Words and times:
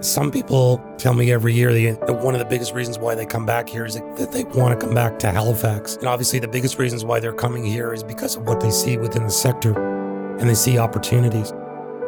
Some 0.00 0.30
people 0.30 0.78
tell 0.98 1.14
me 1.14 1.32
every 1.32 1.54
year 1.54 1.72
the, 1.72 1.94
one 2.12 2.34
of 2.34 2.38
the 2.38 2.44
biggest 2.44 2.74
reasons 2.74 2.98
why 2.98 3.14
they 3.14 3.24
come 3.24 3.46
back 3.46 3.68
here 3.68 3.86
is 3.86 3.94
that 3.94 4.30
they 4.30 4.44
want 4.44 4.78
to 4.78 4.86
come 4.86 4.94
back 4.94 5.18
to 5.20 5.30
Halifax. 5.30 5.96
And 5.96 6.06
obviously, 6.06 6.38
the 6.38 6.48
biggest 6.48 6.78
reasons 6.78 7.04
why 7.04 7.18
they're 7.18 7.32
coming 7.32 7.64
here 7.64 7.94
is 7.94 8.02
because 8.02 8.36
of 8.36 8.42
what 8.42 8.60
they 8.60 8.70
see 8.70 8.98
within 8.98 9.24
the 9.24 9.30
sector 9.30 9.74
and 10.38 10.48
they 10.48 10.54
see 10.54 10.78
opportunities. 10.78 11.48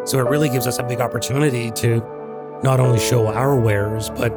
So 0.04 0.19
it 0.19 0.29
really 0.29 0.51
gives 0.51 0.66
us 0.66 0.79
a 0.79 0.82
big 0.82 1.01
opportunity 1.01 1.71
to 1.72 2.01
not 2.62 2.79
only 2.79 2.98
show 2.98 3.27
our 3.29 3.59
wares, 3.59 4.11
but 4.11 4.30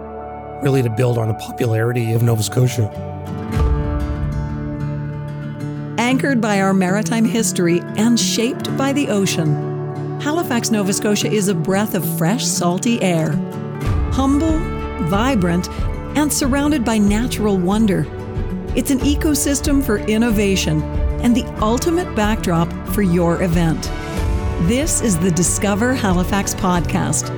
really 0.63 0.81
to 0.81 0.89
build 0.89 1.18
on 1.18 1.27
the 1.27 1.33
popularity 1.33 2.13
of 2.13 2.23
Nova 2.23 2.43
Scotia. 2.43 2.89
Anchored 5.97 6.39
by 6.39 6.61
our 6.61 6.73
maritime 6.73 7.25
history 7.25 7.81
and 7.97 8.20
shaped 8.20 8.75
by 8.77 8.93
the 8.93 9.09
ocean. 9.09 9.70
Halifax, 10.21 10.69
Nova 10.69 10.93
Scotia 10.93 11.31
is 11.31 11.47
a 11.47 11.55
breath 11.55 11.95
of 11.95 12.05
fresh, 12.19 12.45
salty 12.45 13.01
air. 13.01 13.31
Humble, 14.13 14.59
vibrant, 15.07 15.67
and 16.16 16.31
surrounded 16.31 16.85
by 16.85 16.99
natural 16.99 17.57
wonder. 17.57 18.05
It's 18.75 18.91
an 18.91 18.99
ecosystem 18.99 19.84
for 19.84 19.97
innovation 19.97 20.84
and 21.23 21.35
the 21.35 21.44
ultimate 21.59 22.16
backdrop 22.16 22.71
for 22.89 23.02
your 23.02 23.41
event. 23.41 23.85
This 24.67 25.02
is 25.02 25.17
the 25.17 25.31
Discover 25.31 25.95
Halifax 25.95 26.53
podcast, 26.53 27.30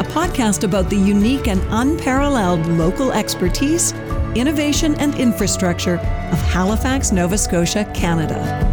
a 0.00 0.04
podcast 0.04 0.64
about 0.64 0.88
the 0.88 0.96
unique 0.96 1.46
and 1.46 1.60
unparalleled 1.68 2.66
local 2.68 3.12
expertise, 3.12 3.92
innovation, 4.34 4.94
and 4.94 5.14
infrastructure 5.16 5.98
of 5.98 6.38
Halifax, 6.40 7.12
Nova 7.12 7.36
Scotia, 7.36 7.84
Canada. 7.94 8.69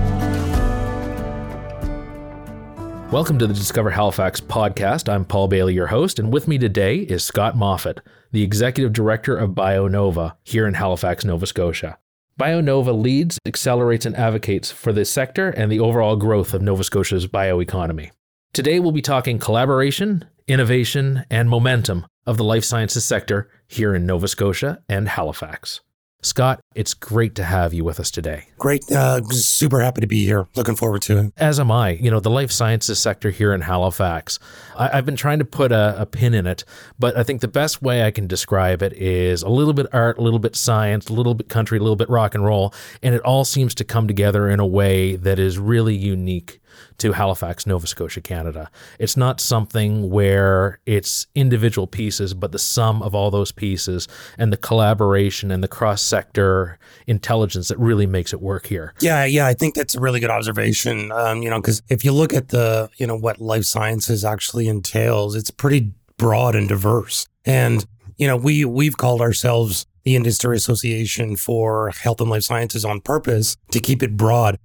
Welcome 3.11 3.39
to 3.39 3.47
the 3.47 3.53
Discover 3.53 3.91
Halifax 3.91 4.41
podcast. 4.41 5.07
I'm 5.07 5.23
Paul 5.23 5.47
Bailey, 5.47 5.73
your 5.73 5.87
host, 5.87 6.19
and 6.19 6.31
with 6.31 6.45
me 6.45 6.57
today 6.57 6.97
is 6.97 7.23
Scott 7.23 7.55
Moffitt, 7.55 8.01
the 8.33 8.43
Executive 8.43 8.91
Director 8.91 9.37
of 9.37 9.51
BioNova 9.51 10.35
here 10.43 10.67
in 10.67 10.73
Halifax, 10.73 11.23
Nova 11.23 11.47
Scotia. 11.47 11.97
BioNova 12.37 13.01
leads, 13.01 13.39
accelerates, 13.45 14.05
and 14.05 14.13
advocates 14.17 14.71
for 14.71 14.91
the 14.91 15.05
sector 15.05 15.51
and 15.51 15.71
the 15.71 15.79
overall 15.79 16.17
growth 16.17 16.53
of 16.53 16.61
Nova 16.61 16.83
Scotia's 16.83 17.27
bioeconomy. 17.27 18.11
Today, 18.51 18.77
we'll 18.81 18.91
be 18.91 19.01
talking 19.01 19.39
collaboration, 19.39 20.25
innovation, 20.45 21.23
and 21.31 21.49
momentum 21.49 22.05
of 22.25 22.35
the 22.35 22.43
life 22.43 22.65
sciences 22.65 23.05
sector 23.05 23.49
here 23.67 23.95
in 23.95 24.05
Nova 24.05 24.27
Scotia 24.27 24.83
and 24.89 25.07
Halifax. 25.07 25.79
Scott, 26.23 26.61
it's 26.73 26.95
great 26.95 27.35
to 27.35 27.43
have 27.43 27.75
you 27.75 27.83
with 27.83 27.99
us 27.99 28.09
today. 28.09 28.47
Great. 28.57 28.83
Uh, 28.91 29.21
super 29.25 29.81
happy 29.81 30.01
to 30.01 30.07
be 30.07 30.25
here. 30.25 30.47
Looking 30.55 30.75
forward 30.75 31.03
to 31.03 31.19
it. 31.19 31.33
As 31.37 31.59
am 31.59 31.71
I. 31.71 31.91
You 31.91 32.09
know, 32.09 32.19
the 32.19 32.31
life 32.31 32.51
sciences 32.51 32.97
sector 32.97 33.29
here 33.29 33.53
in 33.53 33.61
Halifax, 33.61 34.39
I, 34.75 34.87
have 34.95 35.05
been 35.05 35.15
trying 35.15 35.37
to 35.39 35.45
put 35.45 35.71
a, 35.71 35.95
a, 36.01 36.05
pin 36.07 36.33
in 36.33 36.47
it, 36.47 36.65
but 36.97 37.15
I 37.15 37.21
think 37.21 37.41
the 37.41 37.47
best 37.47 37.83
way 37.83 38.03
I 38.03 38.09
can 38.09 38.25
describe 38.25 38.81
it 38.81 38.93
is 38.93 39.43
a 39.43 39.49
little 39.49 39.73
bit 39.73 39.85
art, 39.93 40.17
a 40.17 40.21
little 40.21 40.39
bit 40.39 40.55
science, 40.55 41.07
a 41.07 41.13
little 41.13 41.35
bit 41.35 41.49
country, 41.49 41.77
a 41.77 41.81
little 41.81 41.95
bit 41.95 42.09
rock 42.09 42.33
and 42.33 42.43
roll, 42.43 42.73
and 43.03 43.13
it 43.13 43.21
all 43.21 43.45
seems 43.45 43.75
to 43.75 43.83
come 43.83 44.07
together 44.07 44.49
in 44.49 44.59
a 44.59 44.65
way 44.65 45.15
that 45.17 45.37
is 45.37 45.59
really 45.59 45.95
unique 45.95 46.59
to 46.97 47.13
Halifax, 47.13 47.65
Nova 47.65 47.87
Scotia, 47.87 48.21
Canada. 48.21 48.69
It's 48.99 49.17
not 49.17 49.39
something 49.39 50.09
where 50.09 50.79
it's 50.85 51.27
individual 51.35 51.87
pieces, 51.87 52.33
but 52.33 52.51
the 52.51 52.59
sum 52.59 53.01
of 53.01 53.13
all 53.13 53.31
those 53.31 53.51
pieces 53.51 54.07
and 54.37 54.51
the 54.51 54.57
collaboration 54.57 55.51
and 55.51 55.63
the 55.63 55.67
cross 55.67 56.01
sector 56.01 56.79
intelligence 57.05 57.67
that 57.67 57.79
really 57.79 58.05
makes 58.05 58.33
it 58.33 58.41
work 58.41 58.67
here. 58.67 58.93
Yeah, 58.99 59.25
yeah, 59.25 59.47
I 59.47 59.53
think 59.53 59.75
that's 59.75 59.95
a 59.95 59.99
really 59.99 60.19
good 60.19 60.29
observation. 60.29 61.11
Um, 61.11 61.41
you 61.41 61.49
know, 61.49 61.61
because 61.61 61.81
if 61.89 62.03
you 62.03 62.11
look 62.11 62.33
at 62.33 62.49
the, 62.49 62.89
you 62.97 63.07
know, 63.07 63.15
what 63.17 63.39
life 63.39 63.65
sciences 63.65 64.25
actually 64.25 64.67
entails, 64.67 65.35
it's 65.35 65.51
pretty 65.51 65.91
broad 66.17 66.55
and 66.55 66.67
diverse. 66.67 67.27
And, 67.45 67.85
you 68.17 68.27
know, 68.27 68.35
we 68.35 68.65
we've 68.65 68.97
called 68.97 69.21
ourselves 69.21 69.85
the 70.03 70.15
Industry 70.15 70.55
Association 70.55 71.35
for 71.35 71.89
Health 71.89 72.21
and 72.21 72.29
Life 72.29 72.43
Sciences 72.43 72.85
on 72.85 73.01
purpose 73.01 73.57
to 73.71 73.79
keep 73.79 74.01
it 74.01 74.15
broad 74.15 74.57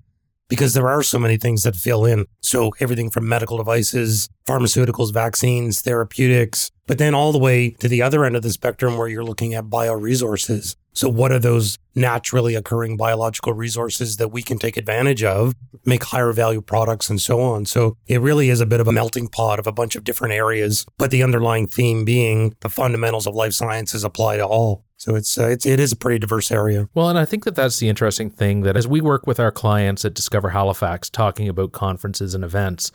because 0.52 0.74
there 0.74 0.90
are 0.90 1.02
so 1.02 1.18
many 1.18 1.38
things 1.38 1.62
that 1.62 1.74
fill 1.74 2.04
in. 2.04 2.26
So 2.42 2.72
everything 2.78 3.08
from 3.08 3.26
medical 3.26 3.56
devices, 3.56 4.28
pharmaceuticals, 4.46 5.10
vaccines, 5.10 5.80
therapeutics, 5.80 6.70
but 6.86 6.98
then 6.98 7.14
all 7.14 7.32
the 7.32 7.38
way 7.38 7.70
to 7.80 7.88
the 7.88 8.02
other 8.02 8.22
end 8.26 8.36
of 8.36 8.42
the 8.42 8.50
spectrum 8.50 8.98
where 8.98 9.08
you're 9.08 9.24
looking 9.24 9.54
at 9.54 9.70
bioresources. 9.70 10.76
So 10.92 11.08
what 11.08 11.32
are 11.32 11.38
those 11.38 11.78
naturally 11.94 12.54
occurring 12.54 12.98
biological 12.98 13.54
resources 13.54 14.18
that 14.18 14.28
we 14.28 14.42
can 14.42 14.58
take 14.58 14.76
advantage 14.76 15.24
of, 15.24 15.54
make 15.86 16.04
higher 16.04 16.32
value 16.32 16.60
products 16.60 17.08
and 17.08 17.18
so 17.18 17.40
on. 17.40 17.64
So 17.64 17.96
it 18.06 18.20
really 18.20 18.50
is 18.50 18.60
a 18.60 18.66
bit 18.66 18.80
of 18.80 18.86
a 18.86 18.92
melting 18.92 19.28
pot 19.28 19.58
of 19.58 19.66
a 19.66 19.72
bunch 19.72 19.96
of 19.96 20.04
different 20.04 20.34
areas, 20.34 20.84
but 20.98 21.10
the 21.10 21.22
underlying 21.22 21.66
theme 21.66 22.04
being 22.04 22.54
the 22.60 22.68
fundamentals 22.68 23.26
of 23.26 23.34
life 23.34 23.54
sciences 23.54 24.04
apply 24.04 24.36
to 24.36 24.44
all. 24.44 24.84
So 25.02 25.16
it's, 25.16 25.36
uh, 25.36 25.48
it's 25.48 25.66
it 25.66 25.80
is 25.80 25.90
a 25.90 25.96
pretty 25.96 26.20
diverse 26.20 26.52
area. 26.52 26.88
Well, 26.94 27.08
and 27.08 27.18
I 27.18 27.24
think 27.24 27.42
that 27.42 27.56
that's 27.56 27.78
the 27.78 27.88
interesting 27.88 28.30
thing 28.30 28.60
that 28.60 28.76
as 28.76 28.86
we 28.86 29.00
work 29.00 29.26
with 29.26 29.40
our 29.40 29.50
clients 29.50 30.04
at 30.04 30.14
Discover 30.14 30.50
Halifax 30.50 31.10
talking 31.10 31.48
about 31.48 31.72
conferences 31.72 32.36
and 32.36 32.44
events, 32.44 32.92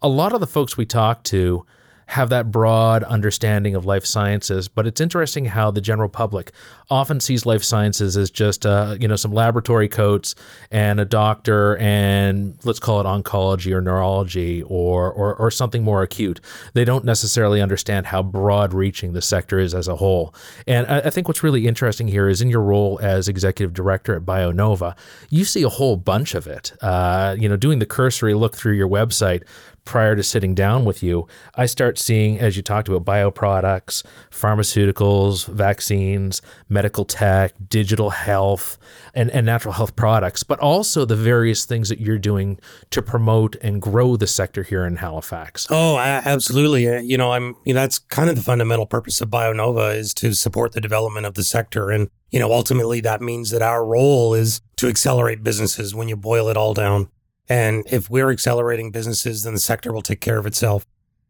a 0.00 0.08
lot 0.08 0.32
of 0.32 0.40
the 0.40 0.46
folks 0.46 0.78
we 0.78 0.86
talk 0.86 1.24
to 1.24 1.66
have 2.06 2.28
that 2.30 2.50
broad 2.50 3.04
understanding 3.04 3.74
of 3.74 3.86
life 3.86 4.04
sciences, 4.04 4.68
but 4.68 4.86
it's 4.86 5.00
interesting 5.00 5.46
how 5.46 5.70
the 5.70 5.80
general 5.80 6.08
public 6.08 6.52
often 6.90 7.20
sees 7.20 7.46
life 7.46 7.64
sciences 7.64 8.16
as 8.16 8.30
just 8.30 8.66
uh, 8.66 8.96
you 9.00 9.08
know 9.08 9.16
some 9.16 9.32
laboratory 9.32 9.88
coats 9.88 10.34
and 10.70 11.00
a 11.00 11.04
doctor 11.04 11.76
and 11.78 12.58
let's 12.64 12.78
call 12.78 13.00
it 13.00 13.04
oncology 13.04 13.72
or 13.72 13.80
neurology 13.80 14.62
or, 14.64 15.10
or 15.10 15.34
or 15.36 15.50
something 15.50 15.82
more 15.82 16.02
acute. 16.02 16.40
They 16.74 16.84
don't 16.84 17.04
necessarily 17.04 17.62
understand 17.62 18.06
how 18.06 18.22
broad 18.22 18.74
reaching 18.74 19.12
the 19.12 19.22
sector 19.22 19.58
is 19.58 19.74
as 19.74 19.88
a 19.88 19.96
whole. 19.96 20.34
And 20.66 20.86
I, 20.86 20.98
I 21.00 21.10
think 21.10 21.28
what's 21.28 21.42
really 21.42 21.66
interesting 21.66 22.08
here 22.08 22.28
is 22.28 22.42
in 22.42 22.50
your 22.50 22.62
role 22.62 22.98
as 23.02 23.28
executive 23.28 23.72
director 23.72 24.14
at 24.14 24.22
BioNova, 24.22 24.96
you 25.30 25.44
see 25.44 25.62
a 25.62 25.68
whole 25.68 25.96
bunch 25.96 26.34
of 26.34 26.46
it. 26.46 26.72
Uh, 26.82 27.36
you 27.38 27.48
know, 27.48 27.56
doing 27.56 27.78
the 27.78 27.86
cursory 27.86 28.34
look 28.34 28.56
through 28.56 28.74
your 28.74 28.88
website 28.88 29.44
prior 29.84 30.14
to 30.14 30.22
sitting 30.22 30.54
down 30.54 30.84
with 30.84 31.02
you, 31.02 31.26
I 31.54 31.66
start 31.66 31.98
seeing, 31.98 32.38
as 32.38 32.56
you 32.56 32.62
talked 32.62 32.88
about, 32.88 33.04
bioproducts, 33.04 34.04
pharmaceuticals, 34.30 35.46
vaccines, 35.46 36.40
medical 36.68 37.04
tech, 37.04 37.52
digital 37.68 38.10
health, 38.10 38.78
and, 39.14 39.30
and 39.30 39.44
natural 39.44 39.74
health 39.74 39.96
products, 39.96 40.42
but 40.42 40.58
also 40.60 41.04
the 41.04 41.16
various 41.16 41.64
things 41.64 41.88
that 41.88 42.00
you're 42.00 42.18
doing 42.18 42.58
to 42.90 43.02
promote 43.02 43.56
and 43.56 43.82
grow 43.82 44.16
the 44.16 44.26
sector 44.26 44.62
here 44.62 44.84
in 44.84 44.96
Halifax. 44.96 45.66
Oh, 45.70 45.98
absolutely. 45.98 46.88
Uh, 46.88 47.00
you 47.00 47.18
know, 47.18 47.32
I'm, 47.32 47.56
you 47.64 47.74
know, 47.74 47.80
that's 47.80 47.98
kind 47.98 48.30
of 48.30 48.36
the 48.36 48.42
fundamental 48.42 48.86
purpose 48.86 49.20
of 49.20 49.28
BioNova 49.30 49.96
is 49.96 50.14
to 50.14 50.32
support 50.32 50.72
the 50.72 50.80
development 50.80 51.26
of 51.26 51.34
the 51.34 51.44
sector. 51.44 51.90
And, 51.90 52.08
you 52.30 52.38
know, 52.38 52.52
ultimately 52.52 53.00
that 53.00 53.20
means 53.20 53.50
that 53.50 53.62
our 53.62 53.84
role 53.84 54.34
is 54.34 54.60
to 54.76 54.88
accelerate 54.88 55.42
businesses 55.42 55.94
when 55.94 56.08
you 56.08 56.16
boil 56.16 56.48
it 56.48 56.56
all 56.56 56.74
down. 56.74 57.08
And 57.48 57.84
if 57.90 58.08
we're 58.08 58.30
accelerating 58.30 58.90
businesses, 58.90 59.42
then 59.42 59.54
the 59.54 59.60
sector 59.60 59.92
will 59.92 60.02
take 60.02 60.20
care 60.20 60.38
of 60.38 60.46
itself. 60.46 60.86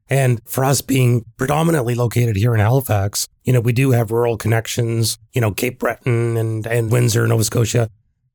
And 0.08 0.40
for 0.44 0.64
us 0.64 0.82
being 0.82 1.24
predominantly 1.36 1.94
located 1.94 2.36
here 2.36 2.54
in 2.54 2.60
Halifax, 2.60 3.28
you 3.44 3.52
know, 3.52 3.60
we 3.60 3.72
do 3.72 3.92
have 3.92 4.10
rural 4.10 4.36
connections, 4.36 5.18
you 5.32 5.40
know, 5.40 5.52
Cape 5.52 5.78
Breton 5.78 6.36
and, 6.36 6.66
and 6.66 6.92
Windsor, 6.92 7.26
Nova 7.26 7.44
Scotia. 7.44 7.88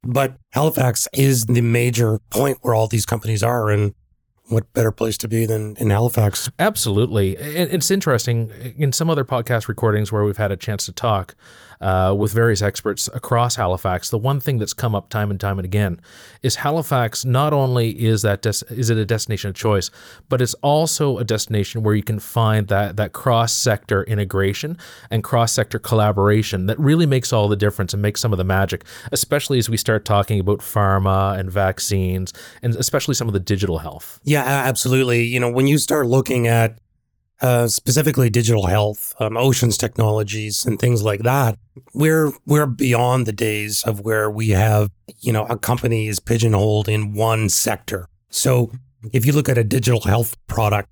But 0.04 0.38
Halifax 0.52 1.08
is 1.14 1.46
the 1.46 1.62
major 1.62 2.20
point 2.30 2.60
where 2.62 2.74
all 2.74 2.88
these 2.88 3.06
companies 3.06 3.44
are. 3.44 3.70
And 3.70 3.94
what 4.50 4.72
better 4.74 4.92
place 4.92 5.18
to 5.20 5.28
be 5.28 5.46
than 5.46 5.76
in 5.78 5.90
Halifax? 5.90 6.50
Absolutely. 6.58 7.36
It's 7.36 7.92
interesting. 7.92 8.50
In 8.78 8.92
some 8.92 9.10
other 9.10 9.26
podcast 9.26 9.68
recordings 9.68 10.12
where 10.12 10.24
we've 10.24 10.38
had 10.38 10.52
a 10.52 10.58
chance 10.58 10.86
to 10.86 10.94
talk, 10.94 11.36
uh, 11.82 12.16
with 12.18 12.34
various 12.34 12.62
experts 12.62 13.10
across 13.14 13.56
Halifax, 13.56 14.10
the 14.10 14.18
one 14.18 14.40
thing 14.40 14.58
that's 14.58 14.74
come 14.74 14.96
up 14.96 15.10
time 15.10 15.32
and 15.32 15.40
time 15.40 15.60
and 15.60 15.66
again 15.66 16.00
is 16.42 16.58
Halifax. 16.58 17.26
Not 17.26 17.54
only 17.54 17.92
is 18.04 18.22
that 18.24 18.42
des- 18.42 18.66
is 18.70 18.90
it 18.90 18.98
a 18.98 19.06
destination 19.06 19.50
of 19.50 19.56
choice, 19.56 19.90
but 20.30 20.42
it's 20.42 20.54
also 20.56 21.18
a 21.18 21.24
destination 21.24 21.84
where 21.84 21.96
you 21.96 22.04
can 22.04 22.20
find 22.20 22.68
that 22.68 22.98
that 22.98 23.14
cross 23.14 23.54
sector 23.54 24.04
integration 24.04 24.78
and 25.10 25.24
cross 25.24 25.52
sector 25.52 25.80
collaboration 25.80 26.66
that 26.68 26.80
really 26.80 27.06
makes 27.06 27.32
all 27.32 27.48
the 27.48 27.56
difference 27.56 27.94
and 27.94 28.02
makes 28.02 28.22
some 28.22 28.32
of 28.32 28.38
the 28.38 28.44
magic. 28.44 28.84
Especially 29.12 29.58
as 29.60 29.70
we 29.70 29.78
start 29.78 30.06
talking 30.06 30.40
about 30.40 30.60
pharma 30.60 31.38
and 31.38 31.52
vaccines, 31.52 32.34
and 32.62 32.76
especially 32.76 33.14
some 33.14 33.28
of 33.28 33.34
the 33.34 33.40
digital 33.40 33.80
health. 33.80 34.20
Yeah, 34.24 34.44
absolutely. 34.44 35.24
You 35.24 35.40
know, 35.40 35.52
when 35.52 35.68
you 35.68 35.78
start 35.78 36.08
looking 36.08 36.48
at 36.48 36.80
uh, 37.42 37.68
specifically 37.68 38.30
digital 38.30 38.66
health, 38.68 39.14
um, 39.20 39.38
oceans 39.38 39.78
technologies, 39.78 40.66
and 40.66 40.80
things 40.80 41.04
like 41.04 41.22
that. 41.22 41.58
We're 41.94 42.32
we're 42.46 42.66
beyond 42.66 43.26
the 43.26 43.34
days 43.34 43.84
of 43.84 44.02
where 44.02 44.30
we 44.30 44.50
have 44.50 44.92
you 45.20 45.32
know 45.32 45.46
a 45.46 45.58
company 45.58 46.08
is 46.08 46.20
pigeonholed 46.20 46.90
in 46.90 47.14
one 47.14 47.50
sector. 47.50 48.10
So 48.30 48.72
if 49.14 49.26
you 49.26 49.34
look 49.34 49.50
at 49.50 49.58
a 49.58 49.64
digital 49.64 50.02
health 50.02 50.36
product, 50.48 50.90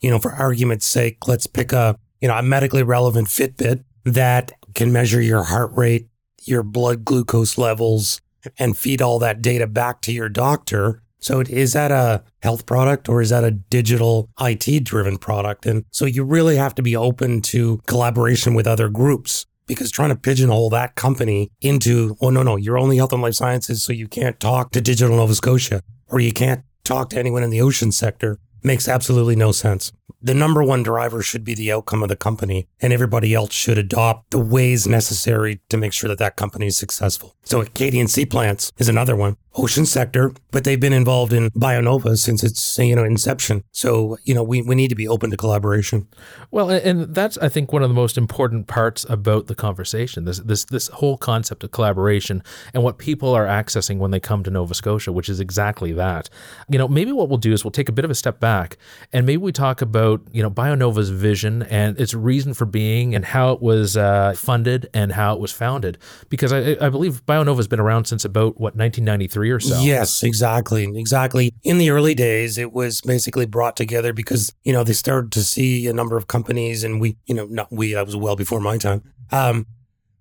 you 0.00 0.10
know, 0.10 0.18
for 0.18 0.32
argument's 0.32 0.86
sake, 0.86 1.28
let's 1.28 1.46
pick 1.46 1.72
a 1.72 1.96
you 2.20 2.28
know 2.28 2.36
a 2.36 2.42
medically 2.42 2.82
relevant 2.82 3.28
Fitbit 3.28 3.84
that 4.04 4.52
can 4.74 4.92
measure 4.92 5.22
your 5.22 5.44
heart 5.44 5.70
rate, 5.74 6.08
your 6.42 6.62
blood 6.62 7.04
glucose 7.04 7.58
levels, 7.58 8.20
and 8.58 8.76
feed 8.76 9.00
all 9.00 9.18
that 9.20 9.42
data 9.42 9.66
back 9.66 10.00
to 10.02 10.12
your 10.12 10.28
doctor 10.28 11.02
So 11.26 11.40
is 11.40 11.72
that 11.72 11.90
a 11.90 12.22
health 12.40 12.66
product 12.66 13.08
or 13.08 13.20
is 13.20 13.30
that 13.30 13.42
a 13.42 13.50
digital 13.50 14.30
IT 14.40 14.84
driven 14.84 15.18
product? 15.18 15.66
And 15.66 15.84
so 15.90 16.04
you 16.04 16.22
really 16.22 16.54
have 16.54 16.72
to 16.76 16.82
be 16.82 16.94
open 16.94 17.42
to 17.50 17.80
collaboration 17.88 18.54
with 18.54 18.68
other 18.68 18.88
groups 18.88 19.44
because 19.66 19.90
trying 19.90 20.10
to 20.10 20.14
pigeonhole 20.14 20.70
that 20.70 20.94
company 20.94 21.50
into, 21.60 22.16
oh, 22.20 22.30
no, 22.30 22.44
no, 22.44 22.54
you're 22.54 22.78
only 22.78 22.98
health 22.98 23.12
and 23.12 23.22
life 23.22 23.34
sciences, 23.34 23.82
so 23.82 23.92
you 23.92 24.06
can't 24.06 24.38
talk 24.38 24.70
to 24.70 24.80
Digital 24.80 25.16
Nova 25.16 25.34
Scotia 25.34 25.82
or 26.06 26.20
you 26.20 26.30
can't 26.30 26.62
talk 26.84 27.10
to 27.10 27.18
anyone 27.18 27.42
in 27.42 27.50
the 27.50 27.60
ocean 27.60 27.90
sector 27.90 28.38
makes 28.62 28.88
absolutely 28.88 29.36
no 29.36 29.50
sense. 29.52 29.92
The 30.20 30.34
number 30.34 30.62
one 30.62 30.82
driver 30.82 31.22
should 31.22 31.44
be 31.44 31.54
the 31.54 31.70
outcome 31.70 32.02
of 32.02 32.08
the 32.08 32.16
company, 32.16 32.66
and 32.80 32.92
everybody 32.92 33.32
else 33.34 33.52
should 33.52 33.78
adopt 33.78 34.30
the 34.30 34.38
ways 34.38 34.86
necessary 34.86 35.60
to 35.68 35.76
make 35.76 35.92
sure 35.92 36.08
that 36.08 36.18
that 36.18 36.36
company 36.36 36.66
is 36.66 36.76
successful. 36.76 37.36
So, 37.44 37.60
Acadian 37.60 38.06
Seaplants 38.06 38.72
is 38.78 38.88
another 38.88 39.14
one 39.14 39.36
ocean 39.56 39.86
sector, 39.86 40.32
but 40.50 40.64
they've 40.64 40.80
been 40.80 40.92
involved 40.92 41.32
in 41.32 41.50
BioNova 41.50 42.16
since 42.16 42.44
its 42.44 42.78
you 42.78 42.94
know 42.94 43.04
inception. 43.04 43.64
So 43.72 44.18
you 44.24 44.34
know 44.34 44.42
we, 44.42 44.62
we 44.62 44.74
need 44.74 44.88
to 44.88 44.94
be 44.94 45.08
open 45.08 45.30
to 45.30 45.36
collaboration. 45.36 46.08
Well, 46.50 46.70
and 46.70 47.14
that's 47.14 47.38
I 47.38 47.48
think 47.48 47.72
one 47.72 47.82
of 47.82 47.88
the 47.88 47.94
most 47.94 48.18
important 48.18 48.66
parts 48.66 49.04
about 49.08 49.46
the 49.46 49.54
conversation. 49.54 50.24
This 50.24 50.38
this 50.40 50.64
this 50.64 50.88
whole 50.88 51.16
concept 51.16 51.64
of 51.64 51.70
collaboration 51.70 52.42
and 52.74 52.82
what 52.82 52.98
people 52.98 53.34
are 53.34 53.46
accessing 53.46 53.98
when 53.98 54.10
they 54.10 54.20
come 54.20 54.42
to 54.44 54.50
Nova 54.50 54.74
Scotia, 54.74 55.12
which 55.12 55.28
is 55.28 55.40
exactly 55.40 55.92
that. 55.92 56.28
You 56.68 56.78
know, 56.78 56.88
maybe 56.88 57.12
what 57.12 57.28
we'll 57.28 57.38
do 57.38 57.52
is 57.52 57.64
we'll 57.64 57.70
take 57.70 57.88
a 57.88 57.92
bit 57.92 58.04
of 58.04 58.10
a 58.10 58.14
step 58.14 58.40
back 58.40 58.76
and 59.12 59.26
maybe 59.26 59.38
we 59.38 59.52
talk 59.52 59.80
about 59.80 60.22
you 60.32 60.42
know 60.42 60.50
BioNova's 60.50 61.10
vision 61.10 61.62
and 61.64 61.98
its 62.00 62.14
reason 62.14 62.54
for 62.54 62.66
being 62.66 63.14
and 63.14 63.24
how 63.24 63.52
it 63.52 63.62
was 63.62 63.96
uh, 63.96 64.34
funded 64.36 64.88
and 64.92 65.12
how 65.12 65.34
it 65.34 65.40
was 65.40 65.52
founded. 65.52 65.98
Because 66.28 66.52
I, 66.52 66.76
I 66.80 66.88
believe 66.90 67.24
BioNova 67.26 67.56
has 67.56 67.68
been 67.68 67.80
around 67.80 68.06
since 68.06 68.24
about 68.24 68.60
what 68.60 68.76
1993 68.76 69.45
so. 69.60 69.80
Yes, 69.80 70.22
exactly. 70.22 70.84
Exactly. 70.98 71.52
In 71.62 71.78
the 71.78 71.90
early 71.90 72.14
days, 72.14 72.58
it 72.58 72.72
was 72.72 73.00
basically 73.00 73.46
brought 73.46 73.76
together 73.76 74.12
because, 74.12 74.52
you 74.64 74.72
know, 74.72 74.84
they 74.84 74.92
started 74.92 75.32
to 75.32 75.42
see 75.42 75.86
a 75.86 75.92
number 75.92 76.16
of 76.16 76.26
companies 76.26 76.84
and 76.84 77.00
we, 77.00 77.16
you 77.26 77.34
know, 77.34 77.46
not 77.46 77.70
we, 77.70 77.96
I 77.96 78.02
was 78.02 78.16
well 78.16 78.36
before 78.36 78.60
my 78.60 78.78
time. 78.78 79.02
Um, 79.30 79.66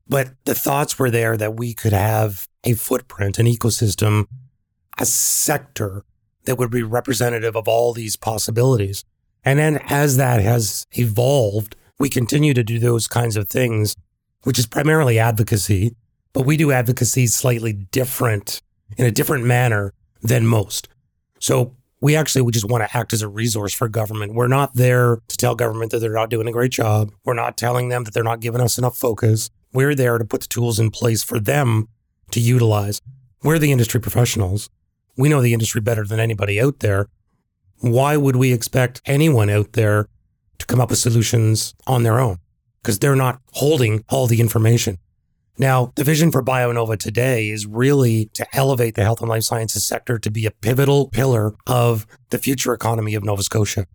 but 0.07 0.30
the 0.45 0.56
thoughts 0.56 1.00
were 1.00 1.10
there 1.10 1.36
that 1.38 1.56
we 1.56 1.74
could 1.74 1.94
have 1.94 2.48
a 2.63 2.74
footprint, 2.74 3.39
an 3.39 3.48
ecosystem, 3.48 4.25
a 5.00 5.06
sector 5.06 6.04
that 6.45 6.57
would 6.57 6.72
be 6.72 6.83
representative 6.83 7.56
of 7.56 7.68
all 7.68 7.94
these 7.94 8.16
possibilities. 8.16 9.04
And 9.44 9.60
then 9.60 9.80
as 9.89 10.18
that 10.18 10.42
has 10.42 10.86
evolved, 10.94 11.75
we 12.00 12.10
continue 12.10 12.54
to 12.54 12.63
do 12.63 12.80
those 12.80 13.07
kinds 13.07 13.38
of 13.38 13.48
things, 13.48 13.95
which 14.44 14.60
is 14.60 14.68
primarily 14.68 15.18
advocacy, 15.19 15.95
but 16.33 16.45
we 16.45 16.57
do 16.57 16.72
advocacy 16.72 17.27
slightly 17.27 17.74
different 17.74 18.62
in 18.97 19.06
a 19.06 19.12
different 19.12 19.45
manner 19.45 19.94
than 20.21 20.45
most. 20.45 20.88
So 21.39 21.75
we 22.01 22.15
actually 22.15 22.42
we 22.42 22.51
just 22.51 22.69
want 22.69 22.88
to 22.88 22.97
act 22.97 23.13
as 23.13 23.21
a 23.21 23.27
resource 23.27 23.74
for 23.74 23.88
government. 23.88 24.33
We're 24.33 24.47
not 24.47 24.75
there 24.75 25.21
to 25.27 25.38
tell 25.38 25.56
government 25.56 25.92
that 25.92 26.00
they're 26.00 26.13
not 26.13 26.30
doing 26.30 26.47
a 26.47 26.51
great 26.51 26.71
job. 26.71 27.12
We're 27.24 27.33
not 27.33 27.57
telling 27.57 27.89
them 27.89 28.03
that 28.03 28.13
they're 28.13 28.24
not 28.24 28.42
giving 28.42 28.62
us 28.62 28.77
enough 28.77 28.97
focus. 28.97 29.50
We're 29.74 29.95
there 29.95 30.18
to 30.18 30.25
put 30.25 30.42
the 30.42 30.47
tools 30.47 30.80
in 30.80 30.92
place 30.92 31.24
for 31.24 31.39
them 31.39 31.88
to 32.31 32.39
utilize. 32.39 33.01
We're 33.44 33.59
the 33.59 33.71
industry 33.71 34.00
professionals. 34.00 34.69
We 35.18 35.30
know 35.30 35.41
the 35.41 35.53
industry 35.53 35.81
better 35.81 36.06
than 36.06 36.19
anybody 36.19 36.59
out 36.59 36.80
there. 36.80 37.07
Why 37.80 38.18
would 38.18 38.36
we 38.36 38.53
expect 38.53 39.01
anyone 39.06 39.50
out 39.50 39.74
there 39.74 40.07
to 40.59 40.65
come 40.65 40.80
up 40.80 40.89
with 40.89 41.00
solutions 41.00 41.75
on 41.88 42.03
their 42.03 42.19
own? 42.19 42.39
Because 42.81 43.00
they're 43.00 43.15
not 43.15 43.41
holding 43.53 44.03
all 44.09 44.27
the 44.27 44.41
information. 44.41 44.98
Now, 45.57 45.93
the 45.95 46.03
vision 46.03 46.31
for 46.31 46.43
BioNova 46.43 46.97
today 46.97 47.49
is 47.49 47.65
really 47.65 48.25
to 48.33 48.45
elevate 48.53 48.95
the 48.95 49.03
health 49.03 49.21
and 49.21 49.29
life 49.29 49.43
sciences 49.43 49.85
sector 49.85 50.19
to 50.19 50.29
be 50.29 50.45
a 50.45 50.51
pivotal 50.51 51.07
pillar 51.09 51.53
of 51.65 52.05
the 52.29 52.37
future 52.37 52.73
economy 52.73 53.15
of 53.15 53.23
Nova 53.23 53.41
Scotia. 53.41 53.85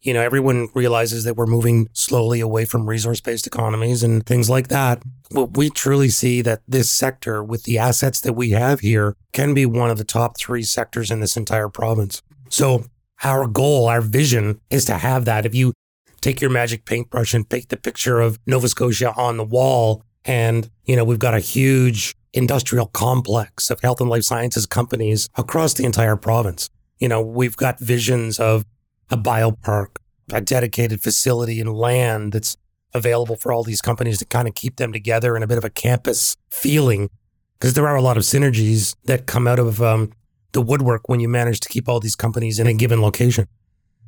You 0.00 0.12
know, 0.12 0.20
everyone 0.20 0.68
realizes 0.74 1.22
that 1.22 1.36
we're 1.36 1.46
moving 1.46 1.88
slowly 1.92 2.40
away 2.40 2.64
from 2.64 2.88
resource 2.88 3.20
based 3.20 3.46
economies 3.46 4.02
and 4.02 4.26
things 4.26 4.50
like 4.50 4.66
that. 4.68 5.00
But 5.30 5.56
we 5.56 5.70
truly 5.70 6.08
see 6.08 6.42
that 6.42 6.62
this 6.66 6.90
sector, 6.90 7.44
with 7.44 7.62
the 7.62 7.78
assets 7.78 8.20
that 8.22 8.32
we 8.32 8.50
have 8.50 8.80
here, 8.80 9.14
can 9.32 9.54
be 9.54 9.64
one 9.64 9.90
of 9.90 9.98
the 9.98 10.04
top 10.04 10.36
three 10.36 10.64
sectors 10.64 11.12
in 11.12 11.20
this 11.20 11.36
entire 11.36 11.68
province. 11.68 12.20
So, 12.48 12.86
our 13.22 13.46
goal, 13.46 13.86
our 13.86 14.00
vision 14.00 14.60
is 14.68 14.84
to 14.86 14.94
have 14.94 15.24
that. 15.26 15.46
If 15.46 15.54
you 15.54 15.72
take 16.20 16.40
your 16.40 16.50
magic 16.50 16.84
paintbrush 16.84 17.34
and 17.34 17.48
paint 17.48 17.68
the 17.68 17.76
picture 17.76 18.20
of 18.20 18.40
Nova 18.44 18.68
Scotia 18.68 19.12
on 19.16 19.36
the 19.36 19.44
wall, 19.44 20.02
and, 20.24 20.70
you 20.84 20.96
know, 20.96 21.04
we've 21.04 21.18
got 21.18 21.34
a 21.34 21.40
huge 21.40 22.14
industrial 22.32 22.86
complex 22.86 23.70
of 23.70 23.80
health 23.80 24.00
and 24.00 24.08
life 24.08 24.24
sciences 24.24 24.66
companies 24.66 25.28
across 25.36 25.74
the 25.74 25.84
entire 25.84 26.16
province. 26.16 26.70
You 26.98 27.08
know, 27.08 27.20
we've 27.20 27.56
got 27.56 27.78
visions 27.78 28.38
of 28.38 28.64
a 29.10 29.16
biopark, 29.16 29.96
a 30.32 30.40
dedicated 30.40 31.02
facility 31.02 31.60
and 31.60 31.72
land 31.74 32.32
that's 32.32 32.56
available 32.94 33.36
for 33.36 33.52
all 33.52 33.64
these 33.64 33.80
companies 33.80 34.18
to 34.18 34.24
kind 34.24 34.48
of 34.48 34.54
keep 34.54 34.76
them 34.76 34.92
together 34.92 35.36
in 35.36 35.42
a 35.42 35.46
bit 35.46 35.58
of 35.58 35.64
a 35.64 35.70
campus 35.70 36.36
feeling. 36.50 37.10
Because 37.58 37.74
there 37.74 37.86
are 37.86 37.96
a 37.96 38.02
lot 38.02 38.16
of 38.16 38.22
synergies 38.22 38.96
that 39.04 39.26
come 39.26 39.46
out 39.46 39.58
of 39.58 39.80
um, 39.82 40.12
the 40.52 40.62
woodwork 40.62 41.08
when 41.08 41.20
you 41.20 41.28
manage 41.28 41.60
to 41.60 41.68
keep 41.68 41.88
all 41.88 42.00
these 42.00 42.16
companies 42.16 42.58
in 42.58 42.66
a 42.66 42.74
given 42.74 43.00
location. 43.00 43.46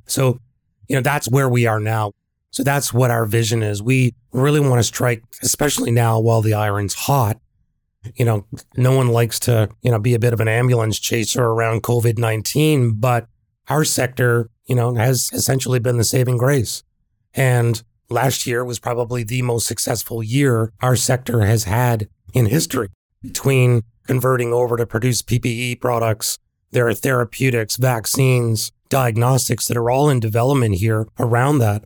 So, 0.07 0.39
you 0.89 0.97
know, 0.97 1.03
that's 1.03 1.29
where 1.29 1.49
we 1.49 1.67
are 1.67 1.81
now. 1.81 2.13
So 2.55 2.63
that's 2.63 2.95
what 2.95 3.11
our 3.11 3.27
vision 3.27 3.65
is. 3.65 3.83
We 3.83 4.15
really 4.31 4.61
want 4.61 4.79
to 4.79 4.85
strike, 4.85 5.25
especially 5.43 5.91
now 5.91 6.21
while 6.21 6.41
the 6.41 6.55
iron's 6.55 6.95
hot. 6.95 7.41
You 8.15 8.25
know, 8.25 8.47
no 8.77 8.97
one 8.97 9.09
likes 9.09 9.41
to, 9.41 9.71
you 9.83 9.91
know, 9.91 9.99
be 9.99 10.15
a 10.15 10.21
bit 10.21 10.33
of 10.33 10.39
an 10.39 10.47
ambulance 10.47 11.01
chaser 11.01 11.43
around 11.43 11.83
COVID 11.83 12.17
19, 12.17 12.93
but 12.93 13.27
our 13.67 13.85
sector, 13.85 14.51
you 14.67 14.77
know, 14.77 14.95
has 14.95 15.31
essentially 15.33 15.81
been 15.81 15.97
the 15.97 16.05
saving 16.05 16.37
grace. 16.37 16.85
And 17.35 17.83
last 18.09 18.47
year 18.47 18.65
was 18.65 18.79
probably 18.79 19.25
the 19.25 19.43
most 19.43 19.67
successful 19.67 20.23
year 20.23 20.73
our 20.81 20.95
sector 20.95 21.41
has 21.41 21.65
had 21.65 22.09
in 22.35 22.47
history 22.47 22.91
between 23.21 23.83
converting 24.07 24.53
over 24.53 24.77
to 24.77 24.87
produce 24.87 25.23
PPE 25.23 25.81
products. 25.81 26.39
There 26.71 26.87
are 26.87 26.95
therapeutics, 26.95 27.79
vaccines, 27.79 28.71
diagnostics 28.91 29.67
that 29.67 29.77
are 29.77 29.91
all 29.91 30.09
in 30.09 30.21
development 30.21 30.77
here 30.77 31.09
around 31.19 31.59
that. 31.59 31.85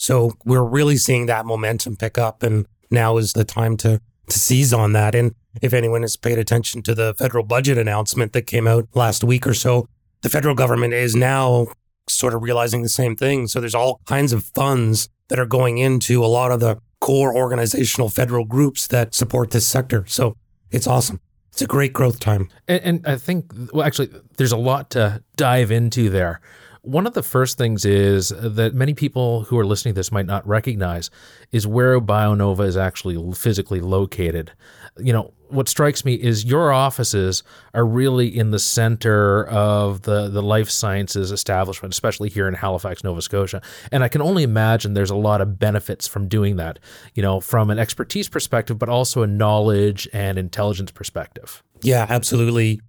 So 0.00 0.32
we're 0.46 0.64
really 0.64 0.96
seeing 0.96 1.26
that 1.26 1.44
momentum 1.44 1.94
pick 1.94 2.16
up, 2.16 2.42
and 2.42 2.66
now 2.90 3.18
is 3.18 3.34
the 3.34 3.44
time 3.44 3.76
to 3.78 4.00
to 4.30 4.38
seize 4.38 4.72
on 4.72 4.92
that. 4.94 5.14
And 5.14 5.34
if 5.60 5.74
anyone 5.74 6.02
has 6.02 6.16
paid 6.16 6.38
attention 6.38 6.82
to 6.84 6.94
the 6.94 7.14
federal 7.14 7.44
budget 7.44 7.76
announcement 7.76 8.32
that 8.32 8.42
came 8.42 8.66
out 8.66 8.88
last 8.94 9.22
week 9.22 9.46
or 9.46 9.54
so, 9.54 9.86
the 10.22 10.28
federal 10.28 10.54
government 10.54 10.94
is 10.94 11.14
now 11.14 11.66
sort 12.08 12.34
of 12.34 12.42
realizing 12.42 12.82
the 12.82 12.88
same 12.88 13.14
thing. 13.14 13.46
So 13.46 13.60
there's 13.60 13.74
all 13.74 14.00
kinds 14.06 14.32
of 14.32 14.44
funds 14.44 15.08
that 15.28 15.38
are 15.38 15.46
going 15.46 15.78
into 15.78 16.24
a 16.24 16.26
lot 16.26 16.50
of 16.50 16.60
the 16.60 16.78
core 17.00 17.34
organizational 17.34 18.08
federal 18.08 18.44
groups 18.44 18.86
that 18.86 19.14
support 19.14 19.50
this 19.50 19.66
sector. 19.66 20.04
So 20.06 20.36
it's 20.70 20.86
awesome. 20.86 21.20
It's 21.52 21.62
a 21.62 21.66
great 21.66 21.92
growth 21.92 22.20
time. 22.20 22.48
And, 22.68 22.82
and 22.82 23.06
I 23.06 23.16
think, 23.16 23.52
well, 23.72 23.84
actually, 23.84 24.10
there's 24.36 24.52
a 24.52 24.56
lot 24.56 24.90
to 24.90 25.22
dive 25.36 25.70
into 25.70 26.08
there. 26.08 26.40
One 26.82 27.06
of 27.06 27.14
the 27.14 27.22
first 27.22 27.58
things 27.58 27.84
is 27.84 28.30
that 28.30 28.74
many 28.74 28.94
people 28.94 29.42
who 29.44 29.58
are 29.58 29.66
listening 29.66 29.94
to 29.94 29.98
this 29.98 30.10
might 30.10 30.26
not 30.26 30.46
recognize 30.46 31.10
is 31.52 31.66
where 31.66 32.00
BioNova 32.00 32.66
is 32.66 32.76
actually 32.76 33.34
physically 33.34 33.80
located. 33.80 34.52
You 34.98 35.12
know, 35.12 35.34
what 35.50 35.68
strikes 35.68 36.04
me 36.04 36.14
is 36.14 36.44
your 36.44 36.72
offices 36.72 37.42
are 37.74 37.84
really 37.84 38.28
in 38.28 38.50
the 38.50 38.58
center 38.58 39.46
of 39.46 40.02
the, 40.02 40.28
the 40.28 40.42
life 40.42 40.70
sciences 40.70 41.32
establishment, 41.32 41.92
especially 41.92 42.28
here 42.28 42.48
in 42.48 42.54
Halifax, 42.54 43.04
Nova 43.04 43.20
Scotia. 43.20 43.60
And 43.92 44.02
I 44.02 44.08
can 44.08 44.22
only 44.22 44.42
imagine 44.42 44.94
there's 44.94 45.10
a 45.10 45.16
lot 45.16 45.40
of 45.40 45.58
benefits 45.58 46.06
from 46.06 46.28
doing 46.28 46.56
that, 46.56 46.78
you 47.14 47.22
know, 47.22 47.40
from 47.40 47.70
an 47.70 47.78
expertise 47.78 48.28
perspective, 48.28 48.78
but 48.78 48.88
also 48.88 49.22
a 49.22 49.26
knowledge 49.26 50.08
and 50.12 50.38
intelligence 50.38 50.90
perspective. 50.90 51.62
Yeah, 51.82 52.06
absolutely. 52.08 52.80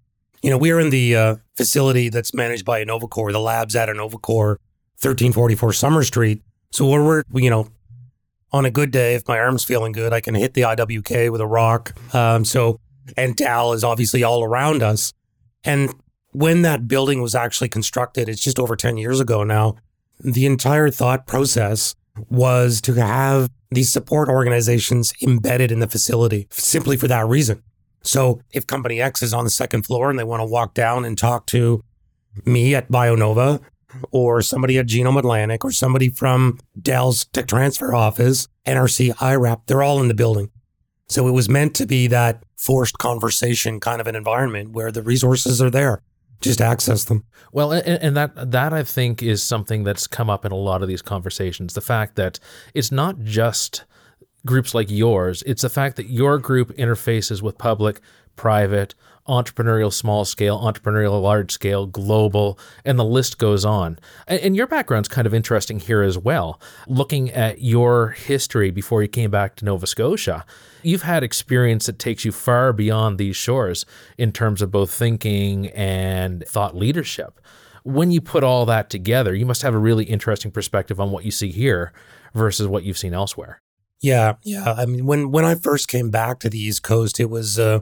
You 0.41 0.49
know, 0.49 0.57
we're 0.57 0.79
in 0.79 0.89
the 0.89 1.15
uh, 1.15 1.35
facility 1.55 2.09
that's 2.09 2.33
managed 2.33 2.65
by 2.65 2.83
Innovacorp, 2.83 3.31
the 3.31 3.39
labs 3.39 3.75
at 3.75 3.89
Innovacorp, 3.89 4.57
1344 5.01 5.73
Summer 5.73 6.03
Street. 6.03 6.41
So 6.71 6.89
we're, 6.89 7.03
we're, 7.03 7.23
you 7.41 7.49
know, 7.49 7.69
on 8.51 8.65
a 8.65 8.71
good 8.71 8.91
day, 8.91 9.15
if 9.15 9.27
my 9.27 9.39
arm's 9.39 9.63
feeling 9.63 9.91
good, 9.91 10.13
I 10.13 10.21
can 10.21 10.35
hit 10.35 10.53
the 10.53 10.61
IWK 10.61 11.31
with 11.31 11.41
a 11.41 11.47
rock. 11.47 11.93
Um, 12.13 12.43
so, 12.43 12.79
and 13.15 13.35
Dal 13.35 13.73
is 13.73 13.83
obviously 13.83 14.23
all 14.23 14.43
around 14.43 14.83
us. 14.83 15.13
And 15.63 15.93
when 16.31 16.61
that 16.63 16.87
building 16.87 17.21
was 17.21 17.35
actually 17.35 17.69
constructed, 17.69 18.27
it's 18.27 18.41
just 18.41 18.59
over 18.59 18.75
10 18.75 18.97
years 18.97 19.19
ago 19.19 19.43
now, 19.43 19.75
the 20.19 20.45
entire 20.45 20.89
thought 20.89 21.27
process 21.27 21.95
was 22.29 22.81
to 22.81 22.93
have 22.93 23.49
these 23.69 23.91
support 23.91 24.27
organizations 24.27 25.13
embedded 25.21 25.71
in 25.71 25.79
the 25.79 25.87
facility 25.87 26.47
simply 26.51 26.97
for 26.97 27.07
that 27.07 27.27
reason. 27.27 27.63
So 28.03 28.41
if 28.51 28.67
company 28.67 29.01
X 29.01 29.21
is 29.21 29.33
on 29.33 29.43
the 29.43 29.49
second 29.49 29.83
floor 29.83 30.09
and 30.09 30.17
they 30.17 30.23
want 30.23 30.41
to 30.41 30.45
walk 30.45 30.73
down 30.73 31.05
and 31.05 31.17
talk 31.17 31.45
to 31.47 31.83
me 32.45 32.73
at 32.75 32.89
BioNova 32.89 33.61
or 34.11 34.41
somebody 34.41 34.77
at 34.77 34.87
Genome 34.87 35.19
Atlantic 35.19 35.63
or 35.65 35.71
somebody 35.71 36.09
from 36.09 36.59
Dal's 36.79 37.25
tech 37.25 37.47
transfer 37.47 37.93
office, 37.93 38.47
NRC, 38.65 39.13
IRAP, 39.19 39.67
they're 39.67 39.83
all 39.83 40.01
in 40.01 40.07
the 40.07 40.13
building. 40.13 40.49
So 41.09 41.27
it 41.27 41.31
was 41.31 41.49
meant 41.49 41.75
to 41.75 41.85
be 41.85 42.07
that 42.07 42.43
forced 42.55 42.97
conversation 42.97 43.79
kind 43.79 43.99
of 43.99 44.07
an 44.07 44.15
environment 44.15 44.71
where 44.71 44.91
the 44.91 45.03
resources 45.03 45.61
are 45.61 45.69
there. 45.69 46.01
just 46.39 46.61
access 46.61 47.03
them. 47.03 47.25
Well, 47.51 47.73
and, 47.73 48.01
and, 48.01 48.17
that 48.17 48.51
that 48.51 48.73
I 48.73 48.83
think 48.83 49.21
is 49.21 49.43
something 49.43 49.83
that's 49.83 50.07
come 50.07 50.29
up 50.29 50.45
in 50.45 50.51
a 50.51 50.55
lot 50.55 50.81
of 50.81 50.87
these 50.87 51.01
conversations. 51.01 51.73
The 51.73 51.81
fact 51.81 52.15
that 52.15 52.39
it's 52.73 52.91
not 52.91 53.19
just 53.19 53.83
groups 54.45 54.73
like 54.73 54.89
yours; 54.89 55.43
it's 55.45 55.61
the 55.61 55.69
fact 55.69 55.95
that 55.97 56.09
your 56.09 56.37
group 56.37 56.75
interfaces 56.77 57.41
with 57.41 57.57
public, 57.57 57.99
private, 58.35 58.95
entrepreneurial 59.27 59.93
small 59.93 60.25
scale, 60.25 60.59
entrepreneurial 60.59 61.21
large 61.21 61.51
scale, 61.51 61.85
global, 61.85 62.57
and 62.83 62.97
the 62.97 63.05
list 63.05 63.37
goes 63.37 63.63
on. 63.63 63.99
And, 64.27 64.55
your 64.55 64.67
background's 64.67 65.07
kind 65.07 65.27
of 65.27 65.33
interesting 65.33 65.79
here 65.79 66.01
as 66.01 66.17
well. 66.17 66.59
Looking 66.87 67.29
at 67.31 67.61
your 67.61 68.09
history 68.09 68.71
before 68.71 69.01
you 69.01 69.07
came 69.07 69.31
back 69.31 69.55
to 69.57 69.65
Nova 69.65 69.87
Scotia, 69.87 70.45
you've 70.83 71.03
had 71.03 71.23
experience 71.23 71.85
that 71.85 71.99
takes 71.99 72.25
you 72.25 72.31
far 72.31 72.73
beyond 72.73 73.17
these 73.17 73.35
shores 73.35 73.85
in 74.17 74.31
terms 74.31 74.61
of 74.61 74.71
both 74.71 74.91
thinking 74.91 75.67
and 75.69 76.43
thought 76.47 76.75
leadership. 76.75 77.39
When 77.83 78.11
you 78.11 78.21
put 78.21 78.43
all 78.43 78.65
that 78.65 78.89
together, 78.89 79.33
you 79.33 79.45
must 79.45 79.61
have 79.61 79.73
a 79.73 79.79
really 79.79 80.05
interesting 80.05 80.51
perspective 80.51 80.99
on 80.99 81.11
what 81.11 81.25
you 81.25 81.31
see 81.31 81.51
here 81.51 81.93
versus 82.33 82.67
what 82.67 82.83
you've 82.83 82.97
seen 82.97 83.13
elsewhere. 83.13 83.60
Yeah, 84.01 84.33
yeah. 84.43 84.73
I 84.73 84.85
mean, 84.85 85.05
when 85.05 85.31
when 85.31 85.45
I 85.45 85.55
first 85.55 85.87
came 85.87 86.09
back 86.09 86.39
to 86.39 86.49
the 86.49 86.59
East 86.59 86.83
Coast, 86.83 87.19
it 87.19 87.29
was 87.29 87.59
uh, 87.59 87.81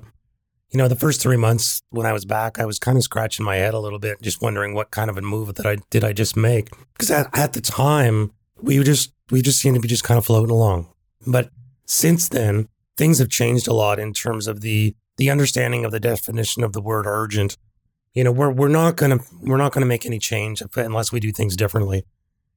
you 0.71 0.77
know, 0.77 0.88
the 0.88 0.95
first 0.95 1.21
three 1.21 1.38
months 1.38 1.81
when 1.89 2.05
I 2.05 2.13
was 2.13 2.25
back, 2.25 2.59
I 2.59 2.65
was 2.65 2.77
kind 2.77 2.97
of 2.97 3.03
scratching 3.03 3.45
my 3.45 3.55
head 3.55 3.73
a 3.73 3.79
little 3.79 3.99
bit, 3.99 4.21
just 4.21 4.41
wondering 4.41 4.73
what 4.73 4.91
kind 4.91 5.09
of 5.09 5.17
a 5.17 5.21
move 5.21 5.55
that 5.55 5.65
I 5.65 5.77
did 5.89 6.03
I 6.03 6.13
just 6.13 6.38
make. 6.38 6.69
Because 6.93 7.09
at, 7.09 7.29
at 7.33 7.53
the 7.53 7.61
time, 7.61 8.31
we 8.61 8.83
just 8.83 9.13
we 9.31 9.41
just 9.41 9.59
seemed 9.59 9.75
to 9.75 9.81
be 9.81 9.88
just 9.88 10.03
kind 10.03 10.17
of 10.17 10.25
floating 10.25 10.51
along. 10.51 10.88
But 11.25 11.49
since 11.85 12.29
then, 12.29 12.67
things 12.97 13.17
have 13.19 13.29
changed 13.29 13.67
a 13.67 13.73
lot 13.73 13.99
in 13.99 14.13
terms 14.13 14.47
of 14.47 14.61
the 14.61 14.95
the 15.17 15.29
understanding 15.29 15.85
of 15.85 15.91
the 15.91 15.99
definition 15.99 16.63
of 16.63 16.73
the 16.73 16.81
word 16.81 17.05
urgent. 17.07 17.57
You 18.13 18.23
know, 18.23 18.31
we're 18.31 18.51
we're 18.51 18.67
not 18.67 18.95
gonna 18.95 19.19
we're 19.41 19.57
not 19.57 19.71
gonna 19.71 19.88
make 19.88 20.05
any 20.05 20.19
change 20.19 20.61
unless 20.75 21.11
we 21.11 21.19
do 21.19 21.31
things 21.31 21.55
differently, 21.55 22.03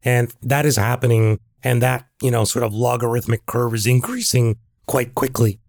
and 0.05 0.33
that 0.43 0.67
is 0.67 0.77
happening. 0.77 1.39
And 1.65 1.81
that 1.81 2.07
you 2.21 2.31
know, 2.31 2.45
sort 2.45 2.65
of 2.65 2.75
logarithmic 2.75 3.47
curve 3.47 3.75
is 3.75 3.87
increasing 3.87 4.57
quite 4.87 5.15
quickly. 5.15 5.61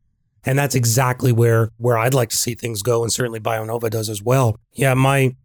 And 0.45 0.57
that's 0.57 0.75
exactly 0.75 1.31
where 1.31 1.69
where 1.77 1.97
I'd 1.97 2.13
like 2.13 2.29
to 2.29 2.37
see 2.37 2.55
things 2.55 2.81
go, 2.81 3.03
and 3.03 3.13
certainly 3.13 3.39
BioNova 3.39 3.89
does 3.89 4.09
as 4.09 4.21
well. 4.21 4.57
Yeah, 4.73 4.93
my 4.93 5.35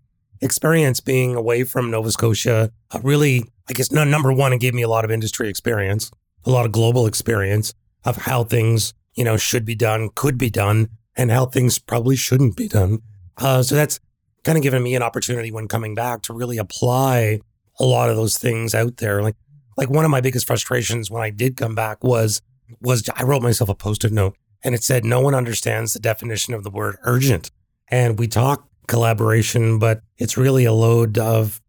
experience 0.41 1.01
being 1.01 1.35
away 1.35 1.65
from 1.65 1.91
Nova 1.91 2.11
Scotia 2.11 2.73
uh, 2.91 3.01
really, 3.03 3.45
I 3.69 3.73
guess, 3.73 3.93
no, 3.93 4.05
number 4.05 4.33
one, 4.33 4.53
it 4.53 4.61
gave 4.61 4.75
me 4.75 4.83
a 4.83 4.89
lot 4.89 5.05
of 5.05 5.11
industry 5.11 5.49
experience, 5.49 6.11
a 6.45 6.51
lot 6.51 6.67
of 6.67 6.73
global 6.73 7.07
experience 7.07 7.75
of 8.05 8.17
how 8.17 8.45
things 8.45 8.95
you 9.15 9.25
know 9.25 9.37
should 9.37 9.65
be 9.65 9.75
done, 9.75 10.11
could 10.15 10.39
be 10.39 10.51
done, 10.51 10.89
and 11.17 11.31
how 11.31 11.47
things 11.47 11.79
probably 11.79 12.17
shouldn't 12.17 12.57
be 12.57 12.69
done. 12.69 13.01
Uh, 13.37 13.63
so 13.63 13.75
that's 13.75 14.01
kind 14.45 14.57
of 14.57 14.63
given 14.63 14.83
me 14.83 14.95
an 14.95 15.03
opportunity 15.03 15.53
when 15.53 15.69
coming 15.69 15.95
back 15.95 16.23
to 16.23 16.33
really 16.33 16.59
apply 16.59 17.41
a 17.79 17.85
lot 17.85 18.11
of 18.11 18.17
those 18.17 18.37
things 18.39 18.75
out 18.75 18.97
there. 18.99 19.23
Like 19.23 19.37
like 19.77 19.91
one 19.91 20.05
of 20.05 20.11
my 20.11 20.21
biggest 20.21 20.47
frustrations 20.47 21.11
when 21.11 21.23
I 21.23 21.31
did 21.31 21.57
come 21.57 21.75
back 21.75 22.03
was 22.03 22.43
was 22.81 23.09
I 23.17 23.23
wrote 23.23 23.43
myself 23.43 23.71
a 23.71 23.75
post-it 23.75 24.13
note 24.13 24.37
and 24.63 24.75
it 24.75 24.83
said 24.83 25.05
no 25.05 25.21
one 25.21 25.35
understands 25.35 25.93
the 25.93 26.01
definition 26.01 26.55
of 26.55 26.65
the 26.65 26.71
word 26.71 26.97
urgent. 27.03 27.51
And 27.89 28.19
we 28.19 28.29
talk 28.29 28.69
collaboration, 28.87 29.79
but 29.79 30.03
it's 30.17 30.37
really 30.37 30.65
a 30.65 30.73
load 30.73 31.19
of 31.19 31.61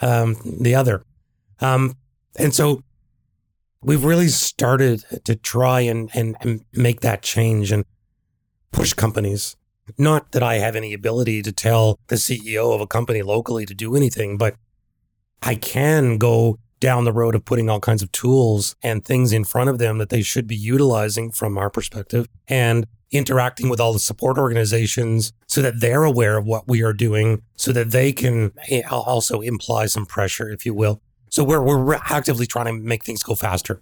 um, 0.00 0.36
the 0.44 0.74
other. 0.74 1.04
Um, 1.60 1.94
and 2.36 2.54
so 2.54 2.82
we've 3.82 4.04
really 4.04 4.28
started 4.28 5.04
to 5.24 5.34
try 5.36 5.80
and, 5.80 6.10
and, 6.14 6.36
and 6.40 6.64
make 6.72 7.00
that 7.00 7.22
change 7.22 7.72
and 7.72 7.84
push 8.72 8.92
companies. 8.92 9.56
Not 9.98 10.32
that 10.32 10.42
I 10.42 10.56
have 10.56 10.76
any 10.76 10.92
ability 10.92 11.42
to 11.42 11.52
tell 11.52 11.98
the 12.08 12.16
CEO 12.16 12.74
of 12.74 12.80
a 12.80 12.86
company 12.86 13.22
locally 13.22 13.66
to 13.66 13.74
do 13.74 13.96
anything, 13.96 14.36
but 14.38 14.54
I 15.42 15.54
can 15.54 16.18
go 16.18 16.58
down 16.80 17.04
the 17.04 17.12
road 17.12 17.34
of 17.34 17.44
putting 17.44 17.68
all 17.68 17.80
kinds 17.80 18.02
of 18.02 18.10
tools 18.12 18.74
and 18.82 19.04
things 19.04 19.32
in 19.32 19.44
front 19.44 19.70
of 19.70 19.78
them 19.78 19.98
that 19.98 20.08
they 20.08 20.22
should 20.22 20.46
be 20.46 20.56
utilizing 20.56 21.30
from 21.30 21.58
our 21.58 21.70
perspective 21.70 22.26
and 22.48 22.86
interacting 23.10 23.68
with 23.68 23.80
all 23.80 23.92
the 23.92 23.98
support 23.98 24.38
organizations 24.38 25.32
so 25.46 25.60
that 25.60 25.80
they're 25.80 26.04
aware 26.04 26.38
of 26.38 26.46
what 26.46 26.66
we 26.66 26.82
are 26.82 26.92
doing 26.92 27.42
so 27.56 27.72
that 27.72 27.90
they 27.90 28.12
can 28.12 28.52
also 28.90 29.40
imply 29.40 29.86
some 29.86 30.06
pressure 30.06 30.48
if 30.48 30.64
you 30.64 30.72
will. 30.72 31.02
So 31.28 31.44
we're, 31.44 31.60
we're 31.60 31.94
actively 31.94 32.46
trying 32.46 32.66
to 32.66 32.72
make 32.72 33.04
things 33.04 33.22
go 33.22 33.34
faster. 33.34 33.80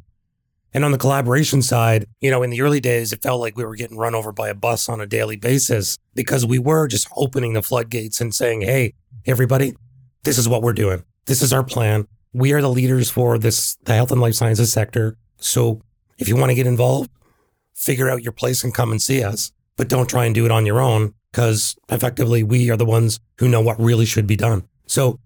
And 0.74 0.84
on 0.84 0.92
the 0.92 0.98
collaboration 0.98 1.62
side 1.62 2.06
you 2.20 2.30
know 2.30 2.42
in 2.42 2.50
the 2.50 2.60
early 2.60 2.80
days 2.80 3.12
it 3.12 3.22
felt 3.22 3.40
like 3.40 3.56
we 3.56 3.64
were 3.64 3.74
getting 3.74 3.96
run 3.96 4.14
over 4.14 4.32
by 4.32 4.48
a 4.48 4.54
bus 4.54 4.88
on 4.88 5.00
a 5.00 5.06
daily 5.06 5.36
basis 5.36 5.96
because 6.14 6.44
we 6.44 6.58
were 6.58 6.86
just 6.86 7.08
opening 7.16 7.54
the 7.54 7.62
floodgates 7.62 8.20
and 8.20 8.34
saying 8.34 8.60
hey 8.60 8.92
everybody 9.24 9.74
this 10.24 10.36
is 10.36 10.46
what 10.46 10.60
we're 10.60 10.74
doing 10.74 11.02
this 11.28 11.42
is 11.42 11.52
our 11.52 11.62
plan 11.62 12.08
we 12.32 12.52
are 12.52 12.60
the 12.60 12.70
leaders 12.70 13.10
for 13.10 13.38
this 13.38 13.76
the 13.84 13.94
health 13.94 14.12
and 14.12 14.20
life 14.20 14.34
sciences 14.34 14.72
sector. 14.72 15.16
So 15.38 15.82
if 16.18 16.28
you 16.28 16.36
want 16.36 16.50
to 16.50 16.54
get 16.54 16.66
involved, 16.66 17.10
figure 17.74 18.10
out 18.10 18.22
your 18.22 18.32
place 18.32 18.64
and 18.64 18.74
come 18.74 18.90
and 18.90 19.00
see 19.00 19.22
us. 19.22 19.52
But 19.76 19.88
don't 19.88 20.08
try 20.08 20.24
and 20.24 20.34
do 20.34 20.44
it 20.44 20.50
on 20.50 20.66
your 20.66 20.80
own 20.80 21.14
because 21.30 21.76
effectively 21.88 22.42
we 22.42 22.70
are 22.70 22.76
the 22.76 22.84
ones 22.84 23.20
who 23.38 23.48
know 23.48 23.60
what 23.60 23.78
really 23.78 24.06
should 24.06 24.26
be 24.26 24.36
done. 24.36 24.68
So 24.86 25.20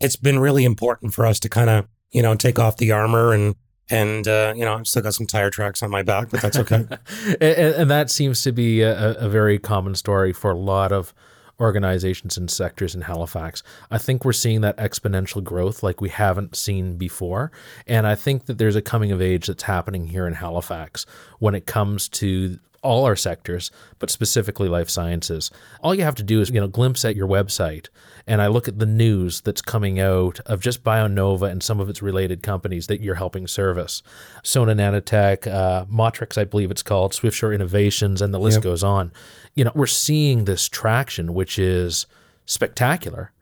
it's 0.00 0.16
been 0.16 0.38
really 0.38 0.64
important 0.64 1.12
for 1.12 1.26
us 1.26 1.38
to 1.40 1.48
kind 1.48 1.68
of, 1.68 1.86
you 2.10 2.22
know, 2.22 2.34
take 2.34 2.58
off 2.58 2.76
the 2.76 2.92
armor 2.92 3.32
and 3.32 3.54
and 3.88 4.26
uh, 4.26 4.52
you 4.56 4.64
know, 4.64 4.74
I've 4.74 4.88
still 4.88 5.02
got 5.02 5.14
some 5.14 5.26
tire 5.28 5.50
tracks 5.50 5.80
on 5.80 5.90
my 5.90 6.02
back, 6.02 6.30
but 6.30 6.40
that's 6.40 6.58
okay. 6.58 6.86
and, 7.40 7.74
and, 7.74 7.90
that 7.90 8.10
seems 8.10 8.42
to 8.42 8.50
be 8.50 8.82
a, 8.82 9.12
a, 9.12 9.28
very 9.28 9.60
common 9.60 9.94
story 9.94 10.32
for 10.32 10.50
a 10.50 10.56
lot 10.56 10.90
of 10.90 11.14
organizations 11.60 12.36
and 12.36 12.50
sectors 12.50 12.94
in 12.94 13.02
Halifax. 13.02 13.62
I 13.90 13.98
think 13.98 14.24
we're 14.24 14.32
seeing 14.32 14.60
that 14.60 14.76
exponential 14.76 15.42
growth 15.42 15.82
like 15.82 16.00
we 16.00 16.08
haven't 16.08 16.56
seen 16.56 16.96
before. 16.96 17.50
And 17.86 18.06
I 18.06 18.14
think 18.14 18.46
that 18.46 18.58
there's 18.58 18.76
a 18.76 18.82
coming 18.82 19.12
of 19.12 19.22
age 19.22 19.46
that's 19.46 19.64
happening 19.64 20.08
here 20.08 20.26
in 20.26 20.34
Halifax 20.34 21.06
when 21.38 21.54
it 21.54 21.66
comes 21.66 22.08
to 22.10 22.58
all 22.82 23.04
our 23.04 23.16
sectors, 23.16 23.70
but 23.98 24.10
specifically 24.10 24.68
life 24.68 24.88
sciences. 24.88 25.50
All 25.82 25.94
you 25.94 26.04
have 26.04 26.14
to 26.16 26.22
do 26.22 26.40
is, 26.40 26.50
you 26.50 26.60
know, 26.60 26.68
glimpse 26.68 27.04
at 27.04 27.16
your 27.16 27.26
website 27.26 27.88
and 28.26 28.42
I 28.42 28.48
look 28.48 28.66
at 28.66 28.78
the 28.78 28.86
news 28.86 29.40
that's 29.40 29.62
coming 29.62 30.00
out 30.00 30.40
of 30.46 30.60
just 30.60 30.82
BioNova 30.82 31.48
and 31.48 31.62
some 31.62 31.78
of 31.78 31.88
its 31.88 32.02
related 32.02 32.42
companies 32.42 32.88
that 32.88 33.00
you're 33.00 33.14
helping 33.14 33.46
service. 33.46 34.02
Sona 34.42 34.74
Nanotech, 34.74 35.46
uh, 35.46 35.84
Motrix, 35.84 36.36
I 36.36 36.44
believe 36.44 36.70
it's 36.70 36.82
called, 36.82 37.12
Swiftshore 37.12 37.54
Innovations, 37.54 38.20
and 38.20 38.34
the 38.34 38.40
list 38.40 38.56
yep. 38.56 38.64
goes 38.64 38.82
on. 38.82 39.12
You 39.56 39.64
know, 39.64 39.72
we're 39.74 39.86
seeing 39.86 40.44
this 40.44 40.68
traction, 40.68 41.34
which 41.34 41.58
is 41.58 42.06
spectacular, 42.44 43.32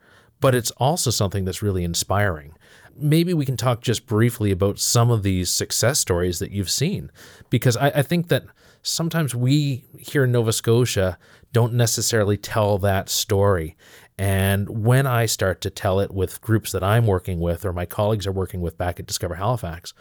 but 0.41 0.55
it's 0.55 0.71
also 0.73 1.11
something 1.11 1.45
that's 1.45 1.63
really 1.63 1.85
inspiring 1.85 2.55
maybe 2.97 3.35
we 3.35 3.45
can 3.45 3.57
talk 3.57 3.81
just 3.81 4.07
briefly 4.07 4.51
about 4.51 4.79
some 4.79 5.11
of 5.11 5.23
these 5.23 5.51
success 5.51 5.99
stories 5.99 6.39
that 6.39 6.51
you've 6.51 6.71
seen, 6.71 7.11
because 7.51 7.77
I, 7.77 7.89
I, 7.89 8.03
think 8.03 8.29
that 8.29 8.45
sometimes 8.83 9.35
we 9.35 9.85
here 9.99 10.25
in 10.25 10.33
Nova 10.33 10.53
Scotia 10.53 11.19
don't 11.53 11.75
necessarily 11.75 12.37
tell 12.37 12.79
that 12.79 13.09
story. 13.09 13.77
And 14.19 14.85
when 14.85 15.07
I 15.07 15.27
start 15.27 15.61
to 15.63 15.71
tell 15.71 16.01
it 16.01 16.13
with 16.13 16.41
groups 16.41 16.73
that 16.73 16.85
I'm 16.85 17.07
working 17.07 17.41
with 17.41 17.65
or 17.65 17.73
my 17.73 17.87
colleagues 17.87 18.27
are 18.27 18.33
working 18.33 18.61
with 18.61 18.79
back 18.79 19.01
at 19.01 19.07
Discover 19.07 19.37
Halifax, 19.37 19.93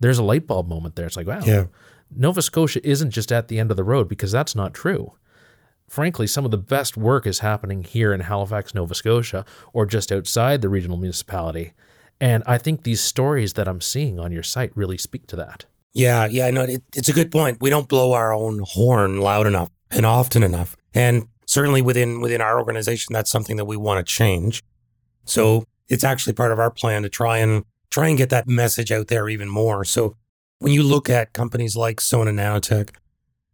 there's 0.00 0.18
a 0.18 0.24
light 0.24 0.46
bulb 0.46 0.68
moment 0.68 0.96
there. 0.96 1.06
It's 1.06 1.16
like, 1.16 1.26
wow, 1.26 1.40
yeah. 1.44 1.66
Nova 2.14 2.42
Scotia 2.42 2.86
isn't 2.86 3.10
just 3.10 3.32
at 3.32 3.48
the 3.48 3.58
end 3.58 3.70
of 3.70 3.76
the 3.76 3.84
road 3.84 4.08
because 4.08 4.30
that's 4.30 4.54
not 4.54 4.74
true. 4.74 5.12
Frankly, 5.88 6.26
some 6.26 6.44
of 6.44 6.50
the 6.50 6.58
best 6.58 6.96
work 6.96 7.26
is 7.26 7.40
happening 7.40 7.84
here 7.84 8.12
in 8.12 8.20
Halifax, 8.20 8.74
Nova 8.74 8.94
Scotia, 8.94 9.44
or 9.72 9.86
just 9.86 10.10
outside 10.10 10.62
the 10.62 10.68
regional 10.68 10.96
municipality. 10.96 11.72
And 12.20 12.42
I 12.46 12.58
think 12.58 12.82
these 12.82 13.00
stories 13.00 13.52
that 13.54 13.68
I'm 13.68 13.80
seeing 13.80 14.18
on 14.18 14.32
your 14.32 14.42
site 14.42 14.76
really 14.76 14.98
speak 14.98 15.26
to 15.28 15.36
that. 15.36 15.66
Yeah, 15.92 16.26
yeah, 16.26 16.50
no, 16.50 16.62
it, 16.62 16.82
it's 16.94 17.08
a 17.08 17.12
good 17.12 17.30
point. 17.30 17.58
We 17.60 17.70
don't 17.70 17.88
blow 17.88 18.12
our 18.12 18.32
own 18.32 18.62
horn 18.66 19.20
loud 19.20 19.46
enough 19.46 19.70
and 19.90 20.04
often 20.04 20.42
enough. 20.42 20.76
And 20.92 21.28
certainly 21.46 21.82
within 21.82 22.20
within 22.20 22.40
our 22.40 22.58
organization, 22.58 23.12
that's 23.12 23.30
something 23.30 23.56
that 23.56 23.64
we 23.64 23.76
want 23.76 24.04
to 24.04 24.12
change. 24.12 24.62
So 25.24 25.64
it's 25.88 26.04
actually 26.04 26.32
part 26.32 26.52
of 26.52 26.58
our 26.58 26.70
plan 26.70 27.02
to 27.02 27.08
try 27.08 27.38
and 27.38 27.64
try 27.90 28.08
and 28.08 28.18
get 28.18 28.30
that 28.30 28.48
message 28.48 28.90
out 28.90 29.08
there 29.08 29.28
even 29.28 29.48
more. 29.48 29.84
So 29.84 30.16
when 30.58 30.72
you 30.72 30.82
look 30.82 31.10
at 31.10 31.32
companies 31.32 31.76
like 31.76 32.00
Sona 32.00 32.30
Nanotech 32.30 32.90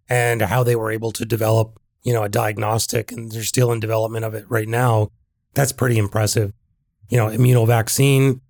and 0.09 0.43
how 0.43 0.63
they 0.63 0.77
were 0.77 0.91
able 0.91 1.13
to 1.13 1.25
develop, 1.25 1.80
you 2.03 2.13
know, 2.13 2.23
a 2.23 2.29
diagnostic 2.29 3.13
and 3.13 3.31
they're 3.31 3.43
still 3.43 3.73
in 3.73 3.81
development 3.81 4.25
of 4.25 4.35
it 4.35 4.45
right 4.49 4.69
now, 4.69 5.11
that's 5.55 5.73
pretty 5.73 5.99
impressive. 5.99 6.53
You 7.09 7.19
know, 7.19 7.27
immunovaccine 7.27 8.41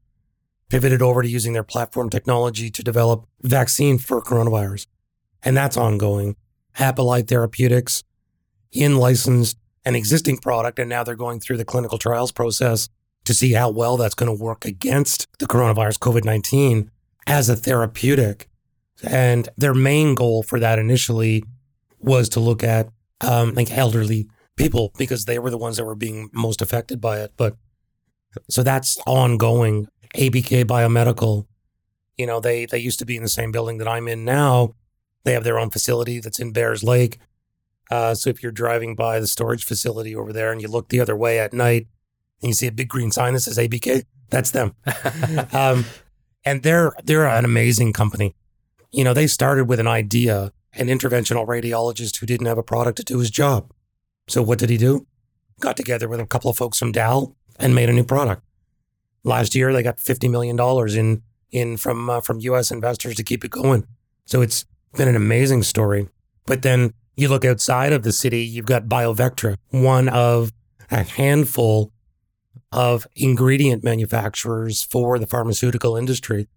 pivoted 0.69 1.03
over 1.03 1.23
to 1.23 1.29
using 1.29 1.53
their 1.53 1.65
platform 1.65 2.11
technology 2.11 2.71
to 2.71 2.83
develop 2.83 3.27
vaccine 3.43 3.99
for 3.99 4.23
coronavirus. 4.23 4.87
And 5.43 5.57
that's 5.57 5.77
ongoing. 5.77 6.37
Appili 6.79 7.27
Therapeutics 7.27 8.05
in 8.73 8.97
licensed 8.97 9.57
an 9.85 9.97
existing 9.97 10.39
product, 10.39 10.79
and 10.79 10.89
now 10.89 11.03
they're 11.03 11.17
going 11.17 11.41
through 11.41 11.57
the 11.57 11.65
clinical 11.65 11.99
trials 11.99 12.33
process 12.33 12.89
to 13.25 13.35
see 13.35 13.53
how 13.53 13.71
well 13.71 13.97
that's 13.97 14.15
going 14.15 14.35
to 14.35 14.45
work 14.45 14.65
against 14.65 15.27
the 15.39 15.47
coronavirus 15.47 15.99
COVID 15.99 16.25
19 16.25 16.91
as 17.27 17.49
a 17.49 17.57
therapeutic. 17.57 18.49
And 19.03 19.49
their 19.57 19.75
main 19.75 20.15
goal 20.15 20.43
for 20.43 20.61
that 20.61 20.79
initially 20.79 21.45
was 21.99 22.29
to 22.31 22.41
look 22.41 22.63
at 22.63 22.89
um, 23.21 23.55
like 23.55 23.71
elderly 23.71 24.29
people 24.57 24.93
because 24.99 25.25
they 25.25 25.39
were 25.39 25.51
the 25.51 25.59
ones 25.59 25.77
that 25.77 25.85
were 25.85 25.95
being 25.95 26.31
most 26.33 26.61
affected 26.63 27.01
by 27.01 27.21
it. 27.21 27.33
But 27.37 27.57
so 28.49 28.63
that's 28.63 28.99
ongoing. 29.07 29.89
ABK 30.15 30.65
Biomedical, 30.65 31.47
you 32.19 32.27
know, 32.27 32.41
they 32.41 32.67
they 32.67 32.79
used 32.79 32.99
to 32.99 33.07
be 33.07 33.17
in 33.17 33.23
the 33.23 33.29
same 33.29 33.53
building 33.53 33.79
that 33.79 33.87
I'm 33.87 34.09
in 34.09 34.25
now. 34.25 34.75
They 35.25 35.33
have 35.35 35.45
their 35.45 35.59
own 35.59 35.71
facility 35.71 36.19
that's 36.19 36.41
in 36.41 36.53
Bayers 36.53 36.83
Lake. 36.83 37.19
Uh, 37.91 38.15
so 38.15 38.31
if 38.31 38.43
you're 38.43 38.53
driving 38.53 38.95
by 38.95 39.21
the 39.21 39.27
storage 39.27 39.65
facility 39.65 40.15
over 40.15 40.33
there 40.33 40.53
and 40.53 40.61
you 40.61 40.69
look 40.69 40.89
the 40.89 41.01
other 41.01 41.17
way 41.17 41.39
at 41.39 41.53
night 41.53 41.87
and 42.41 42.49
you 42.49 42.55
see 42.55 42.67
a 42.67 42.73
big 42.73 42.89
green 42.89 43.11
sign 43.11 43.35
that 43.35 43.41
says 43.41 43.59
ABK, 43.59 44.05
that's 44.31 44.53
them. 44.53 44.75
um, 45.53 45.85
and 46.45 46.63
they're 46.63 46.93
they're 47.05 47.27
an 47.27 47.45
amazing 47.45 47.93
company. 47.93 48.35
You 48.93 49.05
know, 49.05 49.15
they 49.15 49.27
started 49.27 49.69
with 49.69 49.81
an 49.81 49.87
idea, 49.87 50.53
an 50.73 50.89
interventional 50.89 51.47
radiologist 51.47 52.19
who 52.19 52.27
didn't 52.27 52.47
have 52.47 52.59
a 52.59 52.63
product 52.63 52.97
to 52.99 53.05
do 53.05 53.19
his 53.19 53.31
job. 53.31 53.73
So 54.29 54.43
what 54.43 54.59
did 54.59 54.71
he 54.71 54.77
do? 54.77 55.07
Got 55.61 55.77
together 55.77 56.09
with 56.09 56.21
a 56.21 56.27
couple 56.27 56.51
of 56.51 56.57
folks 56.57 56.79
from 56.79 56.93
Dal 56.93 57.37
and 57.59 57.75
made 57.75 57.89
a 57.89 57.93
new 57.93 58.05
product. 58.05 58.43
Last 59.25 59.55
year, 59.55 59.73
they 59.73 59.83
got 59.83 60.01
fifty 60.01 60.29
million 60.29 60.57
dollars 60.57 60.95
in 60.95 61.23
in 61.51 61.77
from 61.77 62.09
uh, 62.09 62.21
from 62.21 62.41
U.S. 62.41 62.71
investors 62.71 63.17
to 63.17 63.23
keep 63.23 63.45
it 63.45 63.51
going. 63.51 63.87
So 64.25 64.41
it's 64.41 64.65
been 64.97 65.09
an 65.09 65.17
amazing 65.17 65.63
story. 65.63 66.09
But 66.47 66.63
then 66.63 66.95
you 67.17 67.29
look 67.29 67.45
outside 67.45 67.93
of 67.93 68.03
the 68.03 68.13
city, 68.13 68.43
you've 68.43 68.67
got 68.67 68.87
BioVectra, 68.87 69.57
one 69.71 70.09
of 70.09 70.53
a 70.91 71.03
handful 71.03 71.93
of 72.73 73.07
ingredient 73.15 73.85
manufacturers 73.85 74.83
for 74.83 75.19
the 75.19 75.27
pharmaceutical 75.27 75.97
industry. 75.97 76.49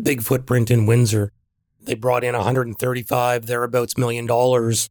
Big 0.00 0.22
footprint 0.22 0.70
in 0.70 0.86
Windsor. 0.86 1.32
They 1.80 1.94
brought 1.94 2.24
in 2.24 2.34
135 2.34 3.46
thereabouts 3.46 3.96
million 3.96 4.26
dollars 4.26 4.90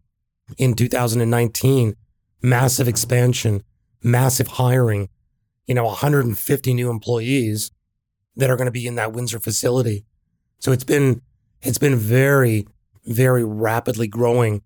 in 0.57 0.73
2019. 0.73 1.95
Massive 2.41 2.87
expansion, 2.87 3.63
massive 4.03 4.47
hiring, 4.47 5.09
you 5.65 5.73
know, 5.73 5.85
150 5.85 6.73
new 6.73 6.89
employees 6.89 7.71
that 8.35 8.49
are 8.49 8.55
going 8.55 8.67
to 8.67 8.71
be 8.71 8.85
in 8.85 8.95
that 8.95 9.11
Windsor 9.11 9.39
facility. 9.39 10.05
So 10.59 10.71
it's 10.71 10.83
been 10.83 11.21
it's 11.61 11.79
been 11.79 11.95
very 11.95 12.65
very 13.05 13.43
rapidly 13.43 14.07
growing. 14.07 14.61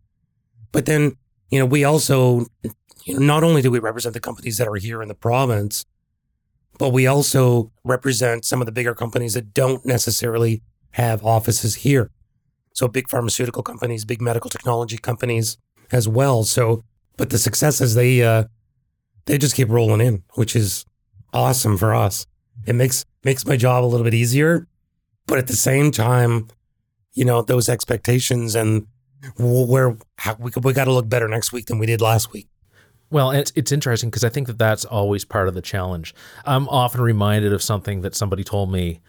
But 0.71 0.85
then, 0.85 1.17
you 1.49 1.59
know, 1.59 1.65
we 1.65 1.83
also 1.83 2.45
you 3.05 3.19
know, 3.19 3.25
not 3.25 3.43
only 3.43 3.61
do 3.61 3.71
we 3.71 3.79
represent 3.79 4.13
the 4.13 4.19
companies 4.19 4.57
that 4.57 4.67
are 4.67 4.75
here 4.75 5.01
in 5.01 5.07
the 5.07 5.15
province, 5.15 5.85
but 6.77 6.89
we 6.89 7.07
also 7.07 7.71
represent 7.83 8.45
some 8.45 8.61
of 8.61 8.65
the 8.65 8.71
bigger 8.71 8.93
companies 8.93 9.33
that 9.33 9.53
don't 9.53 9.85
necessarily 9.85 10.61
have 10.93 11.24
offices 11.25 11.75
here. 11.75 12.10
So 12.74 12.88
big 12.88 13.10
pharmaceutical 13.10 13.63
companies, 13.63 14.05
big 14.05 14.21
medical 14.21 14.50
technology 14.50 14.98
companies 14.98 15.57
as 15.91 16.07
well. 16.07 16.43
So, 16.43 16.83
but 17.17 17.29
the 17.29 17.38
successes 17.38 17.95
they 17.95 18.24
uh, 18.24 18.45
they 19.25 19.38
just 19.38 19.55
keep 19.55 19.69
rolling 19.69 20.01
in, 20.01 20.24
which 20.36 20.55
is 20.55 20.86
awesome 21.33 21.77
for 21.77 21.93
us. 21.93 22.25
It 22.65 22.74
makes 22.74 23.05
makes 23.24 23.45
my 23.45 23.57
job 23.57 23.83
a 23.83 23.88
little 23.88 24.03
bit 24.03 24.13
easier, 24.13 24.67
but 25.27 25.38
at 25.38 25.48
the 25.48 25.55
same 25.55 25.91
time, 25.91 26.48
you 27.13 27.25
know, 27.25 27.41
those 27.41 27.69
expectations 27.69 28.55
and 28.55 28.88
where 29.38 29.98
we 30.39 30.51
we 30.62 30.74
got 30.74 30.86
to 30.86 30.93
look 30.93 31.10
better 31.10 31.27
next 31.27 31.51
week 31.51 31.65
than 31.65 31.79
we 31.79 31.86
did 31.86 32.01
last 32.01 32.31
week. 32.31 32.48
Well, 33.10 33.31
it's, 33.31 33.51
it's 33.55 33.74
interesting 33.74 34.10
because 34.10 34.24
I 34.24 34.29
think 34.29 34.48
that 34.48 34.57
that's 34.57 34.86
always 34.86 35.25
part 35.25 35.50
of 35.50 35.53
the 35.53 35.62
challenge. 35.62 36.15
I'm 36.45 36.69
often 36.69 37.01
reminded 37.01 37.51
of 37.51 37.62
something 37.62 38.01
that 38.01 38.15
somebody 38.15 38.45
told 38.45 38.71
me 38.71 39.01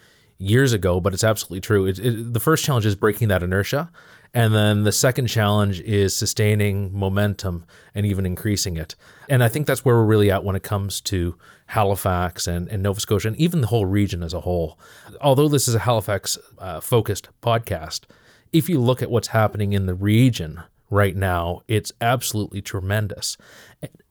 years 0.43 0.73
ago, 0.73 1.01
but 1.01 1.15
it's 1.15 1.25
absolutely 1.25 1.61
true. 1.61 1.87
It, 1.87 1.99
it, 1.99 2.33
the 2.33 2.41
first 2.41 2.65
challenge 2.65 2.85
is 2.85 2.97
breaking 2.97 3.29
that 3.29 3.43
inertia. 3.43 3.91
And 4.35 4.55
then 4.55 4.85
the 4.85 4.93
second 4.93 5.27
challenge 5.27 5.81
is 5.81 6.17
sustaining 6.17 6.93
momentum 6.99 7.67
and 7.95 8.07
even 8.07 8.25
increasing 8.25 8.79
it. 8.79 8.95
And 9.29 9.45
I 9.45 9.49
think 9.49 9.67
that's 9.67 9.85
where 9.85 9.97
we're 9.97 10.05
really 10.05 10.31
at 10.31 10.43
when 10.43 10.57
it 10.57 10.63
comes 10.63 11.03
to 11.03 11.37
Halifax 11.67 12.47
and, 12.47 12.67
and 12.69 12.83
Nova 12.83 12.99
Scotia 12.99 13.29
and 13.29 13.37
even 13.37 13.61
the 13.61 13.67
whole 13.67 13.85
region 13.85 14.23
as 14.23 14.33
a 14.33 14.41
whole. 14.41 14.79
Although 15.21 15.49
this 15.49 15.69
is 15.69 15.75
a 15.75 15.81
Halifax 15.81 16.39
uh, 16.59 16.81
focused 16.81 17.29
podcast, 17.43 18.05
if 18.53 18.69
you 18.69 18.81
look 18.81 19.03
at 19.03 19.11
what's 19.11 19.29
happening 19.29 19.75
in 19.75 19.87
the 19.87 19.95
region 19.95 20.63
right 20.89 21.17
now, 21.17 21.61
it's 21.69 21.93
absolutely 22.01 22.63
tremendous. 22.63 23.37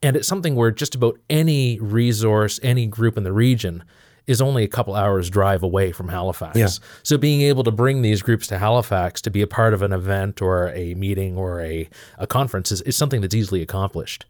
And 0.03 0.15
it's 0.15 0.27
something 0.27 0.55
where 0.55 0.71
just 0.71 0.95
about 0.95 1.19
any 1.29 1.79
resource, 1.79 2.59
any 2.61 2.85
group 2.85 3.17
in 3.17 3.23
the 3.23 3.33
region 3.33 3.83
is 4.27 4.41
only 4.41 4.63
a 4.63 4.67
couple 4.67 4.95
hours 4.95 5.29
drive 5.29 5.63
away 5.63 5.91
from 5.91 6.07
Halifax. 6.07 6.57
Yeah. 6.57 6.69
So 7.03 7.17
being 7.17 7.41
able 7.41 7.63
to 7.63 7.71
bring 7.71 8.01
these 8.01 8.21
groups 8.21 8.47
to 8.47 8.57
Halifax 8.57 9.21
to 9.21 9.31
be 9.31 9.41
a 9.41 9.47
part 9.47 9.73
of 9.73 9.81
an 9.81 9.91
event 9.91 10.41
or 10.41 10.69
a 10.69 10.93
meeting 10.95 11.37
or 11.37 11.61
a, 11.61 11.89
a 12.17 12.27
conference 12.27 12.71
is, 12.71 12.81
is 12.81 12.95
something 12.95 13.21
that's 13.21 13.35
easily 13.35 13.61
accomplished. 13.61 14.25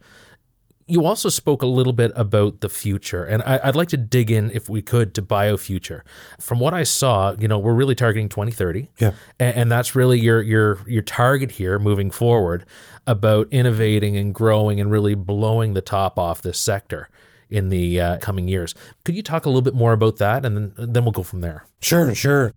You 0.88 1.04
also 1.04 1.28
spoke 1.28 1.62
a 1.62 1.66
little 1.66 1.92
bit 1.92 2.10
about 2.16 2.60
the 2.60 2.68
future, 2.68 3.24
and 3.24 3.40
I, 3.44 3.64
would 3.64 3.76
like 3.76 3.88
to 3.90 3.96
dig 3.96 4.32
in, 4.32 4.50
if 4.50 4.68
we 4.68 4.82
could, 4.82 5.14
to 5.14 5.22
BioFuture. 5.22 6.02
From 6.40 6.58
what 6.58 6.74
I 6.74 6.82
saw, 6.82 7.34
you 7.38 7.46
know, 7.46 7.58
we're 7.58 7.72
really 7.72 7.94
targeting 7.94 8.28
2030, 8.28 8.90
yeah, 8.98 9.12
and, 9.38 9.56
and 9.56 9.72
that's 9.72 9.94
really 9.94 10.18
your 10.18 10.42
your 10.42 10.80
your 10.88 11.02
target 11.02 11.52
here 11.52 11.78
moving 11.78 12.10
forward 12.10 12.66
about 13.06 13.46
innovating 13.52 14.16
and 14.16 14.34
growing 14.34 14.80
and 14.80 14.90
really 14.90 15.14
blowing 15.14 15.74
the 15.74 15.80
top 15.80 16.18
off 16.18 16.42
this 16.42 16.58
sector 16.58 17.08
in 17.52 17.68
the 17.68 18.00
uh, 18.00 18.18
coming 18.18 18.48
years. 18.48 18.74
Could 19.04 19.14
you 19.14 19.22
talk 19.22 19.44
a 19.44 19.48
little 19.48 19.62
bit 19.62 19.74
more 19.74 19.92
about 19.92 20.16
that, 20.16 20.44
and 20.44 20.56
then 20.56 20.92
then 20.92 21.04
we'll 21.04 21.12
go 21.12 21.22
from 21.22 21.42
there. 21.42 21.66
Sure, 21.80 22.14
sure. 22.14 22.52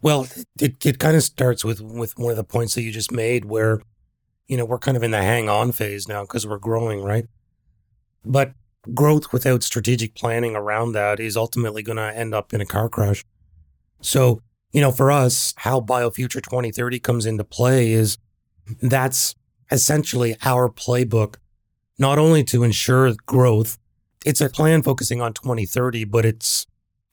Well, 0.00 0.26
it 0.58 0.84
it 0.84 0.98
kind 0.98 1.16
of 1.16 1.22
starts 1.22 1.64
with 1.64 1.80
with 1.80 2.18
one 2.18 2.30
of 2.30 2.36
the 2.36 2.44
points 2.44 2.74
that 2.74 2.82
you 2.82 2.90
just 2.90 3.12
made, 3.12 3.44
where 3.44 3.82
you 4.48 4.56
know 4.56 4.64
we're 4.64 4.78
kind 4.78 4.96
of 4.96 5.02
in 5.02 5.10
the 5.10 5.22
hang 5.22 5.48
on 5.48 5.72
phase 5.72 6.08
now 6.08 6.22
because 6.22 6.46
we're 6.46 6.58
growing, 6.58 7.02
right? 7.02 7.26
But 8.24 8.52
growth 8.94 9.32
without 9.32 9.62
strategic 9.62 10.14
planning 10.14 10.56
around 10.56 10.92
that 10.92 11.20
is 11.20 11.36
ultimately 11.36 11.82
going 11.82 11.96
to 11.98 12.16
end 12.16 12.34
up 12.34 12.54
in 12.54 12.60
a 12.60 12.66
car 12.66 12.88
crash. 12.88 13.24
So, 14.00 14.40
you 14.72 14.80
know, 14.80 14.90
for 14.90 15.10
us, 15.10 15.52
how 15.58 15.80
BioFuture 15.80 16.42
2030 16.42 16.98
comes 17.00 17.26
into 17.26 17.44
play 17.44 17.92
is 17.92 18.16
that's 18.80 19.34
essentially 19.70 20.36
our 20.42 20.70
playbook, 20.70 21.36
not 21.98 22.18
only 22.18 22.42
to 22.44 22.62
ensure 22.62 23.12
growth, 23.26 23.78
it's 24.24 24.40
a 24.40 24.48
plan 24.48 24.82
focusing 24.82 25.20
on 25.20 25.32
2030, 25.32 26.04
but 26.04 26.24
it's 26.24 26.66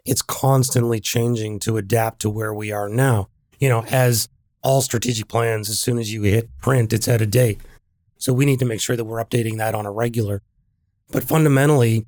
it's 0.06 0.22
constantly 0.22 1.00
changing 1.00 1.60
to 1.60 1.78
adapt 1.78 2.22
to 2.22 2.30
where 2.30 2.54
we 2.54 2.72
are 2.72 2.88
now. 2.88 3.28
You 3.60 3.70
know, 3.70 3.84
as 3.89 4.30
all 4.63 4.82
strategic 4.82 5.28
plans, 5.28 5.70
as 5.70 5.80
soon 5.80 5.98
as 5.98 6.13
you 6.13 6.24
hit 6.24 6.50
print, 6.62 6.93
it's 6.93 7.08
out 7.08 7.22
of 7.22 7.30
date. 7.30 7.60
So 8.17 8.34
we 8.34 8.46
need 8.46 8.60
to 8.60 8.65
make 8.65 8.82
sure 8.82 8.96
that 8.96 9.06
we're 9.06 9.24
updating 9.24 9.58
that 9.58 9.76
on 9.76 9.86
a 9.86 9.91
regular. 9.91 10.41
But 11.12 11.24
fundamentally, 11.24 12.06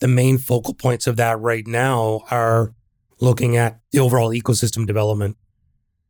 the 0.00 0.08
main 0.08 0.38
focal 0.38 0.74
points 0.74 1.06
of 1.06 1.16
that 1.16 1.40
right 1.40 1.66
now 1.66 2.22
are 2.30 2.74
looking 3.20 3.56
at 3.56 3.80
the 3.92 4.00
overall 4.00 4.30
ecosystem 4.30 4.86
development. 4.86 5.36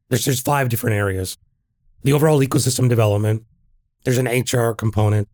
There's 0.08 0.24
there's 0.24 0.40
five 0.40 0.68
different 0.68 0.96
areas. 0.96 1.38
The 2.02 2.12
overall 2.12 2.40
ecosystem 2.40 2.88
development, 2.88 3.44
there's 4.04 4.18
an 4.18 4.26
HR 4.26 4.72
component, 4.74 5.28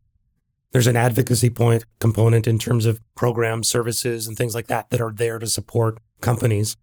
there's 0.73 0.87
an 0.87 0.97
advocacy 0.97 1.51
point 1.51 1.85
component 2.01 2.47
in 2.47 2.59
terms 2.59 2.87
of 2.87 3.01
programs, 3.15 3.69
services, 3.69 4.27
and 4.27 4.37
things 4.37 4.55
like 4.55 4.67
that 4.67 4.91
that 4.91 5.01
are 5.01 5.13
there 5.13 5.39
to 5.39 5.47
support 5.47 5.99
companies. 6.21 6.77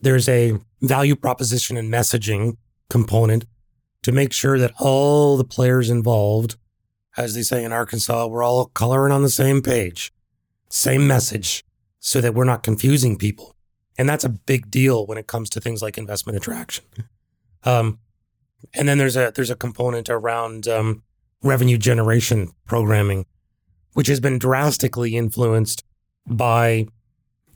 There's 0.00 0.28
a 0.28 0.58
value 0.82 1.16
proposition 1.16 1.76
and 1.76 1.92
messaging 1.92 2.56
component 2.90 3.46
to 4.02 4.12
make 4.12 4.32
sure 4.32 4.58
that 4.58 4.74
all 4.78 5.38
the 5.38 5.44
players 5.44 5.88
involved, 5.88 6.56
as 7.16 7.34
they 7.34 7.42
say 7.42 7.64
in 7.64 7.72
Arkansas, 7.72 8.26
we're 8.26 8.42
all 8.42 8.66
coloring 8.66 9.12
on 9.12 9.22
the 9.22 9.30
same 9.30 9.62
page, 9.62 10.12
same 10.68 11.06
message, 11.06 11.64
so 12.00 12.20
that 12.20 12.34
we're 12.34 12.44
not 12.44 12.62
confusing 12.62 13.16
people. 13.16 13.56
And 13.96 14.06
that's 14.06 14.24
a 14.24 14.28
big 14.28 14.70
deal 14.70 15.06
when 15.06 15.16
it 15.16 15.26
comes 15.26 15.48
to 15.50 15.60
things 15.60 15.80
like 15.80 15.96
investment 15.96 16.36
attraction. 16.36 16.84
Um, 17.62 18.00
and 18.74 18.88
then 18.88 18.98
there's 18.98 19.16
a 19.16 19.32
there's 19.34 19.50
a 19.50 19.56
component 19.56 20.10
around 20.10 20.68
um, 20.68 21.02
revenue 21.44 21.78
generation 21.78 22.50
programming, 22.66 23.26
which 23.92 24.08
has 24.08 24.18
been 24.18 24.38
drastically 24.38 25.14
influenced 25.14 25.84
by 26.26 26.86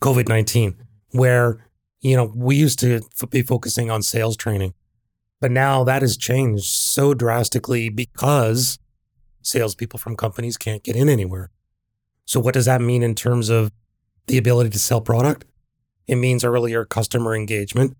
COVID 0.00 0.28
19, 0.28 0.76
where, 1.10 1.66
you 2.00 2.14
know, 2.14 2.30
we 2.34 2.54
used 2.54 2.78
to 2.80 3.00
be 3.30 3.42
focusing 3.42 3.90
on 3.90 4.02
sales 4.02 4.36
training, 4.36 4.74
but 5.40 5.50
now 5.50 5.82
that 5.84 6.02
has 6.02 6.16
changed 6.16 6.66
so 6.66 7.14
drastically 7.14 7.88
because 7.88 8.78
salespeople 9.42 9.98
from 9.98 10.14
companies 10.14 10.56
can't 10.56 10.84
get 10.84 10.94
in 10.94 11.08
anywhere. 11.08 11.50
So, 12.26 12.38
what 12.38 12.54
does 12.54 12.66
that 12.66 12.82
mean 12.82 13.02
in 13.02 13.14
terms 13.14 13.48
of 13.48 13.72
the 14.26 14.36
ability 14.36 14.70
to 14.70 14.78
sell 14.78 15.00
product? 15.00 15.46
It 16.06 16.16
means 16.16 16.44
earlier 16.44 16.84
customer 16.84 17.34
engagement. 17.34 17.96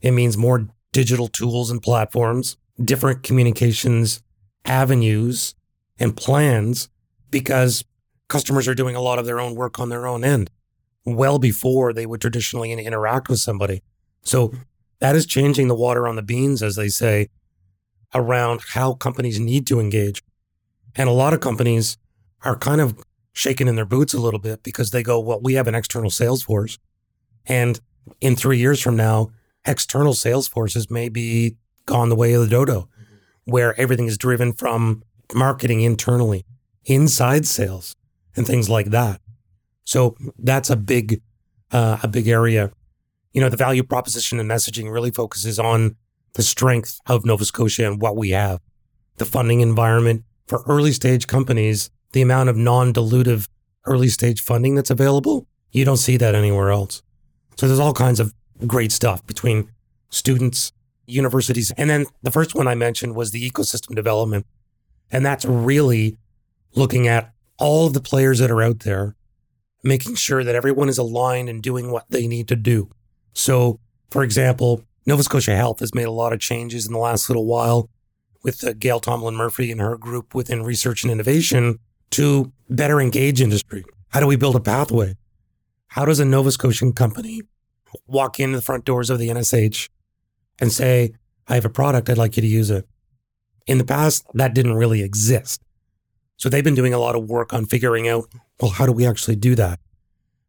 It 0.00 0.12
means 0.12 0.36
more 0.36 0.68
digital 0.92 1.28
tools 1.28 1.70
and 1.70 1.82
platforms, 1.82 2.56
different 2.82 3.22
communications 3.22 4.22
avenues 4.66 5.54
and 5.98 6.16
plans 6.16 6.88
because 7.30 7.84
customers 8.28 8.68
are 8.68 8.74
doing 8.74 8.96
a 8.96 9.00
lot 9.00 9.18
of 9.18 9.26
their 9.26 9.40
own 9.40 9.54
work 9.54 9.78
on 9.78 9.88
their 9.88 10.06
own 10.06 10.24
end 10.24 10.50
well 11.04 11.38
before 11.38 11.92
they 11.92 12.04
would 12.04 12.20
traditionally 12.20 12.72
interact 12.72 13.28
with 13.28 13.38
somebody. 13.38 13.82
So 14.22 14.52
that 14.98 15.14
is 15.14 15.24
changing 15.24 15.68
the 15.68 15.74
water 15.74 16.08
on 16.08 16.16
the 16.16 16.22
beans, 16.22 16.62
as 16.62 16.74
they 16.74 16.88
say, 16.88 17.28
around 18.14 18.60
how 18.70 18.94
companies 18.94 19.38
need 19.38 19.66
to 19.68 19.78
engage. 19.78 20.22
And 20.96 21.08
a 21.08 21.12
lot 21.12 21.32
of 21.32 21.40
companies 21.40 21.96
are 22.42 22.56
kind 22.56 22.80
of 22.80 22.98
shaking 23.32 23.68
in 23.68 23.76
their 23.76 23.84
boots 23.84 24.14
a 24.14 24.20
little 24.20 24.40
bit 24.40 24.62
because 24.62 24.90
they 24.90 25.02
go, 25.02 25.20
well, 25.20 25.40
we 25.40 25.54
have 25.54 25.68
an 25.68 25.74
external 25.74 26.10
sales 26.10 26.42
force. 26.42 26.78
And 27.44 27.78
in 28.20 28.34
three 28.34 28.58
years 28.58 28.80
from 28.80 28.96
now, 28.96 29.30
external 29.64 30.14
sales 30.14 30.48
forces 30.48 30.90
may 30.90 31.08
be 31.08 31.56
gone 31.84 32.08
the 32.08 32.16
way 32.16 32.32
of 32.32 32.40
the 32.40 32.48
dodo, 32.48 32.88
where 33.46 33.78
everything 33.80 34.06
is 34.06 34.18
driven 34.18 34.52
from 34.52 35.02
marketing 35.34 35.80
internally, 35.80 36.44
inside 36.84 37.46
sales, 37.46 37.96
and 38.36 38.46
things 38.46 38.68
like 38.68 38.90
that. 38.90 39.20
So 39.84 40.16
that's 40.38 40.68
a 40.68 40.76
big, 40.76 41.22
uh, 41.72 41.98
a 42.02 42.08
big 42.08 42.28
area. 42.28 42.70
You 43.32 43.40
know, 43.40 43.48
the 43.48 43.56
value 43.56 43.82
proposition 43.82 44.38
and 44.38 44.50
messaging 44.50 44.92
really 44.92 45.10
focuses 45.10 45.58
on 45.58 45.96
the 46.34 46.42
strength 46.42 47.00
of 47.06 47.24
Nova 47.24 47.44
Scotia 47.44 47.86
and 47.86 48.00
what 48.00 48.16
we 48.16 48.30
have, 48.30 48.60
the 49.16 49.24
funding 49.24 49.60
environment 49.60 50.24
for 50.46 50.62
early 50.66 50.92
stage 50.92 51.26
companies, 51.26 51.90
the 52.12 52.22
amount 52.22 52.48
of 52.48 52.56
non-dilutive 52.56 53.48
early 53.86 54.08
stage 54.08 54.40
funding 54.40 54.74
that's 54.74 54.90
available. 54.90 55.46
You 55.70 55.84
don't 55.84 55.96
see 55.96 56.16
that 56.16 56.34
anywhere 56.34 56.70
else. 56.70 57.02
So 57.56 57.66
there's 57.66 57.80
all 57.80 57.94
kinds 57.94 58.20
of 58.20 58.34
great 58.66 58.92
stuff 58.92 59.26
between 59.26 59.70
students, 60.10 60.72
universities. 61.06 61.70
And 61.76 61.88
then 61.88 62.06
the 62.22 62.30
first 62.30 62.54
one 62.54 62.68
I 62.68 62.74
mentioned 62.74 63.14
was 63.14 63.30
the 63.30 63.50
ecosystem 63.50 63.94
development. 63.94 64.46
And 65.10 65.24
that's 65.24 65.44
really 65.44 66.16
looking 66.74 67.08
at 67.08 67.32
all 67.58 67.86
of 67.86 67.94
the 67.94 68.00
players 68.00 68.38
that 68.38 68.50
are 68.50 68.62
out 68.62 68.80
there, 68.80 69.16
making 69.82 70.16
sure 70.16 70.44
that 70.44 70.54
everyone 70.54 70.88
is 70.88 70.98
aligned 70.98 71.48
and 71.48 71.62
doing 71.62 71.90
what 71.90 72.06
they 72.10 72.26
need 72.26 72.48
to 72.48 72.56
do. 72.56 72.90
So, 73.32 73.80
for 74.10 74.22
example, 74.22 74.82
Nova 75.06 75.22
Scotia 75.22 75.56
Health 75.56 75.80
has 75.80 75.94
made 75.94 76.06
a 76.06 76.10
lot 76.10 76.32
of 76.32 76.40
changes 76.40 76.86
in 76.86 76.92
the 76.92 76.98
last 76.98 77.28
little 77.30 77.46
while 77.46 77.88
with 78.42 78.64
uh, 78.64 78.72
Gail 78.72 79.00
Tomblin 79.00 79.34
Murphy 79.34 79.70
and 79.70 79.80
her 79.80 79.96
group 79.96 80.34
within 80.34 80.62
research 80.62 81.02
and 81.02 81.12
innovation 81.12 81.78
to 82.10 82.52
better 82.68 83.00
engage 83.00 83.40
industry. 83.40 83.84
How 84.08 84.20
do 84.20 84.26
we 84.26 84.36
build 84.36 84.56
a 84.56 84.60
pathway? 84.60 85.16
How 85.88 86.04
does 86.04 86.20
a 86.20 86.24
Nova 86.24 86.50
Scotian 86.50 86.92
company 86.92 87.42
walk 88.06 88.38
into 88.40 88.56
the 88.56 88.62
front 88.62 88.84
doors 88.84 89.10
of 89.10 89.18
the 89.18 89.28
NSH 89.28 89.88
and 90.58 90.72
say, 90.72 91.12
I 91.48 91.54
have 91.54 91.64
a 91.64 91.70
product, 91.70 92.08
I'd 92.08 92.18
like 92.18 92.36
you 92.36 92.40
to 92.42 92.46
use 92.46 92.70
it? 92.70 92.86
In 93.66 93.78
the 93.78 93.84
past, 93.84 94.26
that 94.34 94.54
didn't 94.54 94.74
really 94.74 95.02
exist. 95.02 95.60
So 96.36 96.48
they've 96.48 96.64
been 96.64 96.74
doing 96.74 96.94
a 96.94 96.98
lot 96.98 97.16
of 97.16 97.28
work 97.28 97.52
on 97.52 97.64
figuring 97.64 98.08
out, 98.08 98.26
well, 98.60 98.70
how 98.70 98.86
do 98.86 98.92
we 98.92 99.06
actually 99.06 99.36
do 99.36 99.54
that? 99.54 99.80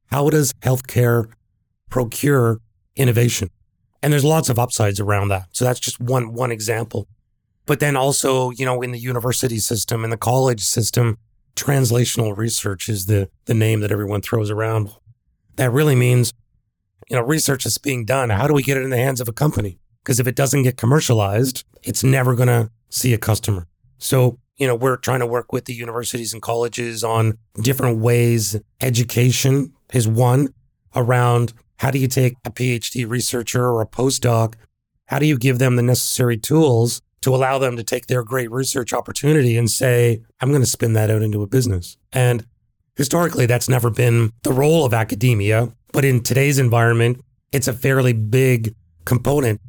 How 0.08 0.30
does 0.30 0.54
healthcare 0.62 1.32
procure 1.90 2.60
innovation? 2.96 3.50
And 4.02 4.14
there's 4.14 4.24
lots 4.24 4.50
of 4.50 4.60
upsides 4.60 5.00
around 5.00 5.30
that. 5.30 5.48
So 5.52 5.66
that's 5.66 5.80
just 5.80 6.00
one 6.00 6.34
one 6.34 6.52
example. 6.52 7.08
But 7.66 7.80
then 7.80 7.98
also, 7.98 8.52
you 8.52 8.66
know, 8.66 8.82
in 8.82 8.92
the 8.92 9.00
university 9.00 9.60
system 9.60 10.04
and 10.04 10.14
the 10.14 10.18
college 10.18 10.62
system, 10.62 11.18
translational 11.56 12.38
research 12.38 12.88
is 12.88 13.08
the 13.08 13.30
the 13.46 13.54
name 13.54 13.82
that 13.82 13.92
everyone 13.92 14.22
throws 14.22 14.50
around. 14.50 14.92
That 15.56 15.72
really 15.72 15.96
means, 15.96 16.34
you 17.10 17.16
know, 17.16 17.24
research 17.24 17.66
is 17.66 17.78
being 17.78 18.06
done. 18.06 18.30
How 18.30 18.48
do 18.48 18.54
we 18.54 18.64
get 18.64 18.78
it 18.78 18.84
in 18.84 18.92
the 18.92 18.98
hands 18.98 19.20
of 19.20 19.28
a 19.28 19.34
company? 19.34 19.80
Because 20.08 20.22
if 20.22 20.28
it 20.28 20.38
doesn't 20.38 20.64
get 20.64 20.78
commercialized, 20.78 21.66
it's 21.84 22.02
never 22.02 22.34
going 22.34 22.48
to 22.48 22.72
see 22.90 23.14
a 23.14 23.18
customer. 23.18 23.68
So, 23.98 24.40
you 24.56 24.66
know, 24.66 24.74
we're 24.74 24.96
trying 24.96 25.20
to 25.20 25.26
work 25.26 25.52
with 25.52 25.66
the 25.66 25.74
universities 25.74 26.32
and 26.32 26.42
colleges 26.42 27.04
on 27.04 27.38
different 27.62 28.00
ways. 28.00 28.56
Education 28.80 29.74
is 29.94 30.08
one 30.08 30.54
around 30.96 31.52
how 31.80 31.92
do 31.92 32.00
you 32.00 32.08
take 32.08 32.36
a 32.46 32.52
PhD 32.52 33.06
researcher 33.06 33.66
or 33.66 33.82
a 33.82 33.86
postdoc? 33.86 34.54
How 35.08 35.20
do 35.20 35.26
you 35.26 35.38
give 35.38 35.60
them 35.60 35.76
the 35.76 35.82
necessary 35.82 36.38
tools 36.38 37.02
to 37.20 37.36
allow 37.36 37.58
them 37.58 37.76
to 37.76 37.84
take 37.84 38.08
their 38.08 38.24
great 38.24 38.50
research 38.50 38.94
opportunity 38.94 39.58
and 39.58 39.70
say, 39.70 40.22
I'm 40.40 40.52
going 40.52 40.62
to 40.62 40.70
spin 40.70 40.94
that 40.94 41.10
out 41.10 41.22
into 41.22 41.44
a 41.44 41.48
business? 41.48 41.98
And 42.14 42.46
historically, 42.96 43.46
that's 43.46 43.68
never 43.68 43.90
been 43.90 44.32
the 44.44 44.54
role 44.54 44.86
of 44.86 44.94
academia. 44.94 45.68
But 45.92 46.06
in 46.06 46.24
today's 46.24 46.60
environment, 46.60 47.20
it's 47.52 47.68
a 47.68 47.74
fairly 47.74 48.14
big 48.14 48.74
component. 49.04 49.60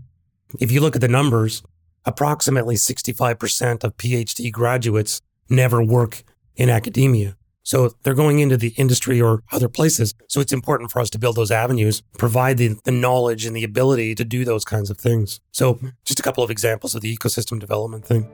If 0.60 0.72
you 0.72 0.80
look 0.80 0.94
at 0.94 1.02
the 1.02 1.08
numbers, 1.08 1.62
approximately 2.04 2.74
65% 2.74 3.84
of 3.84 3.96
PhD 3.96 4.50
graduates 4.50 5.20
never 5.50 5.82
work 5.82 6.22
in 6.56 6.70
academia. 6.70 7.36
So 7.62 7.92
they're 8.02 8.14
going 8.14 8.38
into 8.38 8.56
the 8.56 8.72
industry 8.78 9.20
or 9.20 9.42
other 9.52 9.68
places. 9.68 10.14
So 10.26 10.40
it's 10.40 10.54
important 10.54 10.90
for 10.90 11.00
us 11.00 11.10
to 11.10 11.18
build 11.18 11.36
those 11.36 11.50
avenues, 11.50 12.02
provide 12.16 12.56
the, 12.56 12.78
the 12.84 12.90
knowledge 12.90 13.44
and 13.44 13.54
the 13.54 13.62
ability 13.62 14.14
to 14.14 14.24
do 14.24 14.46
those 14.46 14.64
kinds 14.64 14.88
of 14.88 14.96
things. 14.96 15.40
So 15.52 15.78
just 16.06 16.18
a 16.18 16.22
couple 16.22 16.42
of 16.42 16.50
examples 16.50 16.94
of 16.94 17.02
the 17.02 17.14
ecosystem 17.14 17.60
development 17.60 18.06
thing. 18.06 18.26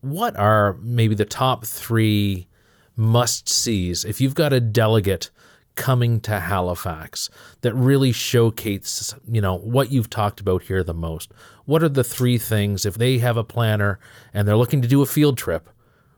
what 0.00 0.36
are 0.36 0.76
maybe 0.80 1.14
the 1.14 1.24
top 1.24 1.64
three 1.64 2.48
must 2.96 3.48
sees 3.48 4.04
if 4.04 4.20
you've 4.20 4.34
got 4.34 4.52
a 4.52 4.58
delegate 4.58 5.30
coming 5.78 6.20
to 6.20 6.40
Halifax 6.40 7.30
that 7.60 7.72
really 7.72 8.10
showcases, 8.10 9.14
you 9.26 9.40
know, 9.40 9.56
what 9.56 9.92
you've 9.92 10.10
talked 10.10 10.40
about 10.40 10.62
here 10.64 10.82
the 10.82 10.92
most? 10.92 11.32
What 11.64 11.82
are 11.84 11.88
the 11.88 12.04
three 12.04 12.36
things 12.36 12.84
if 12.84 12.94
they 12.94 13.18
have 13.18 13.36
a 13.36 13.44
planner 13.44 14.00
and 14.34 14.46
they're 14.46 14.56
looking 14.56 14.82
to 14.82 14.88
do 14.88 15.00
a 15.00 15.06
field 15.06 15.38
trip, 15.38 15.70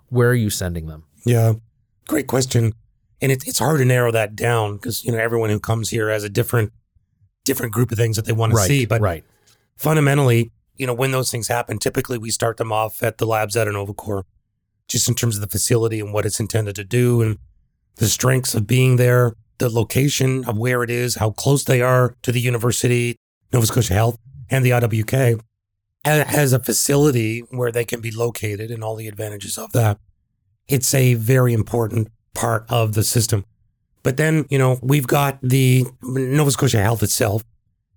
where 0.08 0.30
are 0.30 0.34
you 0.34 0.48
sending 0.48 0.86
them? 0.86 1.04
Yeah, 1.26 1.52
great 2.08 2.26
question. 2.26 2.72
And 3.20 3.30
it, 3.30 3.46
it's 3.46 3.58
hard 3.58 3.78
to 3.78 3.84
narrow 3.84 4.10
that 4.10 4.34
down 4.34 4.76
because 4.76 5.04
you 5.04 5.12
know 5.12 5.18
everyone 5.18 5.50
who 5.50 5.60
comes 5.60 5.90
here 5.90 6.08
has 6.08 6.24
a 6.24 6.30
different 6.30 6.72
different 7.44 7.72
group 7.74 7.92
of 7.92 7.98
things 7.98 8.16
that 8.16 8.24
they 8.24 8.32
want 8.32 8.54
right, 8.54 8.62
to 8.62 8.68
see. 8.68 8.86
But 8.86 9.02
right. 9.02 9.24
fundamentally, 9.76 10.50
you 10.76 10.86
know, 10.86 10.94
when 10.94 11.12
those 11.12 11.30
things 11.30 11.48
happen, 11.48 11.78
typically 11.78 12.16
we 12.16 12.30
start 12.30 12.56
them 12.56 12.72
off 12.72 13.02
at 13.02 13.18
the 13.18 13.26
labs 13.26 13.56
at 13.58 13.68
Innovacorp, 13.68 14.24
just 14.88 15.06
in 15.06 15.14
terms 15.14 15.36
of 15.36 15.42
the 15.42 15.48
facility 15.48 16.00
and 16.00 16.14
what 16.14 16.24
it's 16.24 16.40
intended 16.40 16.74
to 16.76 16.84
do 16.84 17.20
and 17.20 17.38
the 17.96 18.08
strengths 18.08 18.54
of 18.54 18.66
being 18.66 18.96
there, 18.96 19.34
the 19.60 19.70
location 19.70 20.44
of 20.46 20.58
where 20.58 20.82
it 20.82 20.90
is, 20.90 21.14
how 21.14 21.30
close 21.30 21.64
they 21.64 21.80
are 21.80 22.16
to 22.22 22.32
the 22.32 22.40
university, 22.40 23.16
Nova 23.52 23.66
Scotia 23.66 23.94
Health, 23.94 24.18
and 24.50 24.64
the 24.64 24.70
IWK 24.70 25.40
as 26.04 26.52
a 26.52 26.58
facility 26.58 27.40
where 27.50 27.70
they 27.70 27.84
can 27.84 28.00
be 28.00 28.10
located 28.10 28.70
and 28.70 28.82
all 28.82 28.96
the 28.96 29.06
advantages 29.06 29.58
of 29.58 29.70
that. 29.72 29.98
It's 30.66 30.94
a 30.94 31.14
very 31.14 31.52
important 31.52 32.08
part 32.34 32.64
of 32.68 32.94
the 32.94 33.04
system. 33.04 33.44
But 34.02 34.16
then, 34.16 34.46
you 34.48 34.58
know, 34.58 34.78
we've 34.82 35.06
got 35.06 35.38
the 35.42 35.84
Nova 36.02 36.50
Scotia 36.50 36.80
Health 36.80 37.02
itself 37.02 37.42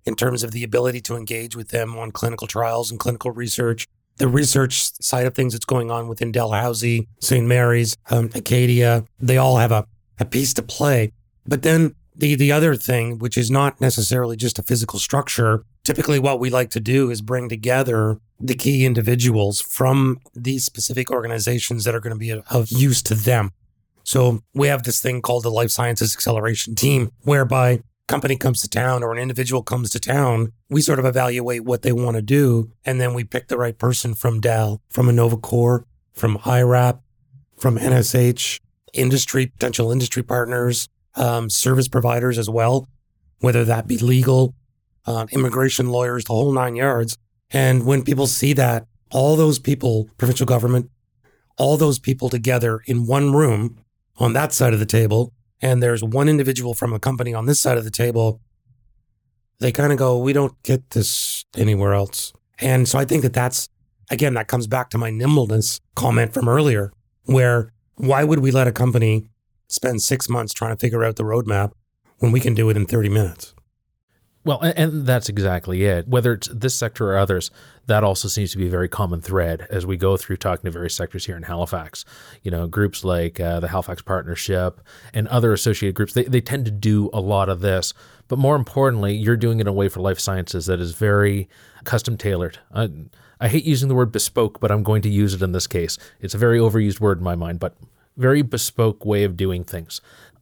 in 0.04 0.16
terms 0.16 0.42
of 0.42 0.52
the 0.52 0.62
ability 0.62 1.00
to 1.00 1.16
engage 1.16 1.56
with 1.56 1.68
them 1.68 1.96
on 1.96 2.10
clinical 2.10 2.46
trials 2.46 2.90
and 2.90 3.00
clinical 3.00 3.30
research. 3.30 3.86
The 4.18 4.28
research 4.28 4.92
side 5.02 5.26
of 5.26 5.34
things 5.34 5.54
that's 5.54 5.64
going 5.64 5.90
on 5.90 6.08
within 6.08 6.30
Dalhousie, 6.30 7.08
St. 7.20 7.46
Mary's, 7.46 7.96
um, 8.10 8.30
Acadia, 8.34 9.04
they 9.18 9.38
all 9.38 9.56
have 9.56 9.72
a, 9.72 9.86
a 10.18 10.26
piece 10.26 10.52
to 10.54 10.62
play. 10.62 11.10
But 11.46 11.62
then 11.62 11.94
the, 12.16 12.34
the 12.34 12.52
other 12.52 12.74
thing, 12.76 13.18
which 13.18 13.36
is 13.36 13.50
not 13.50 13.80
necessarily 13.80 14.36
just 14.36 14.58
a 14.58 14.62
physical 14.62 14.98
structure, 14.98 15.64
typically 15.82 16.18
what 16.18 16.40
we 16.40 16.50
like 16.50 16.70
to 16.70 16.80
do 16.80 17.10
is 17.10 17.20
bring 17.20 17.48
together 17.48 18.18
the 18.40 18.54
key 18.54 18.84
individuals 18.84 19.60
from 19.60 20.20
these 20.34 20.64
specific 20.64 21.10
organizations 21.10 21.84
that 21.84 21.94
are 21.94 22.00
going 22.00 22.14
to 22.14 22.18
be 22.18 22.30
of 22.30 22.70
use 22.70 23.02
to 23.02 23.14
them. 23.14 23.50
So 24.04 24.40
we 24.52 24.68
have 24.68 24.82
this 24.82 25.00
thing 25.00 25.22
called 25.22 25.44
the 25.44 25.50
Life 25.50 25.70
Sciences 25.70 26.14
Acceleration 26.14 26.74
Team, 26.74 27.10
whereby 27.22 27.80
company 28.06 28.36
comes 28.36 28.60
to 28.60 28.68
town 28.68 29.02
or 29.02 29.12
an 29.12 29.18
individual 29.18 29.62
comes 29.62 29.90
to 29.90 30.00
town, 30.00 30.52
we 30.68 30.82
sort 30.82 30.98
of 30.98 31.06
evaluate 31.06 31.64
what 31.64 31.82
they 31.82 31.92
want 31.92 32.16
to 32.16 32.22
do, 32.22 32.70
and 32.84 33.00
then 33.00 33.14
we 33.14 33.24
pick 33.24 33.48
the 33.48 33.56
right 33.56 33.78
person 33.78 34.14
from 34.14 34.40
Dal, 34.40 34.82
from 34.90 35.06
Innovacorp, 35.06 35.84
from 36.12 36.38
IRAP, 36.44 37.00
from 37.56 37.78
NSH, 37.78 38.60
industry, 38.92 39.46
potential 39.46 39.90
industry 39.90 40.22
partners, 40.22 40.88
um, 41.16 41.50
service 41.50 41.88
providers 41.88 42.38
as 42.38 42.48
well, 42.48 42.88
whether 43.40 43.64
that 43.64 43.86
be 43.86 43.98
legal, 43.98 44.54
uh, 45.06 45.26
immigration 45.32 45.90
lawyers, 45.90 46.24
the 46.24 46.32
whole 46.32 46.52
nine 46.52 46.76
yards. 46.76 47.16
And 47.50 47.86
when 47.86 48.02
people 48.02 48.26
see 48.26 48.52
that, 48.54 48.86
all 49.10 49.36
those 49.36 49.58
people, 49.58 50.08
provincial 50.18 50.46
government, 50.46 50.90
all 51.56 51.76
those 51.76 51.98
people 51.98 52.28
together 52.28 52.80
in 52.86 53.06
one 53.06 53.32
room 53.32 53.78
on 54.16 54.32
that 54.32 54.52
side 54.52 54.72
of 54.72 54.80
the 54.80 54.86
table, 54.86 55.32
and 55.60 55.82
there's 55.82 56.02
one 56.02 56.28
individual 56.28 56.74
from 56.74 56.92
a 56.92 56.98
company 56.98 57.32
on 57.32 57.46
this 57.46 57.60
side 57.60 57.78
of 57.78 57.84
the 57.84 57.90
table, 57.90 58.40
they 59.60 59.70
kind 59.70 59.92
of 59.92 59.98
go, 59.98 60.18
we 60.18 60.32
don't 60.32 60.60
get 60.62 60.90
this 60.90 61.44
anywhere 61.56 61.94
else. 61.94 62.32
And 62.58 62.88
so 62.88 62.98
I 62.98 63.04
think 63.04 63.22
that 63.22 63.32
that's, 63.32 63.68
again, 64.10 64.34
that 64.34 64.48
comes 64.48 64.66
back 64.66 64.90
to 64.90 64.98
my 64.98 65.10
nimbleness 65.10 65.80
comment 65.94 66.34
from 66.34 66.48
earlier, 66.48 66.92
where 67.24 67.72
why 67.94 68.24
would 68.24 68.40
we 68.40 68.50
let 68.50 68.66
a 68.66 68.72
company 68.72 69.28
spend 69.68 70.02
six 70.02 70.28
months 70.28 70.52
trying 70.52 70.74
to 70.74 70.80
figure 70.80 71.04
out 71.04 71.16
the 71.16 71.24
roadmap 71.24 71.72
when 72.18 72.32
we 72.32 72.40
can 72.40 72.54
do 72.54 72.70
it 72.70 72.76
in 72.76 72.86
30 72.86 73.08
minutes. 73.08 73.54
Well, 74.46 74.60
and 74.60 75.06
that's 75.06 75.30
exactly 75.30 75.84
it. 75.84 76.06
Whether 76.06 76.34
it's 76.34 76.48
this 76.48 76.74
sector 76.74 77.10
or 77.10 77.16
others, 77.16 77.50
that 77.86 78.04
also 78.04 78.28
seems 78.28 78.52
to 78.52 78.58
be 78.58 78.66
a 78.66 78.70
very 78.70 78.90
common 78.90 79.22
thread 79.22 79.66
as 79.70 79.86
we 79.86 79.96
go 79.96 80.18
through 80.18 80.36
talking 80.36 80.64
to 80.64 80.70
various 80.70 80.94
sectors 80.94 81.24
here 81.24 81.36
in 81.36 81.44
Halifax. 81.44 82.04
You 82.42 82.50
know, 82.50 82.66
groups 82.66 83.04
like 83.04 83.40
uh, 83.40 83.60
the 83.60 83.68
Halifax 83.68 84.02
Partnership 84.02 84.82
and 85.14 85.26
other 85.28 85.54
associated 85.54 85.94
groups, 85.94 86.12
they, 86.12 86.24
they 86.24 86.42
tend 86.42 86.66
to 86.66 86.70
do 86.70 87.08
a 87.14 87.20
lot 87.20 87.48
of 87.48 87.60
this. 87.60 87.94
But 88.28 88.38
more 88.38 88.54
importantly, 88.54 89.14
you're 89.14 89.38
doing 89.38 89.60
it 89.60 89.62
in 89.62 89.66
a 89.66 89.72
way 89.72 89.88
for 89.88 90.00
life 90.00 90.20
sciences 90.20 90.66
that 90.66 90.78
is 90.78 90.92
very 90.92 91.48
custom 91.84 92.18
tailored. 92.18 92.58
I, 92.74 92.90
I 93.40 93.48
hate 93.48 93.64
using 93.64 93.88
the 93.88 93.94
word 93.94 94.12
bespoke, 94.12 94.60
but 94.60 94.70
I'm 94.70 94.82
going 94.82 95.00
to 95.02 95.10
use 95.10 95.32
it 95.32 95.40
in 95.40 95.52
this 95.52 95.66
case. 95.66 95.96
It's 96.20 96.34
a 96.34 96.38
very 96.38 96.58
overused 96.58 97.00
word 97.00 97.16
in 97.16 97.24
my 97.24 97.34
mind, 97.34 97.60
but 97.60 97.76
very 98.16 98.42
bespoke 98.42 99.04
way 99.04 99.24
of 99.24 99.36
doing 99.36 99.64
things 99.64 100.00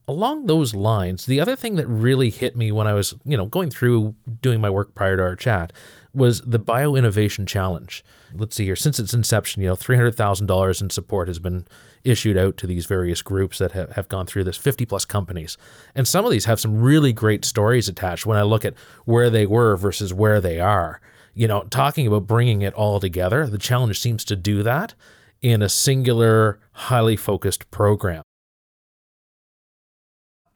along 0.08 0.46
those 0.46 0.74
lines, 0.74 1.26
the 1.26 1.40
other 1.40 1.56
thing 1.56 1.76
that 1.76 1.87
really 1.87 2.30
hit 2.30 2.56
me 2.56 2.72
when 2.72 2.87
I 2.87 2.92
was, 2.92 3.14
you 3.24 3.37
know, 3.37 3.46
going 3.46 3.70
through 3.70 4.14
doing 4.40 4.61
my 4.61 4.70
work 4.70 4.94
prior 4.94 5.16
to 5.16 5.22
our 5.22 5.37
chat 5.37 5.72
was 6.14 6.40
the 6.42 6.58
Bio 6.58 6.94
Innovation 6.94 7.46
Challenge. 7.46 8.04
Let's 8.35 8.56
see 8.56 8.64
here. 8.64 8.76
Since 8.76 8.98
its 8.98 9.14
inception, 9.14 9.62
you 9.62 9.68
know, 9.68 9.76
$300,000 9.76 10.82
in 10.82 10.90
support 10.90 11.28
has 11.28 11.38
been 11.38 11.66
issued 12.04 12.37
out 12.37 12.56
to 12.58 12.66
these 12.66 12.87
various 12.87 13.22
groups 13.22 13.58
that 13.58 13.72
have, 13.72 13.92
have 13.92 14.08
gone 14.08 14.26
through 14.26 14.44
this 14.44 14.56
50 14.56 14.85
plus 14.87 15.04
companies. 15.04 15.56
And 15.94 16.06
some 16.06 16.24
of 16.24 16.30
these 16.30 16.46
have 16.46 16.61
some 16.61 16.82
really 16.82 17.12
great 17.12 17.44
stories 17.44 17.88
attached 17.88 18.26
when 18.26 18.37
I 18.37 18.42
look 18.42 18.64
at 18.64 18.74
where 19.04 19.30
they 19.30 19.46
were 19.46 19.76
versus 19.76 20.12
where 20.12 20.40
they 20.40 20.61
are. 20.61 21.00
You 21.35 21.48
know, 21.48 21.62
talking 21.70 22.06
about 22.06 22.26
bringing 22.26 22.61
it 22.61 22.74
all 22.74 23.00
together, 23.00 23.46
the 23.46 23.56
challenge 23.56 23.98
seems 23.98 24.24
to 24.26 24.37
do 24.37 24.62
that 24.64 24.94
in 25.42 25.61
a 25.61 25.68
singular, 25.68 26.61
highly 26.72 27.16
focused 27.16 27.70
program. 27.70 28.22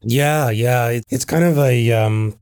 Yeah, 0.03 0.51
yeah. 0.51 1.01
it's 1.11 1.25
kind 1.25 1.45
of 1.45 1.59
a 1.59 1.93
um, 1.93 2.39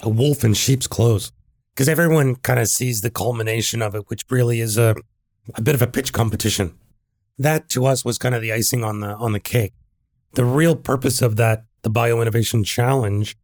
a 0.00 0.08
wolf 0.08 0.44
in 0.44 0.54
sheep's 0.54 0.86
clothes 0.86 1.32
because 1.74 1.88
everyone 1.88 2.36
kind 2.36 2.60
of 2.60 2.68
sees 2.68 3.00
the 3.00 3.10
culmination 3.10 3.82
of 3.82 3.94
it, 3.94 4.08
which 4.08 4.24
really 4.30 4.60
is 4.60 4.78
a 4.78 4.94
a 5.54 5.62
bit 5.62 5.74
of 5.74 5.82
a 5.82 5.86
pitch 5.86 6.12
competition. 6.12 6.78
That 7.38 7.68
to 7.70 7.86
us 7.86 8.04
was 8.04 8.18
kind 8.18 8.34
of 8.34 8.42
the 8.42 8.52
icing 8.52 8.84
on 8.84 9.00
the 9.00 9.16
on 9.16 9.32
the 9.32 9.40
cake. 9.40 9.72
The 10.34 10.44
real 10.44 10.76
purpose 10.76 11.22
of 11.22 11.36
that, 11.36 11.64
the 11.82 11.90
Bio 11.90 12.20
Innovation 12.20 12.62
Challenge, 12.62 13.36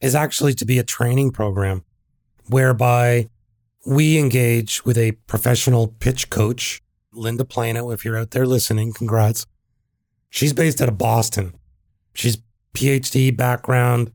is 0.00 0.14
actually 0.14 0.54
to 0.54 0.64
be 0.64 0.78
a 0.78 0.84
training 0.84 1.32
program 1.32 1.84
whereby 2.48 3.28
we 3.84 4.18
engage 4.18 4.84
with 4.84 4.98
a 4.98 5.12
professional 5.26 5.88
pitch 5.88 6.30
coach, 6.30 6.82
Linda 7.18 7.44
Plano. 7.44 7.90
If 7.90 8.04
you're 8.04 8.18
out 8.18 8.30
there 8.30 8.46
listening, 8.46 8.92
congrats. 8.92 9.46
She's 10.30 10.52
based 10.52 10.80
out 10.80 10.88
of 10.88 10.98
Boston. 10.98 11.54
She's 12.14 12.38
PhD 12.74 13.36
background. 13.36 14.12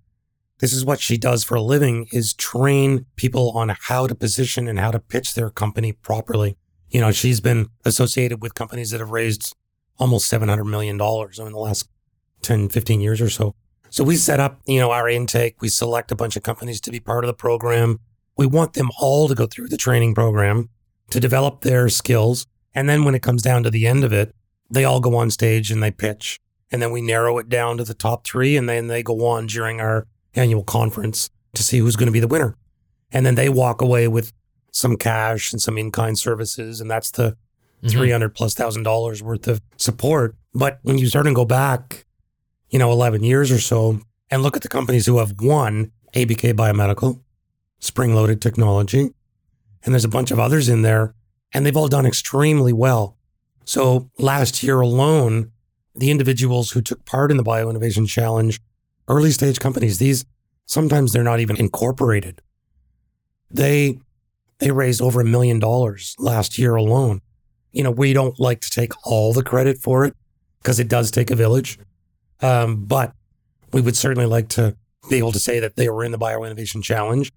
This 0.59 0.73
is 0.73 0.85
what 0.85 1.01
she 1.01 1.17
does 1.17 1.43
for 1.43 1.55
a 1.55 1.61
living 1.61 2.07
is 2.11 2.33
train 2.33 3.05
people 3.15 3.51
on 3.51 3.69
how 3.69 4.07
to 4.07 4.15
position 4.15 4.67
and 4.67 4.79
how 4.79 4.91
to 4.91 4.99
pitch 4.99 5.33
their 5.33 5.49
company 5.49 5.91
properly. 5.91 6.57
You 6.89 7.01
know, 7.01 7.11
she's 7.11 7.41
been 7.41 7.69
associated 7.83 8.41
with 8.41 8.53
companies 8.53 8.91
that 8.91 8.99
have 8.99 9.09
raised 9.09 9.55
almost 9.97 10.31
$700 10.31 10.65
million 10.65 10.95
in 10.95 11.51
the 11.51 11.59
last 11.59 11.89
10, 12.43 12.69
15 12.69 13.01
years 13.01 13.19
or 13.19 13.29
so. 13.29 13.55
So 13.89 14.03
we 14.03 14.15
set 14.15 14.39
up, 14.39 14.61
you 14.65 14.79
know, 14.79 14.91
our 14.91 15.09
intake. 15.09 15.61
We 15.61 15.69
select 15.69 16.11
a 16.11 16.15
bunch 16.15 16.35
of 16.35 16.43
companies 16.43 16.81
to 16.81 16.91
be 16.91 16.99
part 16.99 17.23
of 17.23 17.27
the 17.27 17.33
program. 17.33 17.99
We 18.37 18.45
want 18.45 18.73
them 18.73 18.89
all 18.99 19.27
to 19.27 19.35
go 19.35 19.45
through 19.45 19.67
the 19.67 19.77
training 19.77 20.15
program 20.15 20.69
to 21.09 21.19
develop 21.19 21.61
their 21.61 21.89
skills. 21.89 22.47
And 22.75 22.89
then 22.89 23.03
when 23.03 23.15
it 23.15 23.21
comes 23.21 23.41
down 23.41 23.63
to 23.63 23.71
the 23.71 23.87
end 23.87 24.03
of 24.03 24.11
it, 24.11 24.35
they 24.69 24.83
all 24.83 24.99
go 24.99 25.15
on 25.15 25.29
stage 25.29 25.71
and 25.71 25.83
they 25.83 25.91
pitch 25.91 26.39
and 26.73 26.81
then 26.81 26.91
we 26.91 27.01
narrow 27.01 27.37
it 27.37 27.47
down 27.47 27.77
to 27.77 27.83
the 27.83 27.93
top 27.93 28.25
three, 28.25 28.57
and 28.57 28.67
then 28.67 28.87
they 28.87 29.03
go 29.03 29.27
on 29.27 29.45
during 29.45 29.79
our 29.79 30.07
annual 30.33 30.63
conference 30.63 31.29
to 31.53 31.61
see 31.61 31.77
who's 31.77 31.95
going 31.95 32.07
to 32.07 32.11
be 32.11 32.19
the 32.19 32.27
winner. 32.27 32.57
And 33.11 33.27
then 33.27 33.35
they 33.35 33.47
walk 33.47 33.79
away 33.79 34.07
with 34.07 34.33
some 34.71 34.97
cash 34.97 35.53
and 35.53 35.61
some 35.61 35.77
in 35.77 35.91
kind 35.91 36.17
services, 36.17 36.81
and 36.81 36.89
that's 36.89 37.11
the 37.11 37.37
mm-hmm. 37.83 37.89
300 37.89 38.33
plus 38.33 38.55
thousand 38.55 38.81
dollars 38.81 39.21
worth 39.21 39.47
of 39.47 39.61
support. 39.77 40.35
But 40.55 40.79
when 40.81 40.97
you 40.97 41.05
start 41.05 41.27
and 41.27 41.35
go 41.35 41.45
back, 41.45 42.07
you 42.71 42.79
know, 42.79 42.91
11 42.91 43.23
years 43.23 43.51
or 43.51 43.59
so, 43.59 43.99
and 44.31 44.41
look 44.41 44.55
at 44.55 44.63
the 44.63 44.67
companies 44.67 45.05
who 45.05 45.19
have 45.19 45.35
won 45.39 45.91
ABK 46.15 46.53
Biomedical, 46.53 47.21
Spring 47.81 48.15
Loaded 48.15 48.41
Technology, 48.41 49.11
and 49.83 49.93
there's 49.93 50.05
a 50.05 50.09
bunch 50.09 50.31
of 50.31 50.39
others 50.39 50.69
in 50.69 50.81
there, 50.81 51.13
and 51.53 51.65
they've 51.65 51.77
all 51.77 51.87
done 51.87 52.05
extremely 52.05 52.73
well. 52.73 53.17
So 53.65 54.09
last 54.17 54.63
year 54.63 54.81
alone, 54.81 55.51
the 55.95 56.11
individuals 56.11 56.71
who 56.71 56.81
took 56.81 57.05
part 57.05 57.31
in 57.31 57.37
the 57.37 57.43
Bio 57.43 57.69
Innovation 57.69 58.05
Challenge, 58.05 58.59
early 59.07 59.31
stage 59.31 59.59
companies, 59.59 59.99
these 59.99 60.25
sometimes 60.65 61.13
they're 61.13 61.23
not 61.23 61.39
even 61.39 61.57
incorporated. 61.57 62.41
They 63.51 63.99
they 64.59 64.71
raised 64.71 65.01
over 65.01 65.21
a 65.21 65.25
million 65.25 65.59
dollars 65.59 66.15
last 66.19 66.57
year 66.57 66.75
alone. 66.75 67.21
You 67.71 67.83
know, 67.83 67.91
we 67.91 68.13
don't 68.13 68.39
like 68.39 68.61
to 68.61 68.69
take 68.69 68.91
all 69.05 69.33
the 69.33 69.43
credit 69.43 69.77
for 69.77 70.05
it 70.05 70.15
because 70.59 70.79
it 70.79 70.87
does 70.87 71.11
take 71.11 71.31
a 71.31 71.35
village. 71.35 71.77
Um, 72.41 72.85
but 72.85 73.13
we 73.71 73.81
would 73.81 73.97
certainly 73.97 74.27
like 74.27 74.49
to 74.49 74.75
be 75.09 75.17
able 75.17 75.31
to 75.31 75.39
say 75.39 75.59
that 75.59 75.75
they 75.75 75.89
were 75.89 76.03
in 76.03 76.11
the 76.11 76.17
Bio 76.17 76.43
Innovation 76.43 76.81
Challenge. 76.81 77.31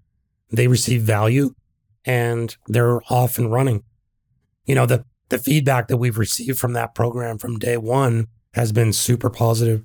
They 0.50 0.68
received 0.68 1.04
value 1.04 1.54
and 2.04 2.56
they're 2.68 3.00
off 3.12 3.38
and 3.38 3.50
running. 3.50 3.82
You 4.66 4.74
know, 4.74 4.86
the 4.86 5.04
the 5.28 5.38
feedback 5.38 5.88
that 5.88 5.96
we've 5.96 6.18
received 6.18 6.58
from 6.58 6.72
that 6.74 6.94
program 6.94 7.38
from 7.38 7.58
day 7.58 7.76
one 7.76 8.28
has 8.54 8.72
been 8.72 8.92
super 8.92 9.30
positive. 9.30 9.84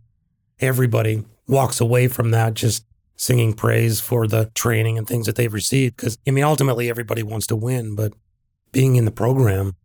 Everybody 0.59 1.25
walks 1.47 1.81
away 1.81 2.07
from 2.07 2.31
that 2.31 2.53
just 2.53 2.85
singing 3.15 3.53
praise 3.53 3.99
for 3.99 4.27
the 4.27 4.51
training 4.55 4.97
and 4.97 5.07
things 5.07 5.25
that 5.25 5.35
they've 5.35 5.53
received. 5.53 5.95
Because, 5.95 6.17
I 6.27 6.31
mean, 6.31 6.43
ultimately, 6.43 6.89
everybody 6.89 7.23
wants 7.23 7.47
to 7.47 7.55
win, 7.55 7.95
but 7.95 8.13
being 8.71 8.95
in 8.95 9.05
the 9.05 9.11
program, 9.11 9.75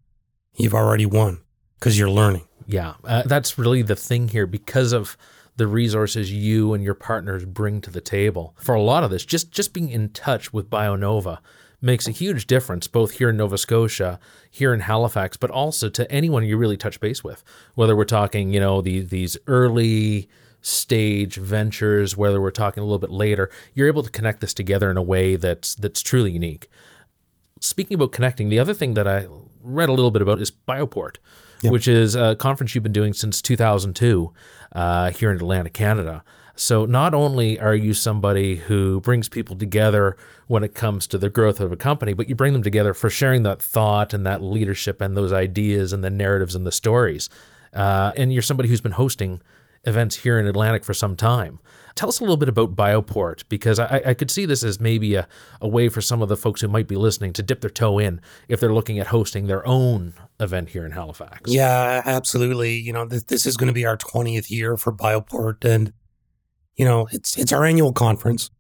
you've 0.55 0.75
already 0.75 1.07
won 1.07 1.41
because 1.79 1.99
you're 1.99 2.11
learning. 2.11 2.47
Yeah, 2.67 2.95
uh, 3.05 3.23
that's 3.25 3.59
really 3.59 3.83
the 3.83 3.97
thing 3.97 4.29
here 4.29 4.47
because 4.47 4.93
of 4.93 5.17
the 5.57 5.67
resources 5.67 6.33
you 6.33 6.75
and 6.75 6.83
your 6.83 6.95
partners 6.95 7.45
bring 7.45 7.81
to 7.83 7.91
the 7.91 8.01
table. 8.01 8.55
For 8.59 8.75
a 8.75 8.83
lot 8.83 9.05
of 9.05 9.11
this, 9.11 9.25
just 9.25 9.51
just 9.53 9.73
being 9.73 9.91
in 9.91 10.11
touch 10.11 10.53
with 10.53 10.71
BioNova 10.71 11.39
makes 11.81 12.09
a 12.09 12.11
huge 12.11 12.47
difference 12.47 12.87
both 12.87 13.13
here 13.13 13.31
in 13.31 13.37
Nova 13.37 13.59
Scotia, 13.59 14.19
here 14.51 14.73
in 14.73 14.81
Halifax, 14.81 15.37
but 15.37 15.51
also 15.51 15.89
to 15.89 16.11
anyone 16.11 16.45
you 16.45 16.57
really 16.57 16.77
touch 16.77 17.01
base 17.01 17.23
with. 17.23 17.45
Whether 17.75 17.95
we're 17.95 18.05
talking, 18.05 18.53
you 18.53 18.61
know, 18.61 18.81
the, 18.81 19.01
these 19.01 19.37
early 19.47 20.29
stage 20.63 21.37
ventures, 21.37 22.17
whether 22.17 22.41
we're 22.41 22.51
talking 22.51 22.83
a 22.83 22.87
little 22.87 22.99
bit 22.99 23.11
later, 23.11 23.51
you're 23.75 23.87
able 23.87 24.03
to 24.03 24.11
connect 24.11 24.41
this 24.41 24.53
together 24.53 24.91
in 24.91 24.97
a 24.97 25.03
way 25.03 25.37
that's 25.37 25.75
that's 25.75 26.03
truly 26.03 26.33
unique. 26.33 26.69
Speaking 27.61 27.95
about 27.95 28.13
connecting, 28.13 28.49
the 28.49 28.59
other 28.59 28.75
thing 28.75 28.95
that 28.95 29.07
I 29.07 29.29
read 29.63 29.89
a 29.89 29.93
little 29.93 30.11
bit 30.11 30.23
about 30.23 30.41
is 30.41 30.51
Bioport, 30.51 31.17
yep. 31.63 31.73
which 31.73 31.89
is 31.89 32.15
a 32.15 32.37
conference 32.37 32.75
you've 32.75 32.85
been 32.85 32.93
doing 32.93 33.13
since 33.13 33.41
2002 33.41 34.33
uh, 34.73 35.11
here 35.11 35.31
in 35.31 35.37
Atlantic, 35.37 35.73
Canada. 35.73 36.25
So 36.57 36.87
not 36.87 37.13
only 37.15 37.61
are 37.61 37.75
you 37.75 37.93
somebody 37.93 38.57
who 38.57 39.01
brings 39.01 39.29
people 39.29 39.57
together 39.57 40.17
when 40.47 40.65
it 40.65 40.75
comes 40.75 41.07
to 41.09 41.19
the 41.19 41.29
growth 41.29 41.61
of 41.61 41.71
a 41.71 41.77
company, 41.77 42.15
but 42.15 42.29
you 42.29 42.35
bring 42.35 42.55
them 42.55 42.63
together 42.63 42.95
for 42.95 43.11
sharing 43.11 43.43
that 43.43 43.61
thought 43.61 44.15
and 44.15 44.27
that 44.27 44.43
leadership 44.43 45.01
and 45.01 45.17
those 45.17 45.33
ideas 45.33 45.93
and 45.93 46.03
the 46.03 46.11
narratives 46.11 46.55
and 46.55 46.67
the 46.67 46.73
stories. 46.73 47.29
Uh, 47.75 48.13
and 48.17 48.33
you're 48.33 48.43
somebody 48.43 48.71
who's 48.71 48.81
been 48.81 48.93
hosting 48.93 49.43
events 49.85 50.17
here 50.17 50.39
in 50.39 50.47
Atlantic 50.47 50.83
for 50.83 50.95
some 50.95 51.15
time. 51.15 51.61
Tell 51.95 52.09
us 52.09 52.21
a 52.21 52.23
little 52.23 52.37
bit 52.37 52.49
about 52.49 52.75
Bioport 52.75 53.45
because 53.49 53.79
I, 53.79 54.03
I, 54.07 54.15
could 54.15 54.31
see 54.31 54.45
this 54.45 54.63
as 54.63 54.81
maybe 54.81 55.15
a, 55.15 55.27
a 55.63 55.69
way 55.69 55.89
for 55.89 56.03
some 56.03 56.21
of 56.21 56.29
the 56.29 56.37
folks 56.37 56.61
who 56.61 56.69
might 56.69 56.89
be 56.89 56.97
listening 56.97 57.33
to 57.35 57.43
dip 57.43 57.63
their 57.63 57.71
toe 57.71 57.99
in 57.99 58.21
if 58.49 58.61
they're 58.61 58.75
looking 58.75 58.99
at 58.99 59.07
hosting 59.07 59.47
their 59.47 59.67
own 59.67 60.13
event 60.39 60.71
here 60.71 60.85
in 60.85 60.93
Halifax. 60.93 61.51
Yeah, 61.51 62.03
absolutely. 62.05 62.75
You 62.75 62.93
know, 62.93 63.07
this, 63.07 63.23
this 63.25 63.47
is 63.47 63.57
going 63.57 63.69
to 63.69 63.73
be 63.73 63.87
our 63.87 63.97
20th 63.97 64.51
year 64.51 64.77
for 64.77 64.93
Bioport. 64.93 65.65
And 65.65 65.95
you 66.77 66.85
know, 66.85 67.09
it's 67.11 67.37
it's 67.37 67.53
our 67.53 67.65
annual 67.65 67.93
conference, 67.93 68.51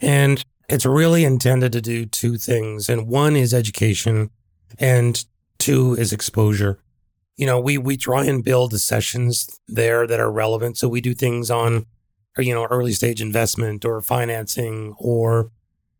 and 0.00 0.44
it's 0.68 0.86
really 0.86 1.24
intended 1.24 1.72
to 1.72 1.80
do 1.80 2.06
two 2.06 2.36
things. 2.36 2.88
And 2.88 3.08
one 3.08 3.36
is 3.36 3.52
education, 3.52 4.30
and 4.78 5.24
two 5.58 5.94
is 5.94 6.12
exposure. 6.12 6.78
You 7.36 7.46
know, 7.46 7.60
we 7.60 7.78
we 7.78 7.96
try 7.96 8.24
and 8.24 8.44
build 8.44 8.70
the 8.70 8.78
sessions 8.78 9.60
there 9.66 10.06
that 10.06 10.20
are 10.20 10.30
relevant. 10.30 10.78
So 10.78 10.88
we 10.88 11.00
do 11.00 11.14
things 11.14 11.50
on, 11.50 11.86
you 12.36 12.54
know, 12.54 12.66
early 12.66 12.92
stage 12.92 13.20
investment 13.20 13.84
or 13.84 14.00
financing, 14.00 14.94
or 14.98 15.50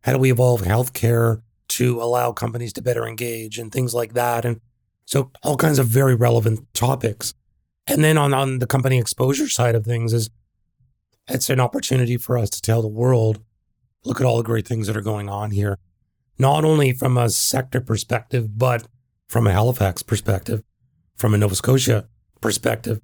how 0.03 0.12
do 0.12 0.18
we 0.18 0.31
evolve 0.31 0.62
healthcare 0.62 1.42
to 1.68 2.03
allow 2.03 2.33
companies 2.33 2.73
to 2.73 2.83
better 2.83 3.07
engage 3.07 3.59
and 3.59 3.71
things 3.71 3.94
like 3.94 4.14
that. 4.14 4.44
And 4.44 4.61
so 5.05 5.31
all 5.42 5.57
kinds 5.57 5.79
of 5.79 5.87
very 5.87 6.14
relevant 6.14 6.66
topics. 6.75 7.35
And 7.87 8.03
then 8.05 8.18
on, 8.18 8.35
on 8.35 8.59
the 8.59 8.66
company 8.66 8.99
exposure 8.99 9.49
side 9.49 9.75
of 9.75 9.85
things 9.85 10.12
is 10.12 10.31
it's 11.29 11.51
an 11.51 11.61
opportunity 11.61 12.17
for 12.17 12.38
us 12.38 12.51
to 12.51 12.62
tell 12.62 12.83
the 12.83 12.88
world 12.88 13.43
look 14.05 14.21
at 14.21 14.27
all 14.27 14.38
the 14.38 14.43
great 14.43 14.67
things 14.67 14.87
that 14.87 14.97
are 14.97 15.03
going 15.03 15.29
on 15.29 15.51
here, 15.51 15.79
not 16.38 16.64
only 16.64 16.93
from 16.93 17.19
a 17.19 17.29
sector 17.29 17.81
perspective, 17.81 18.59
but 18.59 18.87
from 19.29 19.47
a 19.47 19.53
Halifax 19.53 20.03
perspective, 20.03 20.62
from 21.17 21.35
a 21.35 21.38
Nova 21.38 21.55
Scotia 21.55 22.09
perspective. 22.41 23.01